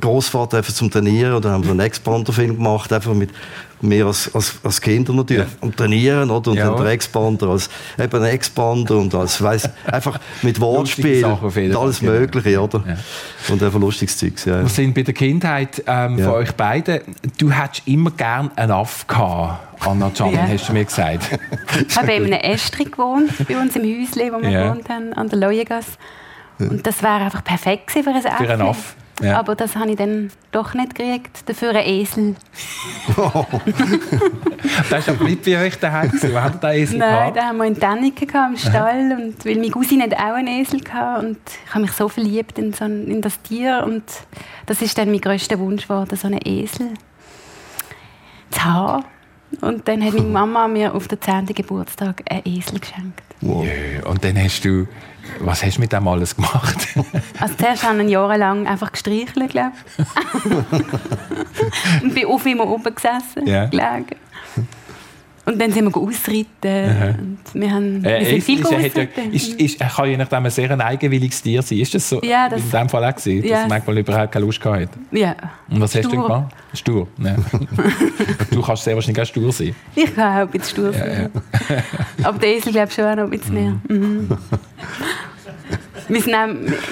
Großvater 0.00 0.58
einfach 0.58 0.72
zum 0.72 0.90
Trainieren 0.90 1.34
oder 1.34 1.50
haben 1.50 1.64
wir 1.64 1.70
einen 1.70 1.80
Expander-Film 1.80 2.56
gemacht, 2.56 2.92
einfach 2.92 3.14
mit 3.14 3.30
mehr 3.80 4.06
als, 4.06 4.34
als, 4.34 4.58
als 4.62 4.80
Kinder 4.80 5.12
natürlich, 5.12 5.46
ja. 5.46 5.58
am 5.60 5.74
Trainieren 5.74 6.30
oder 6.30 6.50
und 6.50 6.56
ja. 6.56 6.70
dann 6.70 6.82
der 6.82 6.92
Expander 6.92 7.48
als 7.48 7.68
eben 7.98 8.22
ein 8.22 8.30
Expander 8.30 8.96
und 8.96 9.14
als 9.14 9.40
weiss, 9.42 9.68
einfach 9.86 10.18
mit 10.42 10.60
Wortspiel 10.60 11.24
und 11.24 11.76
alles 11.76 12.00
genau. 12.00 12.12
Mögliche, 12.12 12.60
oder? 12.60 12.82
Ja. 12.86 12.96
Und 13.52 13.62
einfach 13.62 13.78
lustiges 13.78 14.16
Zeug. 14.16 14.34
Ja. 14.46 14.62
Wir 14.62 14.68
sind 14.68 14.94
bei 14.94 15.02
der 15.02 15.14
Kindheit 15.14 15.82
ähm, 15.86 16.18
von 16.18 16.34
euch 16.34 16.52
beiden. 16.52 17.00
Du 17.38 17.50
hättest 17.50 17.86
immer 17.86 18.10
gern 18.10 18.50
einen 18.56 18.72
Aff 18.72 19.06
gehabt. 19.06 19.62
Anna 19.80 20.10
Can, 20.10 20.32
ja. 20.32 20.46
hast 20.48 20.68
du 20.68 20.72
mir 20.72 20.84
gesagt. 20.84 21.38
ich 21.86 21.96
habe 21.96 22.12
in 22.12 22.32
einem 22.32 22.40
Estri 22.40 22.84
gewohnt, 22.84 23.30
bei 23.46 23.58
uns 23.58 23.76
im 23.76 23.82
Häuschen, 23.82 24.32
wo 24.32 24.40
wir 24.40 24.50
ja. 24.50 24.62
gewohnt 24.68 24.88
haben, 24.88 25.12
an 25.12 25.28
der 25.28 25.38
Leuengasse. 25.38 25.92
Und 26.58 26.86
das 26.86 27.02
wäre 27.02 27.16
einfach 27.16 27.44
perfekt 27.44 27.90
für 27.90 27.98
ein 27.98 28.16
Aff. 28.16 28.38
Für 28.38 28.50
einen 28.50 28.62
Aff. 28.62 28.96
Ja. 29.22 29.38
Aber 29.38 29.54
das 29.54 29.76
habe 29.76 29.90
ich 29.90 29.96
dann 29.96 30.30
doch 30.52 30.74
nicht 30.74 30.94
gekriegt. 30.94 31.48
Dafür 31.48 31.70
ein 31.70 31.86
Esel. 31.86 32.36
Oh. 33.16 33.44
das 34.90 35.08
war 35.08 35.14
aber 35.14 35.24
nicht 35.24 35.44
bei 35.44 35.64
euch 35.64 35.78
daheim. 35.78 36.12
Wo 36.12 36.40
hat 36.40 36.62
der 36.62 36.74
Esel 36.74 36.98
Nein, 36.98 37.32
da 37.34 37.44
haben 37.44 37.56
wir 37.56 37.64
in 37.64 37.74
Däniken 37.74 38.28
im 38.50 38.56
Stall. 38.58 39.12
Und 39.12 39.44
weil 39.44 39.54
meine 39.54 39.70
Cousine 39.70 40.04
hat 40.04 40.14
auch 40.14 40.34
einen 40.34 40.48
Esel 40.48 40.80
hatte. 40.92 41.26
Und 41.26 41.38
ich 41.64 41.70
habe 41.70 41.82
mich 41.82 41.92
so 41.92 42.08
verliebt 42.08 42.58
in, 42.58 42.74
so 42.74 42.84
ein, 42.84 43.06
in 43.06 43.22
das 43.22 43.40
Tier. 43.40 43.84
Und 43.86 44.04
das 44.66 44.82
ist 44.82 44.98
dann 44.98 45.10
mein 45.10 45.20
grösster 45.20 45.58
Wunsch 45.58 45.84
geworden, 45.88 46.14
so 46.16 46.26
einen 46.26 46.40
Esel 46.44 46.90
zu 48.50 48.64
haben. 48.64 49.04
Und 49.60 49.86
dann 49.88 50.04
hat 50.04 50.14
meine 50.14 50.26
Mama 50.26 50.68
mir 50.68 50.94
auf 50.94 51.08
den 51.08 51.20
10. 51.20 51.46
Geburtstag 51.46 52.22
einen 52.28 52.42
Esel 52.44 52.80
geschenkt. 52.80 53.22
Wow. 53.40 53.66
Und 54.04 54.24
dann 54.24 54.36
hast 54.42 54.64
du 54.64 54.86
was 55.40 55.64
hast 55.64 55.76
du 55.76 55.80
mit 55.80 55.92
dem 55.92 56.08
alles 56.08 56.36
gemacht? 56.36 56.88
also 57.40 57.54
zuerst 57.54 57.82
habe 57.82 58.02
ich 58.02 58.10
jahrelang 58.10 58.66
einfach 58.66 58.92
gestreichelt, 58.92 59.50
glaube 59.50 59.72
ich. 59.98 60.54
und 62.02 62.14
bin 62.14 62.26
auf 62.26 62.46
ihm 62.46 62.60
oben 62.60 62.94
gesessen, 62.94 63.46
yeah. 63.46 63.66
gelegen. 63.66 64.16
Und 65.46 65.60
dann 65.60 65.70
sind 65.70 65.84
wir 65.84 65.96
ausreiten. 65.96 67.28
Wir, 67.54 67.70
haben, 67.70 68.04
äh, 68.04 68.18
wir 68.18 68.26
sind 68.26 68.42
viel 68.42 68.58
ist, 68.58 68.66
ausreiten. 68.66 69.32
Ist, 69.32 69.48
ist, 69.60 69.80
ist, 69.80 69.96
kann 69.96 70.10
je 70.10 70.16
nachdem 70.16 70.44
ein 70.44 70.50
sehr 70.50 70.78
eigenwilliges 70.78 71.40
Tier 71.40 71.62
sein. 71.62 71.78
Ist 71.78 71.94
das 71.94 72.08
so 72.08 72.20
ja, 72.22 72.48
das, 72.48 72.62
in 72.62 72.70
dem 72.70 72.88
Fall 72.88 73.04
auch 73.04 73.14
gewesen, 73.14 73.46
ja. 73.46 73.60
dass 73.60 73.68
manchmal 73.68 73.98
überhaupt 73.98 74.32
keine 74.32 74.44
Lust 74.44 74.60
gehabt 74.60 74.88
Ja. 75.12 75.36
Und 75.70 75.80
was 75.80 75.90
stur. 75.90 76.02
hast 76.02 76.12
du 76.12 76.22
gemacht? 76.22 76.54
Stur. 76.74 77.08
Ja. 77.18 77.36
du 78.50 78.60
kannst 78.60 78.82
sehr 78.82 78.96
wahrscheinlich 78.96 79.22
auch 79.22 79.26
stur 79.26 79.52
sein. 79.52 79.74
Ich 79.94 80.12
kann 80.14 80.36
auch 80.36 80.40
ein 80.40 80.48
bisschen 80.48 80.68
stur 80.68 80.92
sein. 80.92 81.30
Ja, 81.68 81.82
Aber 82.24 82.38
der 82.38 82.56
Esel 82.56 82.72
glaube 82.72 82.88
ich 82.88 82.94
schon 82.94 83.04
auch 83.04 83.14
noch 83.14 83.24
ein 83.24 83.30
bisschen 83.30 83.54
mehr. 83.54 83.76
Mhm. 83.88 84.28
Wir 86.08 86.20
sind 86.20 86.36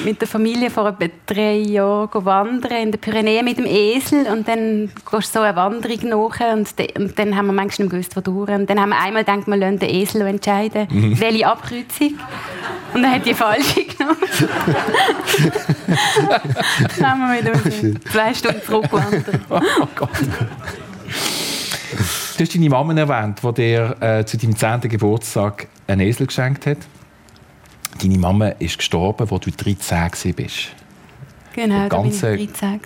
mit 0.04 0.20
der 0.20 0.26
Familie 0.26 0.70
vor 0.70 0.88
etwa 0.88 1.06
drei 1.26 1.58
Jahren 1.58 2.24
wandern 2.24 2.82
in 2.82 2.90
den 2.92 3.00
Pyrenäen 3.00 3.44
mit 3.44 3.58
dem 3.58 3.66
Esel 3.66 4.26
und 4.26 4.48
dann 4.48 4.90
gehst 5.10 5.34
du 5.34 5.38
so 5.38 5.40
eine 5.40 5.56
Wanderung 5.56 6.08
nach 6.08 6.40
und, 6.52 6.78
de, 6.78 6.88
und 6.98 7.18
dann 7.18 7.36
haben 7.36 7.46
wir 7.46 7.52
manchmal 7.52 7.86
nicht 7.86 7.92
gewusst, 7.92 8.16
wo 8.16 8.20
durch. 8.20 8.50
Und 8.50 8.68
dann 8.68 8.80
haben 8.80 8.88
wir 8.88 9.00
einmal 9.00 9.22
gedacht, 9.24 9.46
wir 9.46 9.56
lassen 9.56 9.78
den 9.78 9.90
Esel 9.90 10.22
entscheiden, 10.22 10.88
mhm. 10.90 11.20
welche 11.20 11.46
Abkreuzung. 11.46 12.18
Und 12.92 13.02
dann 13.02 13.12
hat 13.12 13.24
die 13.26 13.34
falsche 13.34 13.84
genommen. 13.84 14.16
dann 16.98 17.10
haben 17.10 17.20
wir 17.20 17.40
wieder 17.40 17.52
zwei 18.10 18.34
Stunden 18.34 18.62
zurückgewandert. 18.62 19.40
oh 19.50 19.60
Gott. 19.94 20.10
Du 22.36 22.42
hast 22.42 22.54
deine 22.54 22.68
Mama 22.68 22.92
erwähnt, 22.94 23.38
die 23.44 23.54
dir 23.54 23.96
äh, 24.00 24.24
zu 24.24 24.36
deinem 24.36 24.56
10. 24.56 24.80
Geburtstag 24.88 25.68
einen 25.86 26.00
Esel 26.00 26.26
geschenkt 26.26 26.66
hat. 26.66 26.78
Deine 28.00 28.18
Mama 28.18 28.48
ist 28.48 28.78
gestorben, 28.78 29.28
als 29.30 29.44
du 29.44 29.50
13 29.50 30.34
bist. 30.34 30.70
Genau, 31.54 31.82
ein 31.82 31.88
ganz 31.88 32.20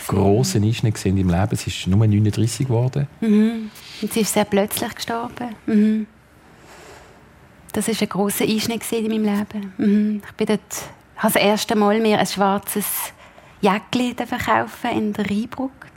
grosser 0.07 0.61
Einschnitt 0.61 1.05
in 1.07 1.17
deinem 1.17 1.31
Leben. 1.31 1.57
Sie 1.57 1.71
ist 1.71 1.87
nur 1.87 2.07
39 2.07 2.67
geworden. 2.67 3.07
Mhm. 3.21 3.71
Und 4.03 4.13
sie 4.13 4.21
ist 4.21 4.35
sehr 4.35 4.45
plötzlich 4.45 4.95
gestorben. 4.95 5.55
Mhm. 5.67 6.07
Das 7.73 7.89
war 7.89 7.95
ein 7.99 8.09
grosser 8.09 8.45
Einschnitt 8.45 8.91
in 8.93 9.09
meinem 9.09 9.25
Leben. 9.25 9.73
Mhm. 9.79 10.23
Ich 10.27 10.33
bin 10.35 10.47
dort, 10.47 10.61
habe 11.17 11.33
das 11.33 11.43
erste 11.43 11.77
Mal 11.77 11.99
mir 12.01 12.19
ein 12.19 12.27
schwarzes 12.27 12.87
Jäckchen 13.61 14.27
verkaufen 14.27 14.91
in 14.95 15.13
der 15.15 15.29
Rheinbrücke. 15.29 15.89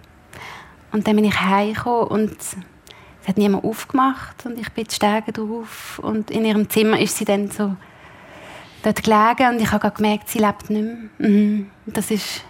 Und 0.94 1.08
dann 1.08 1.16
bin 1.16 1.26
ich 1.26 1.40
heimgekommen 1.40 2.08
und 2.08 2.38
es 2.40 3.28
hat 3.28 3.38
niemand 3.38 3.64
aufgemacht 3.64 4.46
und 4.46 4.60
ich 4.60 4.70
bin 4.70 4.86
die 4.86 4.96
Stege 4.96 5.32
drauf 5.32 6.00
und 6.04 6.32
in 6.32 6.44
ihrem 6.44 6.70
Zimmer 6.70 7.00
ist 7.00 7.18
sie 7.18 7.26
dann 7.26 7.52
so 7.52 7.76
dort 8.84 9.04
gelegen 9.04 9.50
und 9.50 9.62
ich 9.62 9.72
habe 9.72 9.92
gemerkt, 9.92 10.30
sie 10.30 10.40
lebt 10.40 10.70
nicht 10.70 10.84
mehr. 10.84 11.30
Mhm. 11.30 11.70
Das 11.86 12.12
ist 12.12 12.44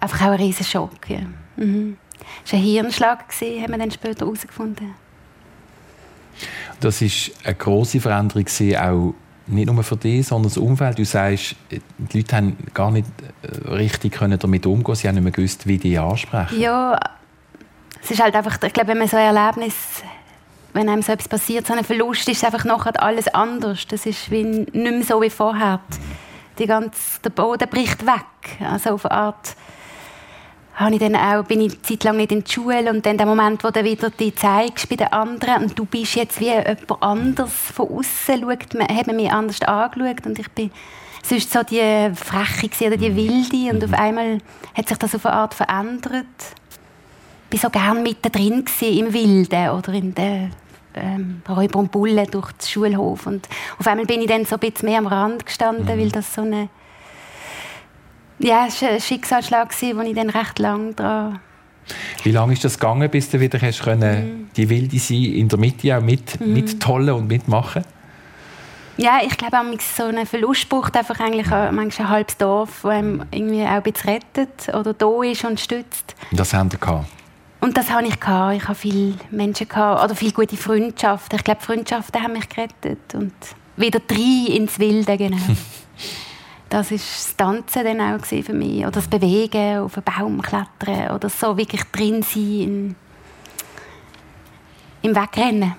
einfach 0.00 0.22
auch 0.22 0.32
ein 0.32 0.40
riesiger 0.40 0.68
Schock. 0.68 1.08
Ja. 1.08 1.20
Mhm. 1.56 1.96
Das 2.42 2.52
war 2.52 2.58
ein 2.58 2.64
Hirnschlag, 2.64 3.24
haben 3.40 3.72
wir 3.72 3.78
dann 3.78 3.90
später 3.90 4.24
herausgefunden. 4.24 4.94
Das 6.80 7.00
war 7.00 7.08
eine 7.44 7.54
grosse 7.54 8.00
Veränderung, 8.00 8.46
auch 8.76 9.14
nicht 9.46 9.70
nur 9.70 9.82
für 9.82 9.96
dich, 9.96 10.26
sondern 10.26 10.50
das 10.50 10.56
Umfeld. 10.56 10.98
Du 10.98 11.04
sagst, 11.04 11.54
die 11.70 12.18
Leute 12.18 12.36
haben 12.36 12.56
gar 12.72 12.90
nicht 12.90 13.06
äh, 13.42 13.68
richtig 13.68 14.18
damit 14.18 14.66
umgehen 14.66 14.94
Sie 14.94 15.06
haben 15.06 15.14
nicht 15.16 15.24
mehr 15.24 15.32
gewusst, 15.32 15.66
wie 15.66 15.78
die 15.78 15.98
ansprechen. 15.98 16.60
Ja, 16.60 16.98
es 18.02 18.10
ist 18.10 18.22
halt 18.22 18.34
einfach, 18.34 18.58
ich 18.62 18.72
glaube, 18.72 18.88
wenn 18.88 18.98
man 18.98 19.08
so 19.08 19.16
ein 19.16 19.34
Erlebnis 19.34 20.02
wenn 20.74 20.88
einem 20.88 21.02
so 21.02 21.12
etwas 21.12 21.28
passiert, 21.28 21.66
so 21.66 21.72
ein 21.72 21.84
Verlust, 21.84 22.28
ist 22.28 22.44
einfach 22.44 22.64
nachher 22.64 23.00
alles 23.02 23.28
anders. 23.28 23.86
Das 23.86 24.06
ist 24.06 24.30
wie, 24.30 24.42
nicht 24.42 24.74
mehr 24.74 25.02
so 25.02 25.22
wie 25.22 25.30
vorher. 25.30 25.80
Die 26.58 26.66
ganze, 26.66 27.20
der 27.24 27.30
Boden 27.30 27.68
bricht 27.68 28.04
weg. 28.04 28.60
Also 28.60 28.90
auf 28.90 29.06
eine 29.06 29.14
Art 29.14 29.56
habe 30.74 30.94
ich 30.94 30.98
dann 30.98 31.14
auch, 31.14 31.44
bin 31.44 31.60
ich 31.60 31.72
eine 31.72 31.82
Zeit 31.82 32.02
lang 32.02 32.16
nicht 32.16 32.32
in 32.32 32.42
der 32.42 32.50
Schule 32.50 32.90
und 32.90 33.06
dann 33.06 33.16
der 33.16 33.26
Moment, 33.26 33.62
wo 33.62 33.70
du 33.70 33.84
wieder 33.84 34.10
die 34.10 34.34
zeigst 34.34 34.88
bei 34.88 34.96
den 34.96 35.12
anderen 35.12 35.64
und 35.64 35.78
du 35.78 35.84
bist 35.84 36.16
jetzt 36.16 36.40
wie 36.40 36.50
jemand 36.50 37.00
anders 37.00 37.52
von 37.52 37.88
außen 37.88 38.40
schaut, 38.40 38.74
man, 38.74 38.88
hat 38.88 39.06
man 39.06 39.16
mich 39.16 39.30
anders 39.30 39.62
angeschaut 39.62 40.26
und 40.26 40.38
ich 40.38 40.48
bin 40.50 40.72
sonst 41.22 41.52
so 41.52 41.62
die 41.62 42.10
Freche 42.14 42.88
oder 42.88 42.96
die. 42.96 43.14
Wilde 43.14 43.72
und 43.72 43.84
auf 43.84 43.90
mhm. 43.90 43.96
einmal 43.96 44.38
hat 44.74 44.88
sich 44.88 44.98
das 44.98 45.14
auf 45.14 45.24
eine 45.26 45.36
Art 45.36 45.54
verändert. 45.54 46.26
Ich 47.52 47.62
war 47.62 47.70
so 47.70 47.78
gerne 47.78 48.00
mittendrin 48.00 48.64
im 48.80 49.12
Wilden 49.12 49.70
oder 49.70 49.92
in 49.92 50.12
der 50.12 50.50
ähm, 50.94 51.42
Räuber 51.48 51.78
und 51.78 51.92
Bullen 51.92 52.26
durch 52.30 52.52
den 52.52 52.66
Schulhof. 52.66 53.26
Und 53.26 53.48
auf 53.78 53.86
einmal 53.86 54.06
bin 54.06 54.20
ich 54.20 54.28
dann 54.28 54.44
so 54.44 54.56
ein 54.56 54.60
bisschen 54.60 54.88
mehr 54.88 54.98
am 54.98 55.06
Rand 55.06 55.46
gestanden, 55.46 55.84
mhm. 55.84 56.00
weil 56.00 56.10
das 56.10 56.34
so 56.34 56.42
eine 56.42 56.68
ja, 58.40 58.66
es 58.66 58.82
war 58.82 58.90
ein 58.90 59.00
Schicksalsschlag, 59.00 59.72
wo 59.80 60.00
ich 60.00 60.14
dann 60.14 60.28
recht 60.28 60.58
lange 60.58 60.92
dran 60.94 61.40
wie 62.22 62.30
lange 62.30 62.54
ist 62.54 62.64
das 62.64 62.78
gegangen, 62.78 63.10
bis 63.10 63.30
du 63.30 63.40
wieder 63.40 63.60
hast 63.60 63.82
können, 63.82 64.26
mhm. 64.26 64.50
die 64.56 64.68
Wilde 64.68 64.98
sein 64.98 65.24
in 65.24 65.48
der 65.48 65.58
Mitte 65.58 65.96
auch 65.96 66.00
mit, 66.00 66.40
mhm. 66.40 66.52
mittollen 66.54 67.14
und 67.14 67.28
mitmachen? 67.28 67.84
Ja, 68.96 69.18
ich 69.24 69.36
glaube, 69.36 69.56
so 69.80 70.04
ein 70.04 70.24
Verlust 70.24 70.68
braucht 70.68 70.96
einfach 70.96 71.18
eigentlich 71.18 71.50
manchmal 71.50 72.06
ein 72.06 72.08
halbes 72.08 72.36
Dorf, 72.36 72.80
das 72.82 72.90
einem 72.92 73.26
irgendwie 73.32 73.64
auch 73.64 73.68
ein 73.68 73.82
bisschen 73.82 74.10
rettet 74.10 74.74
oder 74.74 74.94
da 74.94 75.22
ist 75.22 75.44
und 75.44 75.58
stützt. 75.58 76.14
Das 76.30 76.54
haben 76.54 76.70
wir 76.70 76.78
gehabt? 76.78 77.08
Und 77.64 77.78
das 77.78 77.90
habe 77.90 78.06
ich 78.06 78.20
gehabt. 78.20 78.56
Ich 78.56 78.64
habe 78.64 78.74
viele 78.74 79.14
Menschen 79.30 79.66
gehabt, 79.66 80.04
oder 80.04 80.14
viele 80.14 80.32
gute 80.32 80.54
Freundschaften. 80.54 81.38
Ich 81.38 81.44
glaube, 81.44 81.62
Freundschaften 81.62 82.22
haben 82.22 82.34
mich 82.34 82.46
gerettet 82.46 83.14
und 83.14 83.32
wieder 83.78 84.00
drei 84.00 84.54
ins 84.54 84.78
Wilde, 84.78 85.16
genau. 85.16 85.38
das 86.68 86.90
ist 86.90 87.04
das 87.08 87.36
Tanzen 87.36 87.84
dann 87.84 88.20
auch 88.20 88.22
für 88.22 88.52
mich 88.52 88.80
oder 88.80 88.90
das 88.90 89.08
Bewegen, 89.08 89.78
auf 89.78 89.96
einen 89.96 90.04
Baum 90.04 90.42
klettern 90.42 91.16
oder 91.16 91.30
so 91.30 91.56
wirklich 91.56 91.82
drin 91.84 92.22
sein 92.22 92.96
im 95.00 95.16
Wegrennen. 95.16 95.72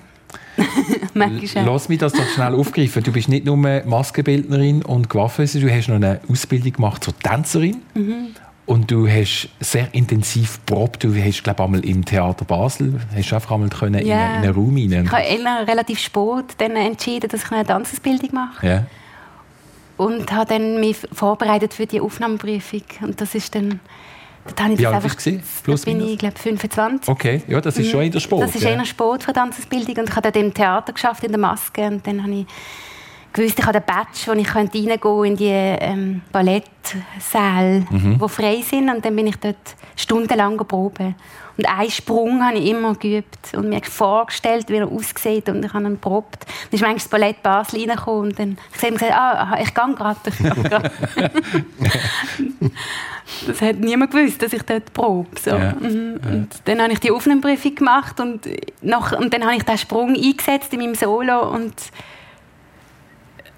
Lass 1.14 1.88
mich 1.88 1.98
das 1.98 2.14
doch 2.14 2.26
schnell 2.34 2.56
aufgreifen. 2.56 3.04
Du 3.04 3.12
bist 3.12 3.28
nicht 3.28 3.44
nur 3.44 3.56
Maskenbildnerin 3.56 4.82
und 4.82 5.08
Coiffeuse, 5.08 5.60
du 5.60 5.70
hast 5.70 5.86
noch 5.86 5.96
eine 5.96 6.20
Ausbildung 6.28 6.72
gemacht 6.72 7.04
zur 7.04 7.16
Tänzerin. 7.16 7.80
Mhm. 7.94 8.34
Und 8.66 8.90
du 8.90 9.08
hast 9.08 9.48
sehr 9.60 9.94
intensiv 9.94 10.58
probt. 10.66 11.04
Du 11.04 11.14
hast, 11.14 11.44
glaube 11.44 11.62
ich, 11.62 11.64
einmal 11.64 11.84
im 11.84 12.04
Theater 12.04 12.44
Basel 12.44 13.00
hast 13.14 13.32
einfach 13.32 13.52
einmal 13.52 13.68
können 13.68 14.04
yeah. 14.04 14.36
in, 14.36 14.42
in 14.42 14.48
einen 14.48 14.54
Raum 14.54 14.76
rein. 14.76 15.04
Ich 15.04 15.46
habe 15.46 15.68
relativ 15.68 16.00
spät 16.00 16.44
dann 16.58 16.74
entschieden, 16.74 17.30
dass 17.30 17.44
ich 17.44 17.52
eine 17.52 17.64
Tanzausbildung 17.64 18.30
mache. 18.32 18.66
Yeah. 18.66 18.86
Und 19.96 20.32
habe 20.32 20.46
dann 20.46 20.80
mich 20.80 20.96
vorbereitet 21.12 21.74
für 21.74 21.86
die 21.86 22.00
Aufnahmeprüfung. 22.00 22.82
Und 23.02 23.20
das 23.20 23.36
ist 23.36 23.54
dann 23.54 23.80
Da 24.56 24.68
Wie 24.76 24.84
alt 24.84 24.96
einfach, 24.96 25.14
bist 25.14 25.26
du? 25.26 25.40
Plus, 25.62 25.84
bin 25.84 26.00
ich, 26.00 26.18
glaube 26.18 26.36
25. 26.36 27.08
Okay, 27.08 27.42
ja, 27.46 27.60
das 27.60 27.78
ist 27.78 27.90
schon 27.90 28.02
in 28.02 28.10
der 28.10 28.20
Sport. 28.20 28.42
Das 28.42 28.54
ist 28.54 28.62
ja. 28.62 28.70
eher 28.70 28.84
Sport 28.84 29.22
für 29.22 29.32
Tanzbildung. 29.32 29.96
Und 29.96 30.08
ich 30.10 30.16
habe 30.16 30.22
dort 30.22 30.36
im 30.36 30.52
Theater 30.52 30.92
geschafft, 30.92 31.22
in 31.22 31.30
der 31.30 31.40
Maske. 31.40 31.86
Und 31.86 32.04
dann 32.04 32.20
habe 32.22 32.34
ich 32.34 32.46
gewusst, 33.36 33.58
ich 33.58 33.66
habe 33.66 33.78
den 33.78 33.86
Badge, 33.86 34.26
wo 34.26 34.32
ich 34.32 34.54
reingehen 34.54 35.00
könnte 35.00 35.26
in 35.26 35.36
die 35.36 35.50
ähm, 35.50 36.22
Ballettsäle, 36.32 37.86
mhm. 37.90 38.18
die 38.22 38.28
frei 38.28 38.62
sind. 38.62 38.88
Und 38.88 39.04
dann 39.04 39.14
bin 39.14 39.26
ich 39.26 39.36
dort 39.36 39.56
stundenlang 39.96 40.56
proben. 40.56 41.14
Und 41.56 41.66
einen 41.66 41.90
Sprung 41.90 42.44
habe 42.44 42.58
ich 42.58 42.68
immer 42.68 42.94
geübt 42.94 43.54
und 43.54 43.70
mir 43.70 43.82
vorgestellt, 43.82 44.68
wie 44.68 44.76
er 44.76 44.90
aussieht. 44.90 45.48
Und 45.48 45.64
ich 45.64 45.72
habe 45.72 45.86
ihn 45.86 45.98
probt. 45.98 46.44
Dann 46.44 46.72
ist 46.72 46.80
manchmal 46.82 46.94
das 46.94 47.08
Ballett 47.08 47.42
Basel 47.42 47.80
reingekommen 47.80 48.30
und 48.30 48.38
dann 48.38 48.58
habe 48.76 48.86
ich 48.86 48.92
gesagt, 48.92 49.12
ah, 49.12 49.58
ich 49.60 49.74
gehe 49.74 49.94
gerade. 49.94 50.20
das 53.46 53.62
hat 53.62 53.76
niemand 53.76 54.10
gewusst, 54.10 54.42
dass 54.42 54.52
ich 54.52 54.62
dort 54.62 54.92
probe. 54.92 55.28
So. 55.40 55.50
Ja. 55.50 55.72
Mhm. 55.72 56.20
Und 56.30 56.48
dann 56.66 56.82
habe 56.82 56.92
ich 56.92 57.00
die 57.00 57.10
Aufnahmeprüfung 57.10 57.74
gemacht 57.74 58.20
und, 58.20 58.46
nach, 58.82 59.18
und 59.18 59.32
dann 59.32 59.44
habe 59.44 59.56
ich 59.56 59.62
den 59.62 59.78
Sprung 59.78 60.14
eingesetzt 60.14 60.74
in 60.74 60.80
meinem 60.80 60.94
Solo 60.94 61.50
und 61.50 61.74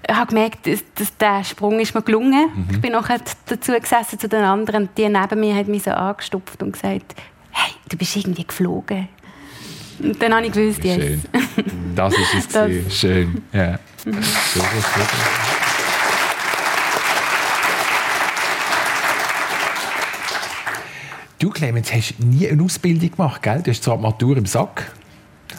ich 0.09 0.15
habe 0.15 0.27
gemerkt, 0.27 0.65
dass, 0.65 0.83
dass 0.95 1.15
der 1.17 1.43
Sprung 1.43 1.79
ist 1.79 1.93
mir 1.93 2.01
gelungen. 2.01 2.49
Mhm. 2.53 2.67
Ich 2.71 2.81
bin 2.81 2.93
nachher 2.93 3.19
dazu 3.45 3.73
gesessen 3.73 4.19
zu 4.19 4.27
den 4.27 4.43
anderen. 4.43 4.89
Die 4.97 5.07
neben 5.07 5.39
mir 5.39 5.55
hat 5.55 5.67
mich 5.67 5.83
so 5.83 5.91
angestupft 5.91 6.61
und 6.63 6.73
gesagt, 6.73 7.15
hey, 7.51 7.71
du 7.87 7.97
bist 7.97 8.15
irgendwie 8.15 8.45
geflogen. 8.45 9.07
Und 10.01 10.21
dann 10.21 10.33
habe 10.33 10.47
ich 10.47 10.51
gewusst, 10.53 10.83
yes. 10.83 10.95
Schön. 10.95 11.21
Das 11.95 12.13
ist 12.13 12.33
es. 12.37 12.47
das. 12.49 12.97
Schön. 12.97 13.43
Ja. 13.51 13.79
Mhm. 14.05 14.13
Super, 14.13 14.67
super. 14.81 15.05
Du, 21.37 21.49
Clemens, 21.51 21.93
hast 21.93 22.19
nie 22.19 22.49
eine 22.49 22.63
Ausbildung 22.63 23.11
gemacht, 23.11 23.41
gell? 23.41 23.61
Du 23.61 23.71
hast 23.71 23.83
zwar 23.83 23.95
die 23.95 24.03
Matur 24.03 24.35
im 24.37 24.45
Sack. 24.45 24.91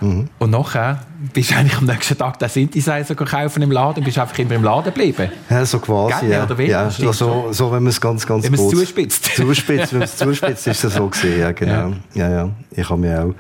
Mhm. 0.00 0.28
Und 0.38 0.50
nachher 0.50 1.00
bist 1.32 1.50
du 1.50 1.56
eigentlich 1.56 1.76
am 1.76 1.84
nächsten 1.84 2.16
Tag 2.16 2.38
den 2.38 2.48
Synthesizer 2.48 3.14
kaufen 3.14 3.62
im 3.62 3.70
Laden 3.70 3.98
und 3.98 4.04
bist 4.04 4.18
einfach 4.18 4.38
immer 4.38 4.54
im 4.54 4.64
Laden 4.64 4.84
geblieben. 4.84 5.30
Ja, 5.48 5.64
so 5.64 5.78
quasi, 5.78 6.26
Gell, 6.26 6.30
ja. 6.30 6.44
Oder 6.44 6.60
ja, 6.62 6.84
also, 6.84 7.52
so, 7.52 7.72
wenn 7.72 7.82
man 7.82 7.90
es 7.90 8.00
ganz, 8.00 8.26
ganz 8.26 8.44
wenn 8.44 8.56
kurz... 8.56 8.70
zuspitzt. 8.70 9.24
zuspitzt. 9.36 9.92
wenn 9.92 10.00
man 10.00 10.08
es 10.08 10.16
zuspitzt, 10.16 10.66
ist 10.66 10.84
es 10.84 10.94
so 10.94 11.06
gesehen, 11.08 11.40
ja, 11.40 11.52
genau. 11.52 11.92
Ja. 12.14 12.28
ja, 12.28 12.30
ja. 12.30 12.50
Ich 12.70 12.88
habe 12.88 13.00
mir 13.00 13.24
auch... 13.24 13.34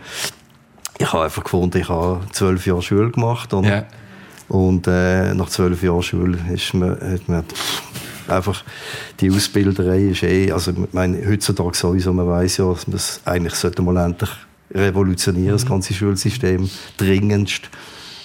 Ich 0.98 1.10
habe 1.10 1.24
einfach 1.24 1.42
gefunden, 1.42 1.78
ich 1.78 1.88
habe 1.88 2.20
zwölf 2.32 2.66
Jahre 2.66 2.82
Schule 2.82 3.10
gemacht 3.10 3.54
und, 3.54 3.64
ja. 3.64 3.84
und 4.48 4.86
äh, 4.86 5.32
nach 5.32 5.48
zwölf 5.48 5.82
Jahren 5.82 6.02
Schule 6.02 6.38
ist 6.52 6.74
man, 6.74 6.90
hat 6.90 7.26
man 7.26 7.44
einfach 8.28 8.62
die 9.20 9.30
Ausbilderei 9.30 10.02
ist 10.02 10.22
eh, 10.22 10.52
also 10.52 10.72
ich 10.72 10.92
meine, 10.92 11.26
heutzutage 11.26 11.74
sowieso, 11.76 12.12
man 12.12 12.28
weiß 12.28 12.58
ja, 12.58 12.70
dass 12.70 12.86
man 12.86 12.92
das 12.92 13.20
eigentlich 13.24 13.54
sollte 13.54 13.80
mal 13.80 13.96
endlich 13.96 14.30
revolutionieren, 14.74 15.48
mhm. 15.48 15.52
das 15.52 15.66
ganze 15.66 15.94
Schulsystem, 15.94 16.68
dringendst. 16.96 17.68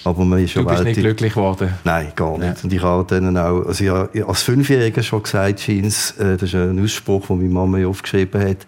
Aber 0.04 0.24
man 0.24 0.38
ist 0.38 0.54
du 0.54 0.64
bist 0.64 0.84
nicht 0.84 1.00
glücklich 1.00 1.34
geworden? 1.34 1.74
Nein, 1.82 2.12
gar 2.14 2.38
nicht. 2.38 2.58
Ja. 2.58 2.62
Und 2.62 2.72
ich 2.72 2.82
habe 2.82 3.04
dann 3.08 3.36
auch, 3.36 3.66
also 3.66 3.82
ich 3.82 3.90
habe 3.90 4.28
als 4.28 4.42
Fünfjähriger 4.42 5.02
schon 5.02 5.24
gesagt, 5.24 5.60
Scheins, 5.60 6.12
äh, 6.12 6.36
das 6.36 6.44
ist 6.44 6.54
ein 6.54 6.82
Ausspruch, 6.82 7.26
den 7.26 7.38
meine 7.38 7.48
Mama 7.50 7.84
aufgeschrieben 7.84 8.40
hat. 8.40 8.58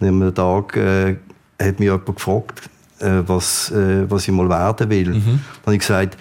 Und 0.00 0.08
an 0.08 0.22
einem 0.22 0.34
Tag 0.34 0.74
äh, 0.76 1.16
hat 1.60 1.78
mich 1.78 1.86
jemand 1.86 2.06
gefragt, 2.06 2.70
äh, 3.00 3.22
was, 3.26 3.70
äh, 3.72 4.10
was 4.10 4.26
ich 4.26 4.32
mal 4.32 4.48
werden 4.48 4.88
will. 4.88 5.10
Mhm. 5.10 5.22
Dann 5.24 5.40
habe 5.66 5.74
ich 5.74 5.80
gesagt, 5.80 6.16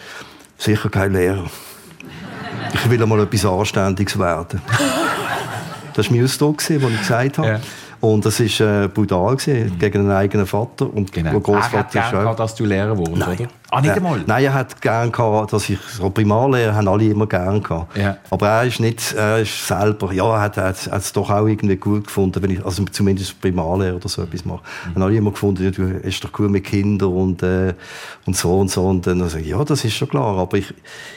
sicher 0.57 0.89
kein 0.89 1.13
Lehrer. 1.13 1.49
Ich 2.73 2.89
will 2.89 3.01
einmal 3.01 3.21
etwas 3.21 3.45
Anständiges 3.45 4.19
werden. 4.19 4.61
Das 5.95 6.07
war 6.07 6.17
mein 6.17 6.25
Ausdruck, 6.25 6.57
den 6.67 6.81
ich 6.81 6.99
gesagt 6.99 7.37
habe. 7.37 7.47
Ja. 7.47 7.61
Und 8.01 8.25
das 8.25 8.39
war 8.39 8.83
äh, 8.83 8.87
brutal 8.87 9.35
gewesen, 9.35 9.73
mhm. 9.73 9.79
gegen 9.79 9.99
einen 10.01 10.11
eigenen 10.11 10.45
Vater. 10.45 10.91
Und 10.93 11.11
genau. 11.11 11.39
Großvater 11.39 11.75
er 11.99 12.05
hat 12.05 12.11
gerne 12.11 12.35
dass 12.35 12.55
du 12.55 12.65
Lehrer 12.65 12.97
wurdest, 12.97 13.17
Nein. 13.17 13.39
oder? 13.39 13.47
Ah, 13.71 13.81
nicht 13.81 13.91
einmal? 13.91 14.23
Nein, 14.25 14.43
er 14.45 14.53
hat 14.53 14.81
gerne 14.81 15.11
gehabt, 15.11 15.51
dass 15.51 15.69
ich, 15.69 15.79
so 15.79 16.09
Primarlehrer 16.09 16.75
haben 16.75 16.87
alle 16.87 17.05
immer 17.05 17.27
gerne 17.27 17.59
gehabt. 17.59 17.97
Ja. 17.97 18.17
Aber 18.29 18.47
er 18.47 18.63
ist 18.63 18.79
nicht, 18.79 19.13
er 19.13 19.39
ist 19.39 19.67
selber, 19.67 20.13
ja, 20.13 20.35
er 20.35 20.41
hat, 20.41 20.87
es 20.87 21.11
doch 21.13 21.29
auch 21.29 21.47
irgendwie 21.47 21.75
gut 21.75 22.05
gefunden, 22.05 22.41
wenn 22.41 22.51
ich, 22.51 22.65
also 22.65 22.85
zumindest 22.85 23.41
Primarlehrer 23.41 23.95
oder 23.95 24.07
so 24.07 24.21
etwas 24.21 24.45
mache. 24.45 24.61
Mhm. 24.61 24.95
Haben 24.95 25.01
alle 25.01 25.15
immer 25.15 25.31
gefunden, 25.31 25.63
ja, 25.63 25.71
du 25.71 25.87
bist 25.99 26.23
doch 26.23 26.31
gut 26.31 26.49
mit 26.51 26.63
Kindern 26.63 27.09
und, 27.09 27.43
äh, 27.43 27.73
und 28.25 28.37
so 28.37 28.59
und 28.59 28.69
so. 28.69 28.85
Und 28.85 29.07
dann 29.07 29.27
sage 29.27 29.43
ich, 29.43 29.49
ja, 29.49 29.63
das 29.63 29.83
ist 29.83 29.93
schon 29.93 30.09
klar, 30.09 30.37
aber 30.37 30.57
ich, 30.57 30.73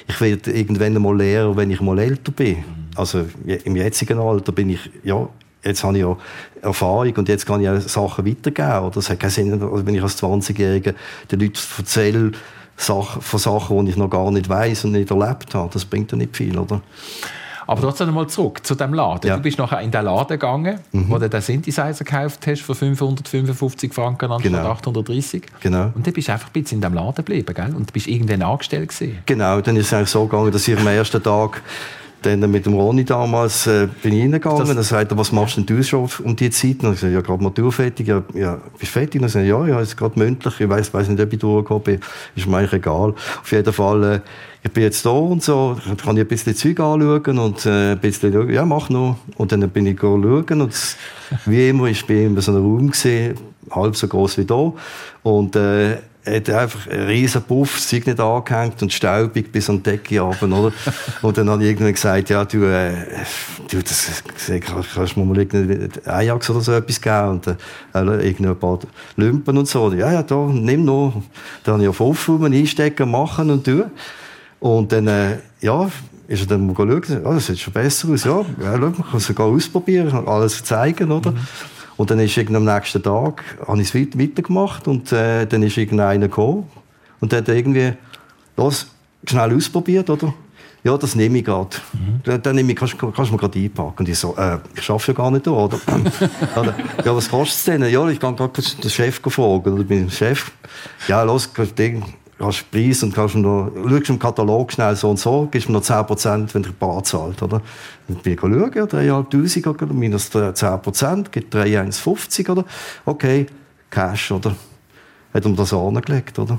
ich 0.09 0.20
werde 0.20 0.51
irgendwann 0.51 0.97
einmal 0.97 1.16
Lehrer, 1.16 1.57
wenn 1.57 1.70
ich 1.70 1.81
mal 1.81 1.99
älter 1.99 2.33
bin. 2.33 2.59
Mhm. 2.59 2.64
Also 2.97 3.24
im 3.64 3.76
jetzigen 3.76 4.18
Alter 4.18 4.53
bin 4.53 4.70
ich, 4.70 4.91
ja, 5.05 5.29
jetzt 5.64 5.84
habe 5.84 5.96
ich 5.96 6.02
ja 6.02 6.16
Erfahrung 6.62 7.14
und 7.16 7.28
jetzt 7.28 7.46
kann 7.46 7.61
ich 7.61 7.68
auch 7.68 7.80
Sachen 7.80 8.26
weitergeben. 8.26 8.86
Oder 8.86 8.96
es 8.98 9.11
hat 9.11 9.20
keinen 9.20 9.30
Sinn, 9.30 9.86
wenn 9.86 9.94
ich 9.94 10.02
als 10.02 10.22
20-Jähriger 10.22 10.94
den 11.30 11.40
Leuten 11.40 11.59
erzähle 11.78 12.32
von 12.76 13.40
Sachen, 13.40 13.84
die 13.84 13.90
ich 13.90 13.96
noch 13.96 14.09
gar 14.09 14.30
nicht 14.30 14.48
weiß 14.48 14.84
und 14.84 14.92
nicht 14.92 15.11
erlebt 15.11 15.54
habe. 15.54 15.70
Das 15.72 15.84
bringt 15.84 16.12
ja 16.12 16.18
nicht 16.18 16.36
viel, 16.36 16.56
oder? 16.59 16.80
Aber 17.68 17.82
trotzdem 17.82 18.14
mal 18.14 18.26
zurück 18.26 18.64
zu 18.64 18.74
dem 18.74 18.94
Laden. 18.94 19.28
Ja. 19.28 19.36
Du 19.36 19.42
bist 19.42 19.59
nachher 19.59 19.82
in 19.82 19.90
den 19.90 20.02
Laden 20.02 20.28
gegangen, 20.28 20.78
mhm. 20.90 21.11
wo 21.11 21.18
du 21.18 21.28
den 21.28 21.40
Synthesizer 21.42 22.02
gekauft 22.02 22.46
hast 22.46 22.62
für 22.62 22.74
555 22.74 23.92
Franken 23.92 24.32
anstatt 24.32 24.52
genau. 24.52 24.70
830. 24.70 25.42
Genau. 25.61 25.90
Und 25.94 26.06
dann 26.06 26.14
bist 26.14 26.28
du 26.28 26.32
einfach 26.32 26.48
ein 26.48 26.62
bisschen 26.62 26.78
in 26.78 26.80
dem 26.80 26.94
Laden 26.94 27.16
geblieben, 27.16 27.52
gell? 27.54 27.74
Und 27.76 27.92
bist 27.92 28.06
irgendwann 28.06 28.40
angestellt 28.40 28.88
gewesen. 28.88 29.18
Genau, 29.26 29.61
dann 29.61 29.76
ist 29.76 29.88
es 29.88 29.92
eigentlich 29.92 30.09
so 30.09 30.24
gegangen, 30.24 30.50
dass 30.50 30.66
ich 30.66 30.78
am 30.78 30.86
ersten 30.86 31.22
Tag 31.22 31.61
dann 32.22 32.50
mit 32.50 32.66
dem 32.66 32.74
Ronny 32.74 33.04
damals 33.04 33.66
äh, 33.66 33.88
bin 34.02 34.14
ich 34.14 34.22
reingegangen. 34.22 34.66
Dann 34.66 34.82
sagte 34.82 35.14
er, 35.14 35.18
was 35.18 35.32
machst 35.32 35.56
denn 35.56 35.66
du 35.66 35.82
schon 35.82 36.08
um 36.24 36.34
die 36.34 36.50
Zeit? 36.50 36.82
Und 36.82 36.94
ich 36.94 37.00
sagte, 37.00 37.14
ja, 37.14 37.20
gerade 37.20 37.42
Matur 37.42 37.72
fertig. 37.72 38.08
Ja, 38.08 38.22
ja, 38.34 38.58
bist 38.78 38.94
du 38.94 38.98
fertig? 38.98 39.20
Und 39.20 39.26
ich 39.26 39.32
sagte, 39.32 39.48
ja, 39.48 39.66
ja, 39.66 39.80
ist 39.80 39.96
gerade 39.96 40.18
mündlich. 40.18 40.60
Ich 40.60 40.68
weiß, 40.68 40.92
weiß 40.92 41.08
nicht, 41.08 41.20
ob 41.20 41.32
ich 41.32 41.38
durchgekommen 41.38 41.82
bin. 41.84 42.00
Ist 42.34 42.46
mir 42.46 42.58
eigentlich 42.58 42.72
egal. 42.72 43.14
Auf 43.40 43.52
jeden 43.52 43.72
Fall, 43.72 44.04
äh, 44.04 44.20
ich 44.62 44.72
bin 44.72 44.82
jetzt 44.82 45.06
da 45.06 45.10
und 45.10 45.42
so. 45.42 45.76
Dann 45.86 45.96
kann 45.96 46.16
ich 46.16 46.22
ein 46.22 46.28
bisschen 46.28 46.54
Zeug 46.54 46.80
anschauen 46.80 47.38
und 47.38 47.66
äh, 47.66 47.92
ein 47.92 47.98
bisschen, 47.98 48.50
ja, 48.50 48.64
mach 48.64 48.88
noch. 48.90 49.16
Und 49.36 49.52
dann 49.52 49.68
bin 49.70 49.86
ich 49.86 50.00
schauen 50.00 50.24
und 50.60 50.96
wie 51.46 51.68
immer, 51.68 51.86
ich 51.86 52.04
bin 52.06 52.36
in 52.36 52.40
so 52.40 52.52
einem 52.52 52.62
Raum 52.62 52.90
gesehen, 52.90 53.36
halb 53.70 53.96
so 53.96 54.08
groß 54.08 54.38
wie 54.38 54.44
da. 54.44 54.72
Und 55.22 55.56
äh, 55.56 55.98
hat 56.37 56.51
einfach 56.51 56.87
einen 56.89 57.07
riesen 57.07 57.43
Puff, 57.43 57.74
das 57.74 57.89
Zeug 57.89 58.07
nicht 58.07 58.20
angehängt 58.20 58.83
und 58.83 58.93
staubig 58.93 59.51
bis 59.53 59.68
an 59.68 59.79
die 59.79 59.91
Decke 59.91 60.20
runter, 60.20 60.47
oder? 60.47 60.72
und 61.22 61.39
dann 61.39 61.49
habe 61.51 61.62
ich 61.62 61.70
irgendwann 61.70 61.95
gesagt, 61.95 62.31
ja, 62.31 62.45
du, 62.45 62.64
äh, 62.64 62.93
du 63.70 63.83
das, 63.83 64.22
kannst 64.61 65.16
du 65.16 65.20
mir 65.20 65.26
mal 65.26 65.39
irgendeinen 65.39 65.91
Ajax 66.05 66.51
oder 66.51 66.61
so 66.61 66.72
etwas 66.72 67.01
geben 67.01 67.29
und 67.29 67.47
äh, 67.47 68.29
irgendein 68.29 68.59
paar 68.59 68.79
Lümpen 69.16 69.59
und 69.59 69.68
so. 69.68 69.93
Ja, 69.93 70.12
ja, 70.12 70.22
da, 70.22 70.47
nimm 70.47 70.85
noch. 70.85 71.22
Dann 71.64 71.74
habe 71.74 71.83
ich 71.83 71.89
auf 71.89 72.01
Aufräumen, 72.01 72.53
einstecken, 72.53 73.11
machen 73.11 73.51
und 73.51 73.64
tun. 73.64 73.85
Und 74.61 74.93
dann, 74.93 75.07
äh, 75.07 75.39
ja, 75.61 75.89
ist 76.29 76.43
er 76.43 76.47
dann 76.47 76.66
mal 76.66 76.74
schauen, 76.76 77.03
oh, 77.24 77.33
das 77.33 77.47
sieht 77.47 77.59
schon 77.59 77.72
besser 77.72 78.09
aus, 78.11 78.24
ja, 78.24 78.41
ja 78.41 78.72
schau, 78.72 78.79
man 78.79 78.95
kann 78.95 79.16
es 79.16 79.26
sogar 79.26 79.47
ausprobieren, 79.47 80.29
alles 80.29 80.62
zeigen, 80.62 81.11
oder? 81.11 81.31
Mhm. 81.31 81.39
Und 81.99 82.11
dann 82.11 82.20
ist 82.20 82.38
am 82.38 82.64
nächsten 82.64 83.03
Tag, 83.03 83.44
habe 83.66 83.82
ich 83.82 83.94
es 83.94 84.18
weitergemacht 84.18 84.86
und 84.86 85.12
äh, 85.12 85.46
dann 85.46 85.64
ist 85.64 85.76
irgendeiner 85.76 86.28
gekommen 86.28 86.64
und 87.20 87.32
der 87.32 87.40
hat 87.40 87.49
irgendwie, 87.49 87.92
los, 88.57 88.86
schnell 89.26 89.55
ausprobiert, 89.55 90.09
oder? 90.09 90.32
Ja, 90.84 90.96
das 90.96 91.16
nehme 91.16 91.38
ich 91.38 91.44
gerade. 91.44 91.76
Mhm. 91.92 92.40
Dann 92.40 92.55
nehme 92.55 92.70
ich, 92.70 92.78
kannst, 92.78 92.96
kannst 92.96 93.18
du 93.18 93.32
mir 93.32 93.36
gerade 93.36 93.59
einpacken. 93.59 93.99
Und 93.99 94.09
ich 94.09 94.16
so, 94.16 94.36
äh, 94.36 94.59
ich 94.76 94.88
arbeite 94.88 95.09
ja 95.09 95.12
gar 95.12 95.30
nicht 95.32 95.44
da, 95.44 95.51
oder? 95.51 95.78
ja, 97.05 97.16
was 97.16 97.28
kostet 97.28 97.59
es 97.59 97.64
denn? 97.64 97.82
Ja, 97.90 98.09
ich 98.09 98.20
gehe 98.20 98.32
gerade 98.32 98.62
den 98.62 98.90
Chef 98.90 99.16
fragen. 99.16 99.72
Oder 99.72 99.82
bin 99.82 100.09
Chef. 100.09 100.53
Ja, 101.09 101.24
los, 101.24 101.51
hast 102.39 102.70
Preis 102.70 103.03
und 103.03 103.14
kannst 103.14 103.34
noch, 103.34 103.70
schaust 103.89 104.11
im 104.11 104.18
Katalog 104.18 104.72
schnell 104.72 104.95
so 104.97 105.11
und 105.11 105.18
so, 105.18 105.49
gibst 105.51 105.68
mir 105.68 105.74
noch 105.74 105.82
10%, 105.82 106.55
wenn 106.55 106.62
der 106.62 106.70
Bar 106.70 107.03
zahlt, 107.03 107.43
oder? 107.43 107.61
Dann 108.07 108.16
bin 108.18 108.34
ich 108.34 108.41
schauen, 108.41 109.07
ja, 109.07 109.20
3'500 109.20 109.82
oder 109.82 109.93
minus 109.93 110.30
10%, 110.30 111.30
gibt 111.30 111.55
3,150 111.55 112.49
oder? 112.49 112.64
Okay, 113.05 113.47
Cash, 113.91 114.32
oder? 114.32 114.55
Hat 115.34 115.47
um 115.47 115.57
das 115.57 115.72
angelegt, 115.72 116.39
oder? 116.39 116.59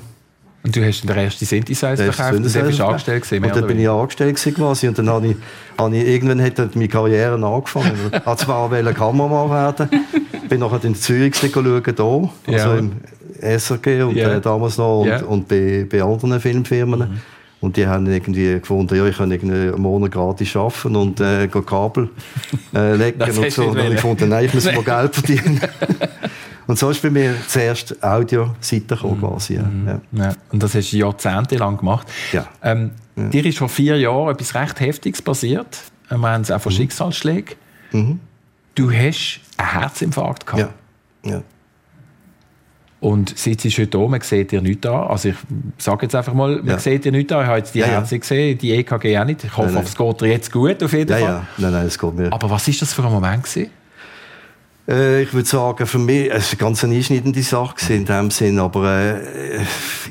Und 0.61 0.75
du 0.75 0.85
hast 0.85 1.01
den 1.01 1.09
ersten 1.15 1.45
Synthesizer 1.45 1.95
verkauft 1.95 2.33
und 2.33 2.53
dann 2.53 2.65
bist 2.65 2.79
du 2.79 2.85
angestellt 2.85 3.23
gewesen, 3.23 3.45
Und 3.45 3.55
dann 3.55 3.65
bin 3.65 3.79
ich 3.79 3.89
angestellt 3.89 4.35
gewesen 4.35 4.55
quasi 4.55 4.87
und 4.89 4.97
dann 4.97 5.09
habe 5.09 5.27
ich, 5.27 5.37
habe 5.77 5.95
ich 5.95 6.05
irgendwann 6.05 6.41
hat 6.41 6.75
meine 6.75 6.87
Karriere 6.89 7.33
angefangen. 7.35 7.93
ich 8.11 8.25
wollte 8.25 8.45
zwar 8.45 8.69
Kameramann 8.69 9.49
werden, 9.49 9.89
bin 10.49 10.59
nachher 10.59 10.83
in 10.83 10.95
Zürich 10.95 11.35
schauen, 11.35 11.53
hier, 11.63 11.95
also 11.95 12.29
ja. 12.47 12.75
im 12.75 12.91
SRG 13.41 14.03
und 14.03 14.15
yeah. 14.15 14.35
äh, 14.35 14.41
damals 14.41 14.77
noch 14.77 15.01
und, 15.01 15.07
yeah. 15.07 15.23
und 15.23 15.47
bei, 15.47 15.85
bei 15.89 16.01
anderen 16.01 16.39
Filmfirmen. 16.39 16.99
Mhm. 16.99 17.21
Und 17.61 17.75
die 17.75 17.85
haben 17.85 18.07
irgendwie 18.07 18.59
gefunden, 18.59 18.95
ja, 18.95 19.05
ich 19.05 19.17
kann 19.17 19.31
einen 19.31 19.81
Monat 19.81 20.11
gratis 20.11 20.55
arbeiten 20.55 20.95
und 20.95 21.19
äh, 21.19 21.47
Kabel 21.47 22.09
äh, 22.73 22.95
legen 22.95 23.21
und 23.21 23.51
so. 23.51 23.63
Und 23.65 23.77
ich 23.77 23.89
gefunden, 23.91 24.29
nein, 24.29 24.45
ich 24.45 24.53
muss 24.53 24.65
mal 24.73 24.83
Geld 24.83 25.15
verdienen. 25.15 25.59
und 26.67 26.79
so 26.79 26.89
ist 26.89 27.01
bei 27.01 27.09
mir 27.09 27.35
zuerst 27.47 28.01
Audio-Seite 28.01 28.95
gekommen, 28.95 29.17
mhm. 29.17 29.27
quasi. 29.27 29.57
Mhm. 29.57 29.87
Ja. 29.87 30.23
ja. 30.23 30.35
Und 30.51 30.63
das 30.63 30.73
hast 30.73 30.93
du 30.93 30.97
jahrzehntelang 30.97 31.77
gemacht. 31.77 32.07
Ja. 32.31 32.47
Ähm, 32.63 32.91
ja. 33.17 33.27
Dir 33.27 33.45
ist 33.45 33.57
vor 33.57 33.67
vier 33.67 33.97
Jahren 33.99 34.29
etwas 34.29 34.55
recht 34.55 34.79
Heftiges 34.79 35.21
passiert. 35.21 35.79
Wir 36.09 36.17
haben 36.17 36.41
es 36.41 36.51
auch 36.51 36.61
von 36.61 36.71
mhm. 36.71 36.77
Schicksalsschlägen. 36.77 37.55
Mhm. 37.91 38.19
Du 38.75 38.89
hast 38.89 39.41
einen 39.57 39.81
Herzinfarkt 39.81 40.45
gehabt. 40.45 40.73
Ja. 41.25 41.31
ja. 41.31 41.41
Und 43.01 43.37
sitzt 43.37 43.65
heute 43.77 43.97
hier, 43.97 44.07
man 44.09 44.21
sieht 44.21 44.51
dir 44.51 44.61
nichts 44.61 44.85
an. 44.85 45.07
Also 45.07 45.29
ich 45.29 45.35
sage 45.77 46.03
jetzt 46.03 46.15
einfach 46.15 46.33
mal, 46.33 46.57
man 46.57 46.67
ja. 46.67 46.79
sieht 46.79 47.05
dir 47.05 47.13
nichts 47.13 47.31
an. 47.31 47.43
Ich 47.43 47.47
habe 47.47 47.57
jetzt 47.59 47.73
die 47.73 47.79
ja, 47.79 47.85
Herzen 47.85 48.15
ja. 48.15 48.19
gesehen, 48.19 48.57
die 48.57 48.71
EKG 48.73 49.17
auch 49.17 49.25
nicht. 49.25 49.43
Ich 49.45 49.55
hoffe, 49.55 49.67
nein, 49.67 49.75
nein. 49.75 49.83
es 49.85 49.95
geht 49.95 50.21
dir 50.21 50.27
jetzt 50.27 50.51
gut, 50.51 50.83
auf 50.83 50.91
jeden 50.91 51.09
ja, 51.09 51.17
Fall. 51.17 51.27
Ja, 51.27 51.47
nein, 51.57 51.71
nein, 51.71 51.85
es 51.87 51.97
geht 51.97 52.13
mir. 52.13 52.33
Aber 52.33 52.49
was 52.49 52.67
ist 52.67 52.81
das 52.81 52.93
für 52.93 53.03
ein 53.05 53.11
Moment 53.11 53.43
gewesen? 53.43 53.69
Äh, 54.89 55.21
ich 55.21 55.33
würde 55.33 55.47
sagen, 55.47 55.85
für 55.85 55.99
mich, 55.99 56.29
es 56.31 56.51
war 56.51 56.51
eine 56.51 56.57
ganz 56.57 56.83
einschneidende 56.83 57.43
Sache 57.43 57.93
in 57.93 58.05
dem 58.05 58.31
Sinn, 58.31 58.59
aber 58.59 59.21
äh, 59.21 59.61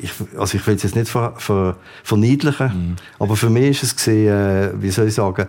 ich, 0.00 0.12
also 0.38 0.56
ich 0.56 0.66
will 0.66 0.76
es 0.76 0.84
jetzt 0.84 0.94
nicht 0.94 1.08
ver, 1.08 1.34
ver, 1.36 1.76
verniedlichen, 2.04 2.66
mhm. 2.66 2.96
aber 3.18 3.36
für 3.36 3.50
mich 3.50 3.70
ist 3.70 3.82
es 3.82 3.96
gesehen, 3.96 4.28
äh, 4.28 4.70
wie 4.80 4.90
soll 4.90 5.08
ich 5.08 5.14
sagen, 5.14 5.48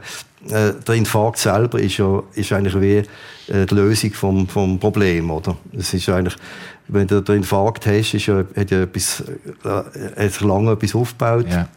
äh, 0.50 0.74
der 0.86 0.96
Infarkt 0.96 1.38
selber 1.38 1.80
ist 1.80 1.98
ja 1.98 2.24
ist 2.34 2.52
eigentlich 2.52 2.80
wie 2.82 3.04
äh, 3.54 3.66
die 3.66 3.76
Lösung 3.76 4.14
vom, 4.14 4.48
vom 4.48 4.80
Problem, 4.80 5.30
oder? 5.30 5.56
Es 5.78 5.94
ist 5.94 6.10
eigentlich 6.10 6.36
wenn 6.90 7.08
du 7.08 7.22
den 7.22 7.38
Infarkt 7.38 7.86
hast, 7.86 8.14
ist 8.14 8.26
ja, 8.26 8.44
hat 8.56 8.72
ja 8.72 8.82
etwas, 8.82 9.24
äh, 9.64 10.26
hat 10.26 10.42
lange 10.42 10.72
etwas 10.72 10.96
aufgebaut. 10.96 11.46
Ja. 11.50 11.68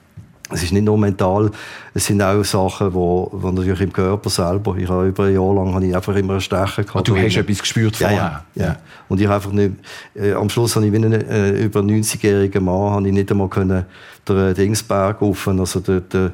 Es 0.50 0.62
ist 0.62 0.72
nicht 0.72 0.84
nur 0.84 0.98
mental, 0.98 1.50
es 1.94 2.06
sind 2.06 2.20
auch 2.20 2.44
Sachen, 2.44 2.92
wo, 2.92 3.28
wo 3.32 3.50
natürlich 3.50 3.80
im 3.80 3.92
Körper 3.92 4.28
selber, 4.28 4.76
ich 4.76 4.88
habe 4.88 5.08
über 5.08 5.24
ein 5.24 5.34
Jahr 5.34 5.54
lang 5.54 5.74
habe 5.74 5.86
ich 5.86 5.96
einfach 5.96 6.14
immer 6.14 6.34
ein 6.34 6.40
Stechen 6.40 6.84
gehabt. 6.84 7.08
Und 7.08 7.08
du 7.08 7.16
hast 7.16 7.36
etwas 7.36 7.60
gespürt 7.60 7.96
vorher? 7.96 8.16
Ja, 8.16 8.44
ja, 8.54 8.64
ja. 8.64 8.76
Und 9.08 9.20
ich 9.20 9.28
einfach 9.28 9.52
nicht, 9.52 9.72
äh, 10.14 10.32
am 10.32 10.50
Schluss 10.50 10.76
habe 10.76 10.86
ich 10.86 10.92
wie 10.92 10.96
ein 10.96 11.12
äh, 11.12 11.50
über 11.52 11.80
90-jähriger 11.80 12.60
Mann, 12.60 12.92
habe 12.92 13.08
ich 13.08 13.14
nicht 13.14 13.30
einmal 13.30 13.48
können, 13.48 13.86
den 14.28 14.36
äh, 14.36 14.54
Dingsberg 14.54 15.22
rauf, 15.22 15.48
also 15.48 15.80
der, 15.80 16.00
der 16.00 16.32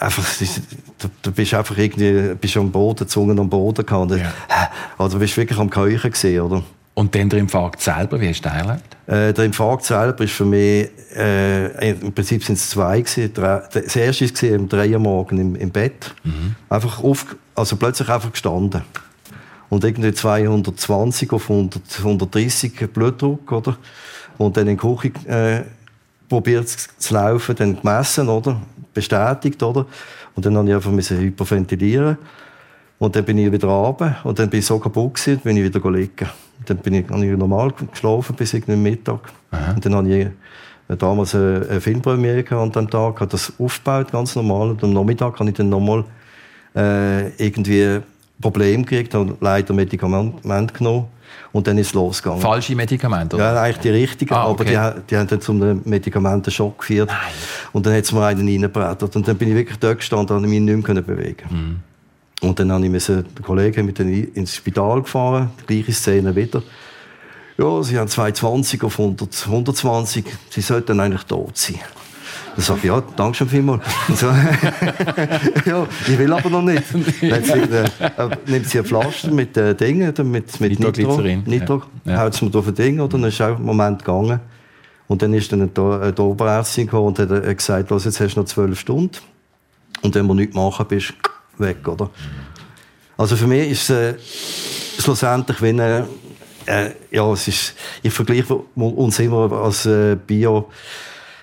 einfach, 0.00 0.24
du, 0.98 1.08
du, 1.22 1.32
bist 1.32 1.54
einfach 1.54 1.78
irgendwie, 1.78 2.34
bist 2.34 2.56
am 2.56 2.72
Boden, 2.72 3.06
Zungen 3.06 3.38
am 3.38 3.48
Boden 3.48 3.86
gehabt. 3.86 4.10
Ja. 4.12 4.32
Also 4.96 5.16
du 5.16 5.20
bist 5.20 5.36
wirklich 5.36 5.58
am 5.58 5.70
Keuchen 5.70 6.10
gesehen, 6.10 6.40
oder? 6.40 6.62
Und 6.98 7.14
dann 7.14 7.28
der 7.28 7.38
Infarkt 7.38 7.80
selber, 7.80 8.20
wie 8.20 8.28
hast 8.28 8.44
du 8.44 8.48
den 8.48 8.58
erlebt? 8.58 8.96
Äh, 9.06 9.32
der 9.32 9.44
Infarkt 9.44 9.84
selber 9.84 10.24
ist 10.24 10.32
für 10.32 10.44
mich, 10.44 10.88
äh, 11.14 11.90
im 11.92 12.12
Prinzip 12.12 12.42
sind 12.42 12.56
es 12.56 12.70
zwei 12.70 13.02
gewesen. 13.02 13.32
Das 13.34 13.94
erste 13.94 14.50
war 14.50 14.66
drei 14.66 14.90
Uhr 14.90 14.98
morgen 14.98 15.38
im, 15.38 15.54
im 15.54 15.70
Bett. 15.70 16.12
Mhm. 16.24 16.56
Einfach 16.68 17.04
auf, 17.04 17.36
also 17.54 17.76
plötzlich 17.76 18.08
einfach 18.08 18.32
gestanden. 18.32 18.82
Und 19.68 19.84
irgendwie 19.84 20.12
220 20.12 21.32
auf 21.32 21.48
100, 21.48 21.80
130 21.98 22.92
Blutdruck, 22.92 23.52
oder? 23.52 23.76
Und 24.36 24.56
dann 24.56 24.66
in 24.66 24.76
der 24.76 24.84
Küche 24.84 25.12
äh, 25.28 25.62
probiert 26.28 26.68
zu 26.68 27.14
laufen, 27.14 27.54
dann 27.54 27.80
gemessen, 27.80 28.28
oder? 28.28 28.60
Bestätigt, 28.92 29.62
oder? 29.62 29.86
Und 30.34 30.44
dann 30.44 30.54
musste 30.54 30.68
ich 30.68 30.74
einfach 30.74 31.16
hyperventilieren. 31.20 32.18
Und 32.98 33.14
dann 33.14 33.24
bin 33.24 33.38
ich 33.38 33.52
wieder 33.52 33.68
runter 33.68 34.16
und 34.24 34.36
dann 34.40 34.50
bin 34.50 34.58
ich 34.58 34.66
so 34.66 34.80
kaputt 34.80 35.14
gewesen, 35.14 35.40
bin 35.44 35.56
ich 35.56 35.62
wieder 35.62 35.90
liegen. 35.92 36.28
Dann 36.66 36.78
bin 36.78 36.94
ich, 36.94 37.08
habe 37.08 37.24
ich 37.24 37.36
normal 37.36 37.72
geschlafen 37.90 38.36
bis 38.36 38.54
irgendwie 38.54 38.76
Mittag. 38.76 39.20
Aha. 39.50 39.72
Und 39.72 39.84
dann 39.84 39.94
habe 39.94 40.08
ich 40.08 40.26
äh, 40.88 40.96
damals 40.96 41.34
eine 41.34 41.80
Filmpremiere 41.80 42.56
an 42.56 42.72
dem 42.72 42.90
Tag, 42.90 43.20
habe 43.20 43.30
das 43.30 43.52
aufgebaut, 43.58 44.12
ganz 44.12 44.36
normal. 44.36 44.70
Und 44.70 44.84
am 44.84 44.92
Nachmittag 44.92 45.38
habe 45.38 45.50
ich 45.50 45.56
dann 45.56 45.68
nochmal 45.68 46.04
äh, 46.74 47.28
irgendwie 47.42 48.00
Probleme 48.40 48.84
gekriegt, 48.84 49.14
habe 49.14 49.36
leider 49.40 49.74
Medikamente 49.74 50.74
genommen. 50.74 51.06
Und 51.52 51.66
dann 51.66 51.78
ist 51.78 51.88
es 51.88 51.94
losgegangen. 51.94 52.40
Falsche 52.40 52.74
Medikamente? 52.74 53.36
Oder? 53.36 53.54
Ja, 53.54 53.62
eigentlich 53.62 53.78
die 53.78 53.88
richtigen, 53.90 54.34
ah, 54.34 54.48
okay. 54.48 54.76
aber 54.76 54.92
die, 54.94 55.00
die 55.10 55.16
haben 55.16 55.28
dann 55.28 55.40
zum 55.40 55.82
Medikamentenschock 55.84 56.78
geführt. 56.78 57.08
Nein. 57.08 57.18
Und 57.72 57.86
dann 57.86 57.94
hat 57.94 58.04
es 58.04 58.12
mir 58.12 58.24
einen 58.24 58.46
reingebrettert. 58.46 59.16
Und 59.16 59.26
dann 59.26 59.36
bin 59.36 59.48
ich 59.48 59.54
wirklich 59.54 59.78
dort 59.78 59.98
gestanden 59.98 60.36
und 60.36 60.42
mich 60.48 60.60
nicht 60.60 60.88
mehr 60.88 61.02
bewegen. 61.02 61.44
Mhm. 61.50 61.80
Und 62.40 62.58
dann 62.60 62.70
habe 62.72 62.86
ich 62.86 63.06
den 63.06 63.24
Kollegen 63.42 63.86
mit 63.86 63.98
ins 63.98 64.54
Spital 64.54 65.02
gefahren, 65.02 65.50
die 65.68 65.82
gleiche 65.82 65.92
Szene 65.92 66.34
wieder. 66.36 66.62
Ja, 67.56 67.82
sie 67.82 67.98
haben 67.98 68.06
220 68.06 68.84
auf 68.84 69.00
100, 69.00 69.46
120, 69.46 70.24
sie 70.50 70.60
sollten 70.60 71.00
eigentlich 71.00 71.24
tot 71.24 71.56
sein. 71.56 71.80
Dann 72.54 72.64
sage 72.64 72.80
ich, 72.82 72.86
ja, 72.86 73.02
danke 73.16 73.36
schon 73.36 73.48
vielmals. 73.48 73.84
So, 74.14 74.26
ja, 75.64 75.86
ich 76.06 76.18
will 76.18 76.32
aber 76.32 76.50
noch 76.50 76.62
nicht. 76.62 76.84
Dann 77.20 77.44
sie, 77.44 77.52
äh, 77.52 78.30
nimmt 78.46 78.66
sie 78.66 78.78
ein 78.78 78.84
Pflaster 78.84 79.30
mit 79.30 79.56
äh, 79.56 79.74
Dingen, 79.74 80.12
mit, 80.30 80.60
mit 80.60 80.80
Nitro, 80.80 81.20
Nitro 81.20 81.82
ja. 82.04 82.12
ja. 82.12 82.20
haut 82.20 82.34
es 82.34 82.42
mir 82.42 82.54
auf 82.54 82.66
ein 82.66 82.74
Ding, 82.74 83.00
oder? 83.00 83.16
dann 83.16 83.24
ist 83.24 83.40
auch 83.40 83.56
ein 83.56 83.62
Moment 83.62 84.00
gegangen. 84.04 84.40
Und 85.06 85.22
dann 85.22 85.34
ist 85.34 85.52
dann 85.52 85.62
eine, 85.62 86.00
eine 86.00 86.18
Oberärztin 86.18 86.86
gekommen 86.86 87.08
und 87.08 87.18
hat 87.18 87.30
äh, 87.30 87.54
gesagt, 87.54 87.90
los, 87.90 88.04
jetzt 88.04 88.20
hast 88.20 88.34
du 88.34 88.40
noch 88.40 88.46
zwölf 88.46 88.78
Stunden. 88.78 89.18
Und 90.02 90.14
wenn 90.14 90.28
du 90.28 90.34
nichts 90.34 90.54
machen 90.54 90.86
bist, 90.88 91.14
weg, 91.60 91.86
oder? 91.86 92.10
Also 93.16 93.36
für 93.36 93.46
mich 93.46 93.70
ist 93.70 93.90
es 93.90 93.90
äh, 93.90 94.14
schlussendlich 95.00 95.60
wie 95.60 95.68
eine, 95.68 96.06
äh, 96.66 96.90
ja, 97.10 97.30
es 97.32 97.48
ist, 97.48 97.74
ich 98.02 98.12
vergleiche 98.12 98.54
uns 98.74 99.18
immer 99.18 99.50
als 99.52 99.86
äh, 99.86 100.16
Bio- 100.16 100.68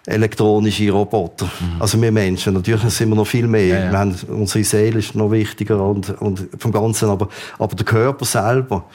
elektronische 0.07 0.91
Roboter. 0.91 1.45
Mhm. 1.45 1.81
Also 1.81 1.99
wir 2.01 2.11
Menschen, 2.11 2.53
natürlich 2.53 2.81
sind 2.93 3.09
wir 3.09 3.15
noch 3.15 3.25
viel 3.25 3.47
mehr. 3.47 3.65
Ja, 3.65 3.85
ja. 3.85 3.91
Wir 3.91 3.99
haben, 3.99 4.15
unsere 4.29 4.63
Seele 4.63 4.99
ist 4.99 5.15
noch 5.15 5.31
wichtiger 5.31 5.83
und, 5.83 6.09
und 6.21 6.47
vom 6.59 6.71
Ganzen, 6.71 7.09
aber, 7.09 7.27
aber 7.57 7.75
der 7.75 7.85
Körper 7.85 8.23
selber, 8.23 8.85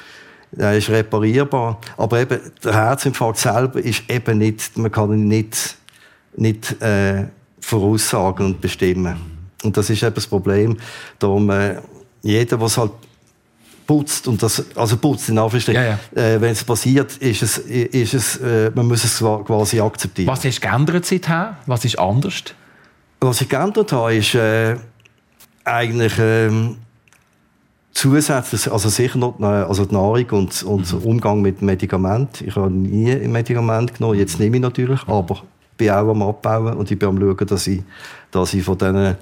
der 0.53 0.79
ist 0.79 0.89
reparierbar. 0.89 1.81
Aber 1.97 2.21
eben, 2.21 2.39
der 2.63 2.75
Herzinfarkt 2.75 3.39
selber 3.39 3.81
ist 3.81 4.09
eben 4.09 4.39
nicht, 4.39 4.79
man 4.79 4.93
kann 4.93 5.13
ihn 5.13 5.27
nicht, 5.27 5.77
nicht 6.37 6.81
äh, 6.81 7.25
voraussagen 7.61 8.47
und 8.47 8.61
bestimmen. 8.61 9.40
Mhm. 9.63 9.69
Und 9.69 9.77
das 9.77 9.91
ist 9.91 10.03
eben 10.03 10.15
das 10.15 10.27
Problem. 10.27 10.77
Darum, 11.19 11.51
äh, 11.51 11.77
jeder, 12.23 12.57
der 12.57 12.69
halt 12.77 12.93
putzt, 13.87 14.29
und 14.29 14.43
das, 14.43 14.65
also 14.77 14.97
putzt 14.97 15.29
in 15.29 15.39
Anführungsstrichen, 15.39 15.83
ja, 15.83 15.99
ja. 16.15 16.23
äh, 16.23 16.41
wenn 16.41 16.53
es 16.53 16.63
passiert, 16.63 17.17
ist 17.17 17.43
es, 17.43 17.59
ist 17.59 18.15
es 18.15 18.37
äh, 18.37 18.71
man 18.75 18.87
muss 18.87 19.05
es 19.05 19.19
quasi 19.19 19.81
akzeptieren. 19.81 20.29
Was 20.29 20.45
hast 20.45 20.59
du 20.59 20.69
geändert 20.69 21.05
seither? 21.05 21.57
Was 21.67 21.85
ist 21.85 21.99
anders? 21.99 22.45
Was 23.21 23.41
ich 23.41 23.49
geändert 23.49 23.93
habe, 23.93 24.15
ist 24.15 24.35
äh, 24.35 24.77
eigentlich 25.65 26.13
ähm, 26.19 26.77
zusätzlich, 27.93 28.71
also 28.71 28.89
sicher 28.89 29.19
noch 29.19 29.41
also 29.41 29.85
die 29.85 29.95
Nahrung 29.95 30.27
und, 30.31 30.63
und 30.63 30.93
mhm. 30.93 30.99
Umgang 31.01 31.43
mit 31.43 31.61
Medikamenten. 31.61 32.47
Ich 32.47 32.57
habe 32.57 32.71
nie 32.71 33.11
ein 33.11 33.33
Medikament 33.33 33.95
genommen, 33.95 34.19
jetzt 34.19 34.39
nehme 34.39 34.57
ich 34.57 34.63
natürlich, 34.63 35.01
aber 35.07 35.43
bin 35.77 35.91
auch 35.91 36.11
am 36.11 36.23
Abbauen 36.23 36.75
und 36.75 36.91
ich 36.91 36.99
bin 36.99 37.09
am 37.09 37.19
schauen, 37.19 37.47
dass 37.47 37.67
ich, 37.67 37.83
dass 38.31 38.55
ich 38.55 38.63
von 38.63 38.79
diesen 38.79 39.17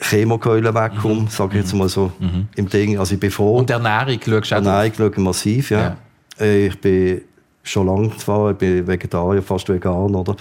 Chemokeulen 0.00 0.74
wegkomme, 0.74 1.22
mhm. 1.22 1.28
sage 1.28 1.58
ich 1.58 1.64
jetzt 1.64 1.74
mal 1.74 1.88
so 1.88 2.12
mhm. 2.18 2.48
im 2.56 2.68
Ding. 2.68 2.98
Also 2.98 3.14
ich 3.14 3.20
bin 3.20 3.30
froh. 3.30 3.58
Und 3.58 3.70
Ernährung 3.70 4.18
schaust 4.22 4.50
du 4.50 4.54
Ernährung 4.54 4.92
schaue 4.96 5.20
massiv, 5.20 5.70
ja. 5.70 5.80
ja. 5.80 5.96
Äh, 6.40 6.66
ich 6.68 6.80
bin 6.80 7.20
schon 7.62 7.86
lange 7.86 8.16
zwar, 8.16 8.52
ich 8.52 8.56
bin 8.56 8.86
Vegetarier, 8.86 9.42
fast 9.42 9.68
vegan, 9.68 10.14
oder? 10.14 10.34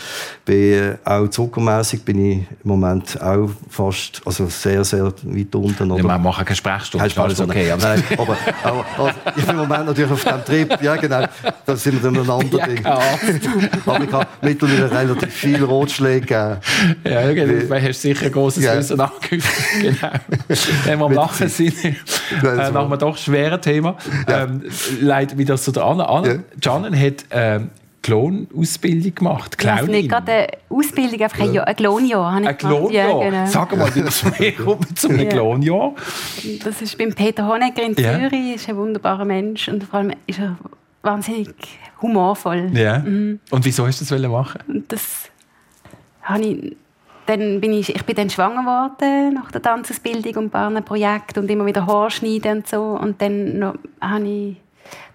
Bin 0.46 0.56
äh, 0.56 0.98
auch 1.04 1.28
zuckermäßig 1.28 2.04
bin 2.04 2.32
ich 2.32 2.38
im 2.38 2.70
Moment 2.70 3.22
auch 3.22 3.50
fast, 3.70 4.22
also 4.26 4.48
sehr, 4.48 4.84
sehr 4.84 5.06
weit 5.06 5.56
unten, 5.56 5.92
oder? 5.92 6.02
Ja, 6.02 6.08
wir 6.08 6.18
machen 6.18 6.46
keine 6.46 6.56
Sprechstunde, 6.56 7.06
ist 7.06 7.18
alles 7.18 7.40
okay. 7.42 7.72
Aber, 7.72 7.82
Nein, 7.82 8.04
aber, 8.18 8.38
aber 8.64 8.86
also, 8.98 9.20
ich 9.36 9.46
bin 9.46 9.50
im 9.50 9.58
Moment 9.58 9.86
natürlich 9.88 10.12
auf 10.12 10.24
dem 10.24 10.46
Trip, 10.46 10.82
ja 10.82 10.96
genau, 10.96 11.26
da 11.66 11.76
sind 11.76 12.02
wir 12.02 12.12
dann 12.12 12.24
ein 12.24 12.30
anderes 12.30 12.66
Ding. 12.68 12.86
aber 13.86 14.04
ich 14.04 14.12
habe 14.12 14.28
mittlerweile 14.42 14.92
relativ 14.92 15.34
viel 15.34 15.64
Rotschläge 15.64 16.22
gegeben. 16.22 16.58
Ja, 17.04 17.30
okay, 17.30 17.68
du 17.68 17.82
hast 17.82 18.02
sicher 18.02 18.28
ein 18.28 18.32
grosses 18.32 18.64
ja. 18.64 18.78
Wissen 18.78 19.00
angehäuft, 19.00 19.50
genau. 19.82 20.12
Wenn 20.86 21.00
wir 21.00 21.06
am 21.06 21.12
Lachen 21.12 21.50
sind, 21.50 21.84
äh, 21.84 21.96
nach 22.42 22.86
einem 22.86 23.00
doch 23.00 23.18
schweren 23.18 23.62
Thema, 23.62 23.98
ja. 24.28 24.44
ähm, 24.44 24.64
leider 25.02 25.38
wieder 25.38 25.58
zu 25.58 25.72
der 25.72 25.84
Anna. 25.84 26.06
Anna, 26.06 26.28
ja. 26.28 26.40
Janen 26.62 27.00
hat 27.00 27.09
ähm, 27.32 27.70
Klonausbildung 28.02 29.16
gemacht. 29.16 29.58
Clownin. 29.58 29.80
Also 29.80 29.92
nicht 29.92 30.10
gerade 30.10 30.32
eine 30.32 30.48
Ausbildung, 30.70 31.22
einfach 31.22 31.40
ein, 31.42 31.60
ein 31.60 31.76
Klonjahr. 31.76 32.34
Ein 32.34 32.58
Klonjahr? 32.58 33.10
Ja, 33.10 33.30
genau. 33.30 33.46
Sag 33.46 33.78
mal, 33.78 33.94
wie 33.94 34.02
das 34.02 34.24
kommt 34.64 34.98
zu 34.98 35.10
einem 35.10 35.20
ja. 35.20 35.30
Klonjahr? 35.30 35.94
Das 36.64 36.82
ist 36.82 36.98
beim 36.98 37.14
Peter 37.14 37.48
Honegger 37.48 37.84
in 37.84 37.96
Zürich. 37.96 38.32
Ja. 38.32 38.56
ist 38.56 38.70
ein 38.70 38.78
wunderbarer 38.78 39.26
Mensch 39.26 39.68
und 39.68 39.84
vor 39.84 40.00
allem 40.00 40.14
ist 40.26 40.40
er 40.40 40.58
wahnsinnig 41.02 41.50
humorvoll. 42.02 42.72
Ja. 42.74 43.00
Mhm. 43.00 43.40
Und 43.52 43.66
wieso 43.66 43.86
hast 43.86 44.02
du 44.02 44.06
das 44.16 44.30
machen? 44.30 44.86
Das 44.88 45.30
habe 46.24 46.44
ich 46.44 46.78
dann 47.26 47.62
bin 47.62 47.74
ich, 47.74 47.96
ich 47.96 48.04
bin 48.06 48.16
dann 48.16 48.32
schwanger 48.32 48.62
geworden 48.62 49.36
nach 49.36 49.52
der 49.52 49.62
Tanzausbildung 49.62 50.36
und 50.36 50.46
ein 50.46 50.50
paar 50.50 50.82
Projekten 50.82 51.42
und 51.42 51.52
immer 51.52 51.64
wieder 51.68 51.86
Haarschneiden 51.86 52.58
und 52.58 52.68
so. 52.68 52.82
Und 52.82 53.22
dann 53.22 53.60
noch, 53.60 53.76
habe 54.02 54.28
ich 54.28 54.56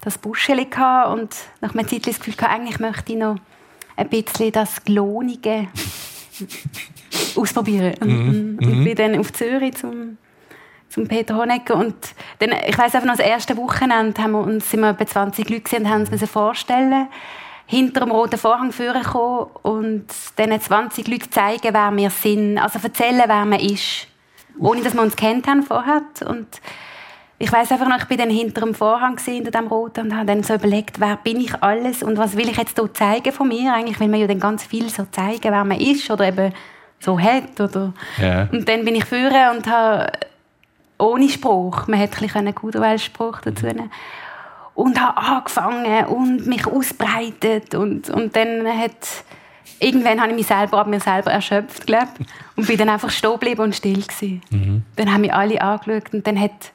das 0.01 0.17
Buscheli 0.17 0.67
und 1.11 1.35
nach 1.61 1.73
einer 1.73 1.87
Zeit 1.87 2.07
das 2.07 2.19
Gefühl 2.19 2.47
eigentlich 2.47 2.79
möchte 2.79 3.13
ich 3.13 3.19
noch 3.19 3.37
ein 3.95 4.09
bisschen 4.09 4.51
das 4.51 4.83
Glonige 4.83 5.67
ausprobieren. 7.35 7.95
Mhm. 8.01 8.59
und 8.61 8.79
mhm. 8.79 8.83
bin 8.83 8.95
dann 8.95 9.19
auf 9.19 9.31
Zürich 9.33 9.75
zum, 9.75 10.17
zum 10.89 11.07
Peter 11.07 11.35
Honegger 11.35 11.75
und 11.75 11.95
dann, 12.39 12.51
ich 12.67 12.77
weiß 12.77 12.95
einfach 12.95 13.07
noch, 13.07 13.17
das 13.17 13.25
erste 13.25 13.57
Wochenende 13.57 14.21
haben 14.21 14.31
wir 14.31 14.41
uns, 14.41 14.69
sind 14.69 14.81
wir 14.81 14.89
etwa 14.89 15.05
20 15.05 15.49
Leute 15.49 15.61
gesehen 15.61 15.83
und 15.83 15.89
haben 15.89 16.07
uns 16.07 16.29
vorstellen 16.29 17.07
hinter 17.67 18.01
dem 18.01 18.11
roten 18.11 18.37
Vorhang 18.37 18.71
vorkommen 18.71 19.49
und 19.63 20.05
diesen 20.37 20.61
20 20.61 21.07
Leuten 21.07 21.31
zeigen, 21.31 21.73
wer 21.73 21.91
wir 21.95 22.09
sind. 22.09 22.57
Also 22.57 22.79
erzählen, 22.81 23.23
wer 23.25 23.45
man 23.45 23.59
ist. 23.59 24.07
Ohne, 24.59 24.81
dass 24.81 24.93
wir 24.93 25.01
uns 25.01 25.15
kennt 25.15 25.47
haben 25.47 25.63
vorher. 25.63 26.03
Und 26.27 26.47
ich 27.37 27.51
weiß 27.51 27.71
einfach 27.71 27.89
noch, 27.89 27.97
ich 27.97 28.05
bin 28.05 28.17
dann 28.17 28.29
hinter 28.29 28.61
dem 28.61 28.73
Vorhang 28.73 29.17
hinter 29.17 29.51
dem 29.51 29.67
Roten 29.67 30.07
und 30.07 30.15
habe 30.15 30.25
dann 30.25 30.43
so 30.43 30.53
überlegt, 30.53 30.99
wer 30.99 31.17
bin 31.17 31.41
ich 31.41 31.61
alles 31.61 32.01
und 32.01 32.17
was 32.17 32.37
will 32.37 32.49
ich 32.49 32.57
jetzt 32.57 32.79
hier 32.79 32.93
zeigen 32.93 33.33
von 33.33 33.47
mir? 33.47 33.73
Eigentlich 33.73 33.99
will 33.99 34.07
man 34.07 34.21
ja 34.21 34.27
dann 34.27 34.39
ganz 34.39 34.63
viel 34.63 34.89
so 34.89 35.05
zeigen, 35.11 35.51
wer 35.51 35.65
man 35.65 35.79
ist 35.79 36.09
oder 36.09 36.27
eben 36.27 36.53
so 36.99 37.19
hat 37.19 37.59
oder. 37.59 37.93
Ja. 38.21 38.47
Und 38.51 38.69
dann 38.69 38.85
bin 38.85 38.95
ich 38.95 39.05
führen 39.05 39.57
und 39.57 39.67
habe 39.67 40.11
ohne 40.97 41.27
Spruch, 41.27 41.87
man 41.87 41.99
hätte 41.99 42.25
einen 42.35 42.99
Spruch 42.99 43.41
dazu 43.41 43.65
nehmen 43.65 43.91
und 44.73 45.01
habe 45.01 45.17
angefangen 45.17 46.05
und 46.05 46.47
mich 46.47 46.65
ausbreitet 46.67 47.75
und, 47.75 48.09
und 48.09 48.35
dann 48.35 48.67
hat 48.67 49.23
irgendwann 49.79 50.21
habe 50.21 50.29
ich 50.29 50.37
mich 50.37 50.47
selber 50.47 50.79
ab 50.79 50.87
mir 50.87 50.99
selber 50.99 51.31
erschöpft, 51.31 51.85
glaube 51.85 52.07
und 52.55 52.67
bin 52.67 52.77
dann 52.77 52.89
einfach 52.89 53.09
stehen 53.09 53.31
geblieben 53.31 53.61
und 53.61 53.75
still 53.75 54.01
gewesen. 54.01 54.41
Mhm. 54.51 54.83
Dann 54.95 55.11
haben 55.11 55.21
mich 55.21 55.33
alle 55.33 55.61
angeschaut 55.61 56.13
und 56.13 56.25
dann 56.27 56.39
hat 56.39 56.71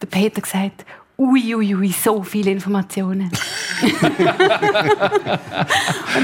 der 0.00 0.06
Peter 0.06 0.40
gesagt, 0.40 0.84
uiuiui, 1.18 1.74
ui, 1.74 1.92
so 1.92 2.22
viele 2.22 2.50
Informationen. 2.50 3.30
und 3.80 3.92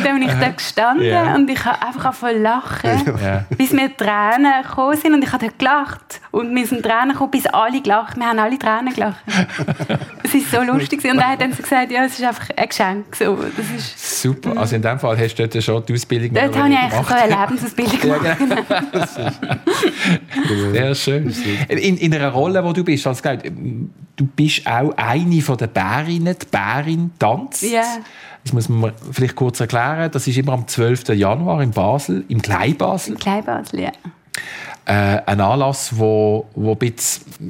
dann 0.04 0.18
bin 0.18 0.28
ich 0.28 0.34
da 0.34 0.50
gestanden 0.50 1.06
yeah. 1.06 1.34
und 1.34 1.48
ich 1.48 1.64
habe 1.64 1.80
einfach 1.80 2.12
voll 2.12 2.36
lachen, 2.36 3.16
yeah. 3.18 3.46
bis 3.56 3.72
mir 3.72 3.96
Tränen 3.96 4.62
gekommen 4.62 4.98
sind 4.98 5.14
und 5.14 5.24
ich 5.24 5.32
habe 5.32 5.48
gelacht. 5.56 6.20
Und 6.30 6.52
mir 6.52 6.66
sind 6.66 6.82
Tränen 6.82 7.12
gekommen, 7.12 7.30
bis 7.30 7.46
alle 7.46 7.80
gelacht. 7.80 8.16
Wir 8.16 8.26
haben 8.26 8.38
alle 8.38 8.58
Tränen 8.58 8.92
gelacht. 8.92 9.24
es 10.22 10.34
ist 10.34 10.50
so 10.50 10.60
lustig. 10.62 11.02
Und 11.04 11.16
dann 11.16 11.28
hat 11.28 11.40
dann 11.40 11.52
so 11.52 11.62
gesagt, 11.62 11.90
ja, 11.90 12.04
es 12.04 12.18
ist 12.18 12.24
einfach 12.24 12.50
ein 12.54 12.68
Geschenk. 12.68 13.16
So, 13.16 13.38
das 13.56 13.70
ist, 13.74 14.22
Super. 14.22 14.54
Also 14.56 14.76
in 14.76 14.82
dem 14.82 14.98
Fall 14.98 15.18
hast 15.18 15.36
du 15.36 15.48
dort 15.48 15.64
schon 15.64 15.86
die 15.86 15.94
Ausbildung 15.94 16.34
gemacht? 16.34 16.54
Dort 16.54 16.64
habe 16.64 16.72
ich 16.72 16.78
eigentlich 16.78 17.06
so 17.06 17.14
eine 17.14 17.40
Lebensausbildung 17.40 18.00
gemacht. 18.00 18.24
Ja, 18.24 18.34
genau. 18.34 18.56
Sehr 20.72 20.94
schön. 20.94 21.34
In, 21.68 21.96
in 21.96 22.14
einer 22.14 22.28
Rolle, 22.28 22.62
wo 22.62 22.72
du 22.72 22.84
bist, 22.84 23.06
als 23.06 23.22
du 24.22 24.32
bist 24.34 24.66
auch 24.66 24.92
eine 24.96 25.40
von 25.42 25.56
den 25.56 25.70
Bärinnen, 25.70 26.36
die 26.40 26.46
Bärin 26.46 27.10
tanzt. 27.18 27.62
Ja. 27.62 27.82
Das 28.44 28.52
muss 28.52 28.68
man 28.68 28.92
vielleicht 29.12 29.36
kurz 29.36 29.60
erklären. 29.60 30.10
Das 30.10 30.26
ist 30.26 30.36
immer 30.36 30.52
am 30.52 30.66
12. 30.66 31.10
Januar 31.10 31.62
in 31.62 31.70
Basel, 31.70 32.24
im 32.28 32.42
Kleinbasel. 32.42 33.14
Im 33.14 33.18
Kleinbasel, 33.18 33.80
ja 33.80 33.92
äh, 34.84 35.20
ein 35.26 35.40
Anlass, 35.40 35.96
wo, 35.96 36.46
wo 36.54 36.76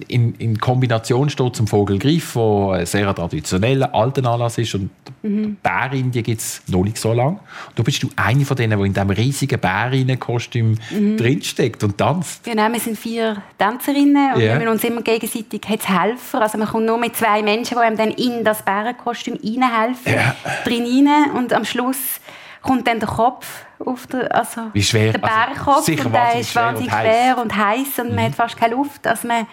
in, 0.08 0.34
in 0.34 0.58
Kombination 0.58 1.30
steht 1.30 1.56
zum 1.56 1.66
Vogelgriff, 1.66 2.36
wo 2.36 2.70
ein 2.72 2.84
sehr 2.84 3.14
traditioneller, 3.14 3.94
alter 3.94 4.24
Anlass 4.30 4.58
ist 4.58 4.74
und 4.74 4.90
mhm. 5.22 5.56
Bärindien 5.62 6.24
gibt 6.24 6.40
es 6.40 6.62
noch 6.66 6.84
nicht 6.84 6.98
so 6.98 7.12
lange. 7.12 7.38
Da 7.74 7.82
bist 7.82 8.02
du 8.02 8.10
eine 8.16 8.44
von 8.44 8.56
denen, 8.56 8.78
die 8.78 8.86
in 8.86 8.92
diesem 8.92 9.10
riesigen 9.10 9.58
Bärinnenkostüm 9.58 10.76
mhm. 10.90 11.16
drinsteckt 11.16 11.82
und 11.84 11.96
tanzt. 11.96 12.44
Genau, 12.44 12.70
wir 12.70 12.80
sind 12.80 12.98
vier 12.98 13.42
Tänzerinnen 13.56 14.34
und 14.34 14.40
yeah. 14.40 14.60
wir 14.60 14.70
uns 14.70 14.84
immer 14.84 15.00
gegenseitig 15.02 15.62
als 15.68 15.88
Helfer. 15.88 16.42
Also 16.42 16.58
man 16.58 16.68
kommt 16.68 16.84
nur 16.84 16.98
mit 16.98 17.16
zwei 17.16 17.42
Menschen, 17.42 17.76
die 17.78 17.82
einem 17.82 17.96
dann 17.96 18.10
in 18.10 18.44
das 18.44 18.62
Bärenkostüm 18.62 19.38
reinhelfen, 19.42 20.12
yeah. 20.12 20.36
drin 20.64 20.82
rein 20.82 21.30
und 21.32 21.54
am 21.54 21.64
Schluss 21.64 22.20
kommt 22.62 22.86
dann 22.86 23.00
der 23.00 23.08
Kopf 23.08 23.64
auf 23.78 24.06
der, 24.06 24.34
also 24.34 24.62
Wie 24.72 24.82
schwer? 24.82 25.12
der 25.12 25.18
Bärenkopf 25.18 25.88
also, 25.88 25.92
und 25.92 26.12
der 26.12 26.38
ist 26.38 26.54
wahnsinnig 26.54 26.92
schwer 26.92 27.38
und 27.38 27.54
heiß 27.54 27.98
und, 27.98 28.04
und 28.04 28.10
mhm. 28.10 28.16
man 28.16 28.24
hat 28.26 28.34
fast 28.34 28.56
keine 28.56 28.74
Luft. 28.74 29.06
Also 29.06 29.28
man, 29.28 29.46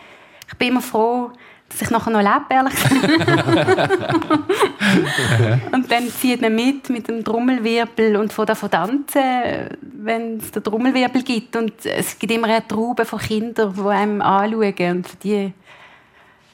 ich 0.48 0.58
bin 0.58 0.70
immer 0.70 0.82
froh, 0.82 1.32
dass 1.70 1.82
ich 1.82 1.90
nachher 1.90 2.12
noch 2.12 2.22
lebe, 2.22 2.46
ehrlich 2.50 2.74
gesagt. 2.74 2.92
und 5.72 5.92
dann 5.92 6.10
zieht 6.10 6.42
man 6.42 6.56
mit, 6.56 6.90
mit 6.90 7.08
dem 7.08 7.24
Trommelwirbel 7.24 8.16
und 8.16 8.34
von 8.34 8.46
der 8.46 8.58
tanzen, 8.58 9.70
wenn 9.82 10.38
es 10.38 10.52
den 10.52 10.64
Trommelwirbel 10.64 11.24
gibt. 11.24 11.56
Und 11.56 11.86
es 11.86 12.18
gibt 12.18 12.34
immer 12.34 12.48
eine 12.48 12.68
Traube 12.68 13.06
von 13.06 13.20
Kindern, 13.20 13.74
die 13.76 13.88
einem 13.88 14.22
anschauen. 14.22 14.98
Und 14.98 15.08
für 15.08 15.18
die 15.18 15.54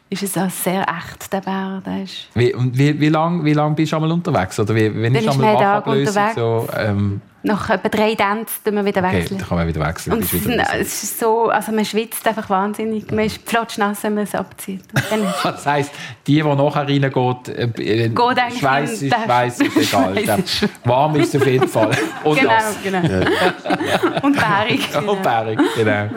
ist 0.09 0.23
es 0.23 0.37
auch 0.37 0.49
sehr 0.49 0.85
echt, 0.87 1.33
der 1.33 1.41
Bär. 1.41 1.81
Der 1.85 2.03
ist 2.03 2.27
wie, 2.35 2.53
wie, 2.55 2.99
wie 2.99 3.09
lange 3.09 3.43
wie 3.43 3.53
lang 3.53 3.75
bist 3.75 3.91
du 3.91 3.95
einmal 3.97 4.11
unterwegs? 4.11 4.59
Oder 4.59 4.75
wie, 4.75 4.93
wenn 4.93 5.15
ich 5.15 5.29
einmal 5.29 5.55
Wachablösung 5.55 6.29
so... 6.35 6.67
Ähm 6.77 7.21
nach 7.45 7.69
etwa 7.69 7.89
drei 7.89 8.15
Tänzen 8.15 8.63
tun 8.63 8.75
wir 8.75 8.85
wieder 8.85 9.03
wechseln. 9.03 9.21
Okay, 9.21 9.35
dann 9.37 9.47
kann 9.47 9.57
man 9.59 9.67
wieder 9.67 9.87
wechseln. 9.87 10.13
Und 10.13 10.23
es, 10.23 10.33
es 10.33 11.03
ist 11.03 11.19
so, 11.19 11.49
also 11.49 11.71
man 11.71 11.85
schwitzt 11.85 12.27
einfach 12.27 12.49
wahnsinnig. 12.49 13.11
Man 13.11 13.25
ist 13.25 13.47
flotschnass, 13.47 14.01
wenn 14.03 14.15
man 14.15 14.23
es 14.23 14.33
abzieht. 14.33 14.81
das 15.43 15.65
heisst, 15.65 15.91
die, 16.25 16.41
die 16.41 16.43
nachher 16.43 16.87
reingeht, 16.87 17.49
äh, 17.49 17.65
äh 17.65 18.09
Geht 18.09 18.59
Schweiß 18.59 19.01
ist, 19.03 19.13
Schweiß 19.13 19.59
ist 19.59 19.77
egal. 19.77 20.43
Warm 20.85 21.15
ist 21.17 21.35
es 21.35 21.41
auf 21.41 21.47
jeden 21.47 21.67
Fall. 21.67 21.91
Und 22.23 22.39
genau, 22.39 22.51
nass. 22.51 22.77
genau. 22.83 22.99
Und 24.23 24.35
bärig. 24.35 24.91
Genau. 24.91 25.11
Und 25.11 25.21
bärig, 25.21 25.59
genau. 25.75 26.09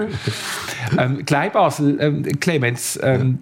ähm, 0.99 1.24
Kleinbasel, 1.26 1.99
ähm, 2.01 2.41
Clemens, 2.41 2.99
ähm, 3.03 3.39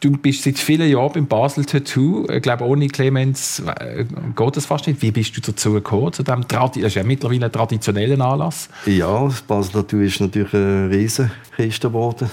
Du 0.00 0.12
bist 0.12 0.44
seit 0.44 0.58
vielen 0.58 0.88
Jahren 0.88 1.12
beim 1.12 1.26
Basel 1.26 1.64
Tattoo. 1.64 2.24
Ich 2.30 2.42
glaube, 2.42 2.64
ohne 2.64 2.86
Clemens 2.86 3.60
äh, 3.80 4.04
geht 4.36 4.56
das 4.56 4.64
fast 4.64 4.86
nicht. 4.86 5.02
Wie 5.02 5.10
bist 5.10 5.36
du 5.36 5.40
dazu 5.40 5.72
gekommen? 5.72 6.12
Zu 6.12 6.22
dem 6.22 6.46
das 6.46 6.76
ist 6.76 6.94
ja 6.94 7.02
mittlerweile 7.02 7.46
ein 7.46 7.52
traditioneller 7.52 8.24
Anlass. 8.24 8.68
Ja, 8.86 9.24
das 9.24 9.42
Basel 9.42 9.72
Tattoo 9.72 9.98
ist 9.98 10.20
natürlich 10.20 10.52
ein 10.54 10.88
Riesenkiste 10.92 11.88
geworden. 11.88 12.30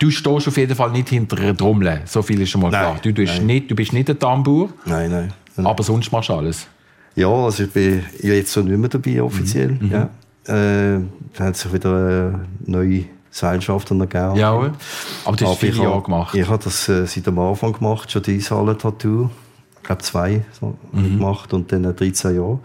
Du 0.00 0.10
stehst 0.10 0.48
auf 0.48 0.56
jeden 0.56 0.74
Fall 0.74 0.90
nicht 0.90 1.10
hinter 1.10 1.38
einer 1.38 1.56
Trommel. 1.56 2.00
So 2.04 2.20
viel 2.22 2.40
ist 2.40 2.50
schon 2.50 2.62
mal 2.62 2.70
klar. 2.70 2.98
Du, 3.00 3.12
bist 3.12 3.40
nicht, 3.42 3.70
du 3.70 3.76
bist 3.76 3.92
nicht 3.92 4.10
ein 4.10 4.18
Tambour. 4.18 4.70
Nein, 4.84 5.10
nein, 5.10 5.32
nein. 5.56 5.66
Aber 5.66 5.84
sonst 5.84 6.10
machst 6.10 6.30
du 6.30 6.34
alles. 6.34 6.66
Ja, 7.14 7.28
also 7.28 7.64
ich 7.64 7.70
bin 7.70 8.02
jetzt 8.22 8.52
so 8.52 8.60
nicht 8.60 8.76
mehr 8.76 8.88
dabei 8.88 9.22
offiziell. 9.22 9.78
Mhm. 9.80 9.90
Ja. 9.92 10.10
Äh, 10.46 11.00
da 11.36 11.44
hat 11.44 11.56
sich 11.56 11.72
wieder 11.72 11.90
eine 11.94 12.46
neue 12.66 13.04
Seilschaften 13.32 13.98
gegeben. 13.98 14.36
Ja, 14.36 14.52
aber 14.52 15.36
du 15.36 15.46
hast 15.46 15.58
viele 15.58 15.82
Jahre 15.82 16.02
gemacht. 16.02 16.34
Ich 16.34 16.46
habe 16.46 16.62
das 16.62 16.88
äh, 16.88 17.06
seit 17.06 17.26
dem 17.26 17.38
Anfang 17.38 17.72
gemacht, 17.72 18.12
schon 18.12 18.22
die 18.22 18.36
Eishalle-Tattoo. 18.36 19.30
Ich 19.78 19.82
glaube 19.82 20.02
zwei 20.02 20.44
so 20.52 20.76
mhm. 20.92 21.18
gemacht 21.18 21.52
und 21.54 21.72
dann 21.72 21.82
13 21.96 22.36
Jahre. 22.36 22.60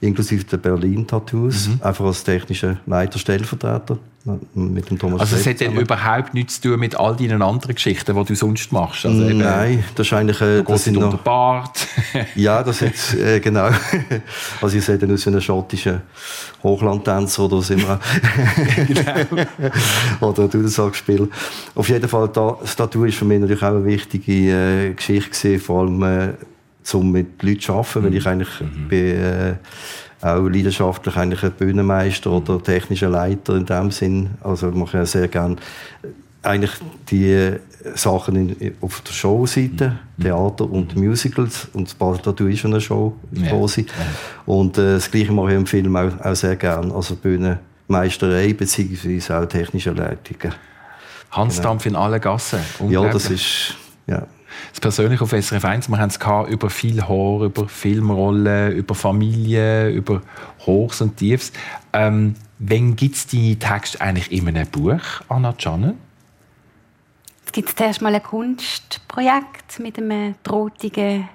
Inklusive 0.00 0.44
der 0.44 0.56
Berlin-Tattoos. 0.56 1.68
Mhm. 1.68 1.80
Einfach 1.82 2.04
als 2.06 2.24
technischer 2.24 2.78
Leiter, 2.86 3.18
Stellvertreter 3.18 3.98
mit 4.54 4.90
dem 4.90 4.98
Thomas 4.98 5.20
Also 5.22 5.36
es 5.36 5.46
hat 5.46 5.62
dann 5.62 5.76
überhaupt 5.76 6.34
nichts 6.34 6.60
zu 6.60 6.68
tun 6.68 6.80
mit 6.80 6.94
all 6.94 7.16
deinen 7.16 7.40
anderen 7.40 7.74
Geschichten, 7.74 8.14
die 8.14 8.24
du 8.24 8.34
sonst 8.34 8.70
machst? 8.70 9.06
Also 9.06 9.26
eben, 9.26 9.38
Nein, 9.38 9.82
das 9.94 10.06
ist 10.06 10.12
eigentlich... 10.12 10.40
Äh, 10.42 10.62
das 10.62 10.84
sind 10.84 10.98
noch, 10.98 11.16
Bart. 11.18 11.86
ja, 12.34 12.62
das 12.62 12.82
ist 12.82 13.14
äh, 13.14 13.40
genau. 13.40 13.70
also 14.60 14.76
ich 14.76 14.84
sehe 14.84 14.98
dann 14.98 15.14
aus 15.14 15.24
wie 15.24 15.30
ein 15.30 15.40
schottischer 15.40 16.02
Hochlandtänzer 16.62 17.44
oder 17.44 17.58
was 17.58 17.70
immer. 17.70 17.98
genau. 18.86 19.42
oder 20.20 20.48
Dudelsackspiel. 20.48 21.30
Auf 21.74 21.88
jeden 21.88 22.08
Fall, 22.08 22.28
das 22.28 22.76
Tattoo 22.76 23.04
ist 23.04 23.16
für 23.16 23.24
mich 23.24 23.40
natürlich 23.40 23.62
auch 23.62 23.68
eine 23.68 23.86
wichtige 23.86 24.32
äh, 24.32 24.92
Geschichte 24.92 25.30
gewesen, 25.30 25.64
vor 25.64 25.80
allem 25.80 26.02
äh, 26.02 26.34
um 26.92 27.12
mit 27.12 27.42
Leuten 27.42 27.60
zu 27.60 27.72
arbeiten, 27.74 28.00
mhm. 28.00 28.04
weil 28.04 28.14
ich 28.14 28.26
eigentlich 28.26 28.60
mhm. 28.60 28.88
bin, 28.88 29.16
äh, 29.16 29.54
auch 30.22 30.48
leidenschaftlich 30.48 31.16
eigentlich 31.16 31.42
ein 31.42 31.52
Bühnenmeister 31.52 32.30
oder 32.30 32.62
technischer 32.62 33.08
Leiter 33.08 33.56
in 33.56 33.66
dem 33.66 33.90
Sinn. 33.90 34.30
Also 34.42 34.68
ich 34.68 34.74
mache 34.74 34.98
ja 34.98 35.06
sehr 35.06 35.28
gerne 35.28 35.56
äh, 36.02 36.08
eigentlich 36.42 36.72
die 37.10 37.56
Sachen 37.94 38.36
in, 38.36 38.74
auf 38.80 39.00
der 39.00 39.12
Showseite, 39.12 39.98
mhm. 40.16 40.22
Theater 40.22 40.70
und 40.70 40.96
Musicals 40.96 41.68
und 41.72 41.88
das 41.88 41.94
Basel 41.94 42.22
Tattoo 42.22 42.46
ist 42.46 42.60
schon 42.60 42.72
eine 42.72 42.80
Show 42.80 43.16
ja. 43.32 43.46
Ja. 43.46 43.86
Und 44.46 44.76
äh, 44.78 44.94
das 44.94 45.10
Gleiche 45.10 45.32
mache 45.32 45.50
ich 45.50 45.56
im 45.56 45.66
Film 45.66 45.96
auch, 45.96 46.12
auch 46.22 46.34
sehr 46.34 46.56
gerne, 46.56 46.94
also 46.94 47.16
Bühnenmeisterei 47.16 48.52
beziehungsweise 48.52 49.38
auch 49.38 49.46
technische 49.46 49.92
Leitungen. 49.92 50.54
Hans 51.30 51.56
genau. 51.56 51.68
Dampf 51.70 51.86
in 51.86 51.96
allen 51.96 52.20
Gassen. 52.20 52.60
Ja, 52.88 53.08
das 53.08 53.30
ist 53.30 53.76
ja 54.06 54.26
das 54.70 54.80
persönlich 54.80 55.20
auf 55.20 55.30
SRF 55.30 55.64
1, 55.64 55.88
wir 55.88 55.98
haben 55.98 56.10
es 56.10 56.18
über 56.50 56.70
viel 56.70 57.06
Horror, 57.06 57.46
über 57.46 57.68
Filmrollen, 57.68 58.72
über 58.72 58.94
Familie, 58.94 59.90
über 59.90 60.22
Hochs 60.66 61.00
und 61.00 61.16
Tiefs. 61.16 61.52
Ähm, 61.92 62.34
wann 62.58 62.96
gibt 62.96 63.16
es 63.16 63.26
deine 63.26 63.56
Texte 63.58 64.00
eigentlich 64.00 64.32
in 64.32 64.48
einem 64.48 64.66
Buch, 64.68 65.00
Anna 65.28 65.54
Jannen? 65.58 65.98
Es 67.44 67.52
gibt 67.52 67.76
zuerst 67.76 68.00
mal 68.00 68.14
ein 68.14 68.22
Kunstprojekt 68.22 69.80
mit 69.80 69.98
einem 69.98 70.36
drohtigen 70.44 71.28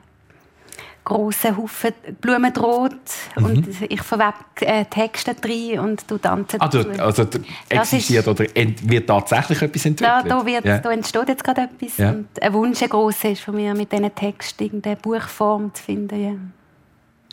grossen 1.06 1.56
Haufen 1.56 1.94
Blumen 2.20 2.52
droht 2.52 2.94
mhm. 3.38 3.46
und 3.46 3.68
ich 3.88 4.02
verwebe 4.02 4.34
äh, 4.62 4.86
Texte 4.86 5.36
drin 5.36 5.80
und 5.80 6.10
du 6.10 6.18
tanzen 6.18 6.60
ah, 6.60 6.68
du, 6.68 6.80
Also 7.02 7.26
existiert 7.70 8.28
oder 8.28 8.46
wird 8.46 9.08
tatsächlich 9.08 9.62
etwas 9.62 9.86
entwickelt? 9.86 10.26
Da, 10.26 10.40
da, 10.40 10.46
wird, 10.46 10.66
ja. 10.66 10.80
da 10.80 10.92
entsteht 10.92 11.30
jetzt 11.30 11.44
gerade 11.44 11.62
etwas 11.62 11.98
ja. 11.98 12.10
und 12.10 12.28
ein 12.42 12.54
Wunsch 12.54 12.82
ein 12.82 12.90
grosser 12.90 13.30
ist 13.30 13.42
von 13.42 13.56
mir, 13.56 13.74
mit 13.76 13.92
diesen 13.92 14.14
Texten 14.14 14.64
irgendeine 14.64 14.96
Buchform 14.98 15.74
zu 15.74 15.84
finden. 15.84 16.22
Ja. 16.22 16.32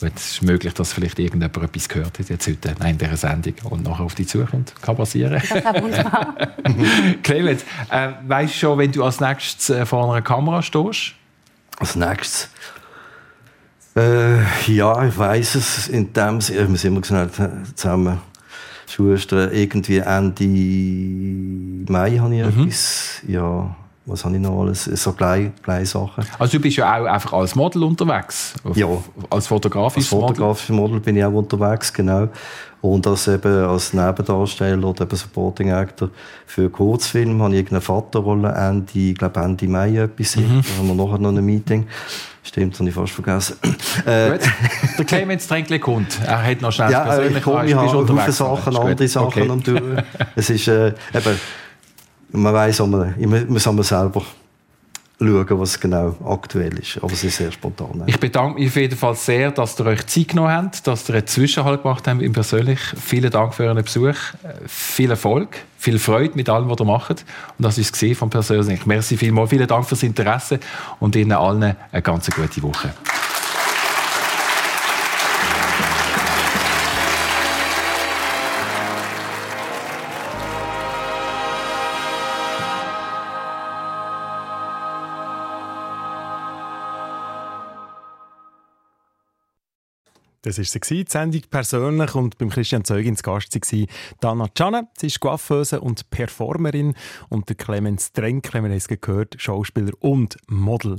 Gut, 0.00 0.16
es 0.16 0.32
ist 0.32 0.42
möglich, 0.42 0.74
dass 0.74 0.92
vielleicht 0.92 1.18
irgendjemand 1.18 1.56
etwas 1.56 1.88
gehört 1.88 2.18
hat 2.18 2.28
jetzt 2.28 2.46
heute 2.46 2.74
in 2.84 2.98
dieser 2.98 3.16
Sendung 3.16 3.54
und 3.70 3.84
nachher 3.84 4.04
auf 4.04 4.14
die 4.14 4.26
Zukunft 4.26 4.82
kann 4.82 4.96
passieren. 4.96 5.34
Ist. 5.34 5.52
Clemens, 7.22 7.64
äh, 7.88 8.08
weißt 8.26 8.52
du 8.52 8.58
schon, 8.58 8.78
wenn 8.78 8.92
du 8.92 9.04
als 9.04 9.20
nächstes 9.20 9.70
äh, 9.70 9.86
vor 9.86 10.12
einer 10.12 10.20
Kamera 10.20 10.60
stehst? 10.60 11.14
Als 11.78 11.96
nächstes? 11.96 12.50
Äh, 13.94 14.72
ja, 14.72 15.06
ich 15.06 15.18
weiß 15.18 15.54
es. 15.56 15.88
In 15.88 16.12
dem 16.12 16.40
Sinne, 16.40 16.68
wir 16.68 16.76
sind 16.76 16.92
immer 16.92 17.00
gesagt, 17.00 17.40
zusammen 17.74 18.18
Schustern. 18.86 19.50
Irgendwie 19.52 19.98
Ende 19.98 20.44
Mai 21.90 22.18
habe 22.18 22.34
ich 22.34 22.42
mhm. 22.42 22.62
etwas. 22.62 23.20
Ja, 23.26 23.74
was 24.04 24.24
habe 24.24 24.34
ich 24.34 24.40
noch 24.40 24.60
alles? 24.60 24.84
So 24.84 25.12
kleine, 25.12 25.52
kleine 25.62 25.86
Sachen. 25.86 26.24
Also 26.38 26.58
du 26.58 26.62
bist 26.62 26.76
ja 26.76 27.00
auch 27.00 27.04
einfach 27.04 27.32
als 27.34 27.54
Model 27.54 27.84
unterwegs? 27.84 28.54
Ja. 28.74 28.88
Als 29.30 29.46
fotografisches 29.46 30.10
Model? 30.10 30.24
Als 30.24 30.36
fotografisches 30.38 30.74
Model 30.74 31.00
bin 31.00 31.16
ich 31.16 31.24
auch 31.24 31.32
unterwegs, 31.32 31.92
genau. 31.92 32.28
Und 32.80 33.06
als, 33.06 33.28
eben 33.28 33.64
als 33.64 33.92
Nebendarsteller 33.92 34.88
oder 34.88 35.04
eben 35.04 35.16
Supporting 35.16 35.70
Actor 35.70 36.10
für 36.46 36.68
Kurzfilm 36.68 37.40
habe 37.40 37.52
ich 37.52 37.60
irgendeine 37.60 37.80
Vaterrolle 37.80 38.52
Ende, 38.52 38.98
ich 38.98 39.14
glaube 39.14 39.40
Ende 39.40 39.68
Mai 39.68 39.98
etwas. 39.98 40.34
Mhm. 40.34 40.62
Da 40.62 40.78
haben 40.78 40.88
wir 40.88 40.94
nachher 40.94 41.18
noch 41.18 41.28
ein 41.28 41.44
Meeting. 41.44 41.86
Stimmt, 42.44 42.78
habe 42.78 42.88
ich 42.88 42.94
fast 42.94 43.12
vergessen. 43.12 43.56
Äh, 44.04 44.38
der 44.98 45.04
Clemens 45.04 45.46
Tränkle 45.46 45.78
kommt. 45.78 46.18
Er 46.24 46.42
hat 46.42 46.60
noch 46.60 46.72
schnell 46.72 46.90
ja, 46.90 47.00
persönlich... 47.04 47.36
Ich 47.36 47.42
komme, 47.42 47.66
ich 47.66 47.74
habe 47.74 48.32
Sachen, 48.32 48.76
andere 48.76 49.08
Sachen 49.08 49.26
okay. 49.26 49.48
und 49.48 49.68
Es 50.34 50.50
ist 50.50 50.66
äh, 50.66 50.88
eben 51.14 51.38
man 52.32 52.54
weiß 52.54 52.80
man, 52.80 53.14
man 53.48 53.58
soll 53.58 53.82
selber 53.82 54.22
schauen, 55.26 55.60
was 55.60 55.80
genau 55.80 56.14
aktuell 56.24 56.78
ist. 56.78 56.98
Aber 56.98 57.12
es 57.12 57.24
ist 57.24 57.36
sehr 57.36 57.52
spontan. 57.52 58.02
Ich 58.06 58.18
bedanke 58.18 58.60
mich 58.60 58.68
auf 58.68 58.76
jeden 58.76 58.96
Fall 58.96 59.14
sehr, 59.14 59.50
dass 59.50 59.78
ihr 59.78 59.86
euch 59.86 60.06
Zeit 60.06 60.28
genommen 60.28 60.50
habt, 60.50 60.86
dass 60.86 61.08
ihr 61.08 61.14
einen 61.14 61.26
Zwischenhalt 61.26 61.82
gemacht 61.82 62.06
habt 62.06 62.22
im 62.22 62.32
Persönlich. 62.32 62.80
Vielen 63.00 63.30
Dank 63.30 63.54
für 63.54 63.64
euren 63.64 63.82
Besuch. 63.82 64.16
Viel 64.66 65.10
Erfolg, 65.10 65.56
viel 65.78 65.98
Freude 65.98 66.34
mit 66.34 66.48
allem, 66.48 66.68
was 66.68 66.80
ihr 66.80 66.84
macht. 66.84 67.24
Und 67.58 67.64
das 67.64 67.78
ist 67.78 68.02
es 68.02 68.18
vom 68.18 68.30
Persönlich. 68.30 68.86
Merci 68.86 69.16
vielmals. 69.16 69.50
Vielen 69.50 69.66
Dank 69.66 69.86
fürs 69.86 70.02
Interesse 70.02 70.60
und 71.00 71.16
Ihnen 71.16 71.32
allen 71.32 71.76
eine 71.90 72.02
ganz 72.02 72.30
gute 72.30 72.62
Woche. 72.62 72.92
Das 90.42 90.58
war 90.58 90.64
sie, 90.64 91.04
die 91.04 91.10
Sendung 91.10 91.42
persönlich. 91.48 92.14
Und 92.16 92.36
beim 92.36 92.50
Christian 92.50 92.84
Zeugin 92.84 93.16
zu 93.16 93.22
Gast 93.22 93.54
war 93.54 93.86
Dana 94.20 94.48
Canne. 94.48 94.88
Sie 94.98 95.06
ist 95.06 95.20
Coiffeuse 95.20 95.80
und 95.80 96.10
Performerin. 96.10 96.94
Und 97.28 97.48
der 97.48 97.56
Clemens 97.56 98.10
wir 98.14 98.24
haben 98.24 98.72
es 98.72 98.88
gehört, 98.88 99.36
Schauspieler 99.38 99.92
und 100.00 100.36
Model. 100.48 100.98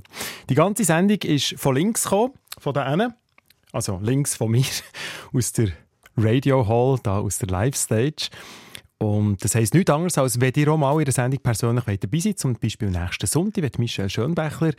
Die 0.50 0.56
ganze 0.56 0.86
Sendung 0.86 1.18
ist 1.24 1.56
von 1.58 1.76
links 1.76 2.04
gekommen, 2.04 2.34
von 2.58 2.74
da 2.74 2.90
hinten. 2.90 3.14
Also 3.74 4.00
links 4.02 4.36
von 4.36 4.52
mir, 4.52 4.66
aus 5.34 5.52
der 5.52 5.72
Radio 6.16 6.66
Hall, 6.68 7.00
da 7.04 7.20
aus 7.20 7.40
der 7.40 7.50
Live-Stage. 7.50 8.30
Und 9.00 9.44
das 9.44 9.56
heisst 9.56 9.74
nichts 9.74 9.92
anderes, 9.92 10.18
als 10.18 10.40
wenn 10.40 10.54
ihr 10.56 10.70
auch 10.70 10.78
mal 10.78 10.98
in 11.00 11.06
der 11.06 11.14
Sendung 11.14 11.42
persönlich 11.42 11.84
dabei 11.84 12.20
seid, 12.20 12.40
zum 12.40 12.54
Beispiel 12.54 12.90
nächsten 12.90 13.28
Sonntag, 13.28 13.64
wird 13.64 13.80
Michelle 13.80 14.10
Schönbächler 14.10 14.72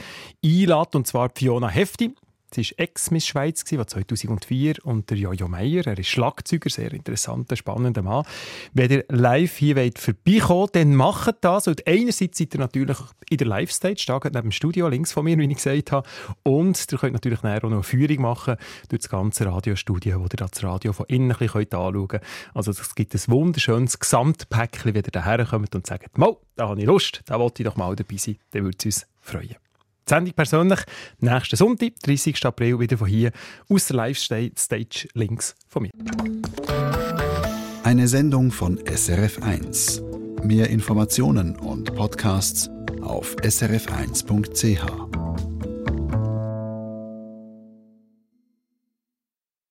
einladen, 0.42 0.96
und 0.96 1.06
zwar 1.06 1.30
Fiona 1.34 1.68
Hefti. 1.68 2.14
Sie 2.54 2.62
war 2.62 2.84
Ex-Miss 2.84 3.26
Schweiz, 3.26 3.64
war 3.72 3.86
2004 3.86 4.76
und 4.84 5.10
der 5.10 5.18
Jojo 5.18 5.48
Meier, 5.48 5.86
er 5.86 5.98
ist 5.98 6.08
Schlagzeuger, 6.08 6.70
sehr 6.70 6.92
interessanter, 6.92 7.56
spannender 7.56 8.02
Mann. 8.02 8.24
Wenn 8.72 8.90
ihr 8.90 9.04
live 9.08 9.56
hier 9.56 9.76
wollt 9.76 9.98
vorbeikommen 9.98 10.68
dann 10.72 10.94
macht 10.94 11.36
das. 11.40 11.68
Und 11.68 11.86
einerseits 11.86 12.38
seid 12.38 12.54
ihr 12.54 12.60
natürlich 12.60 12.98
in 13.28 13.38
der 13.38 13.46
Live-Stage, 13.46 14.04
da 14.06 14.20
neben 14.22 14.32
dem 14.32 14.52
Studio, 14.52 14.88
links 14.88 15.12
von 15.12 15.24
mir, 15.24 15.36
wie 15.38 15.50
ich 15.50 15.56
gesagt 15.56 15.92
habe. 15.92 16.08
Und 16.42 16.84
ihr 16.90 16.98
könnt 16.98 17.14
natürlich 17.14 17.40
auch 17.40 17.62
noch 17.62 17.72
eine 17.72 17.82
Führung 17.82 18.22
machen 18.22 18.56
durch 18.88 19.02
das 19.02 19.08
ganze 19.08 19.46
Radiostudio, 19.46 20.20
wo 20.20 20.24
ihr 20.24 20.28
das 20.36 20.62
Radio 20.62 20.92
von 20.92 21.06
innen 21.06 21.32
ein 21.32 21.38
bisschen 21.38 21.62
anschauen 21.62 22.08
könnt. 22.08 22.22
Also 22.54 22.70
es 22.70 22.94
gibt 22.94 23.14
ein 23.14 23.20
wunderschönes 23.26 23.98
Gesamtpäckchen, 23.98 24.94
wenn 24.94 25.04
ihr 25.04 25.10
daher 25.10 25.44
kommt 25.44 25.74
und 25.74 25.86
sagt, 25.86 26.16
Mo, 26.18 26.40
da 26.56 26.68
habe 26.68 26.80
ich 26.80 26.86
Lust, 26.86 27.22
da 27.26 27.38
wollte 27.38 27.62
ich 27.62 27.68
doch 27.68 27.76
mal 27.76 27.94
dabei 27.96 28.16
sein, 28.16 28.36
dann 28.52 28.64
würde 28.64 28.76
es 28.78 28.84
uns 28.84 29.06
freuen. 29.20 29.56
Die 30.06 30.10
Sendung 30.10 30.34
persönlich 30.34 30.80
nächsten 31.18 31.56
Sonntag, 31.56 31.92
30. 32.02 32.44
April, 32.44 32.78
wieder 32.78 32.98
von 32.98 33.08
hier 33.08 33.32
aus 33.70 33.86
der 33.86 33.96
Live-Stage 33.96 35.08
links 35.14 35.56
von 35.66 35.84
mir. 35.84 35.90
Eine 37.84 38.06
Sendung 38.08 38.50
von 38.50 38.78
SRF1. 38.80 40.44
Mehr 40.44 40.68
Informationen 40.68 41.56
und 41.56 41.94
Podcasts 41.94 42.68
auf 43.00 43.34
srf1.ch. 43.36 45.53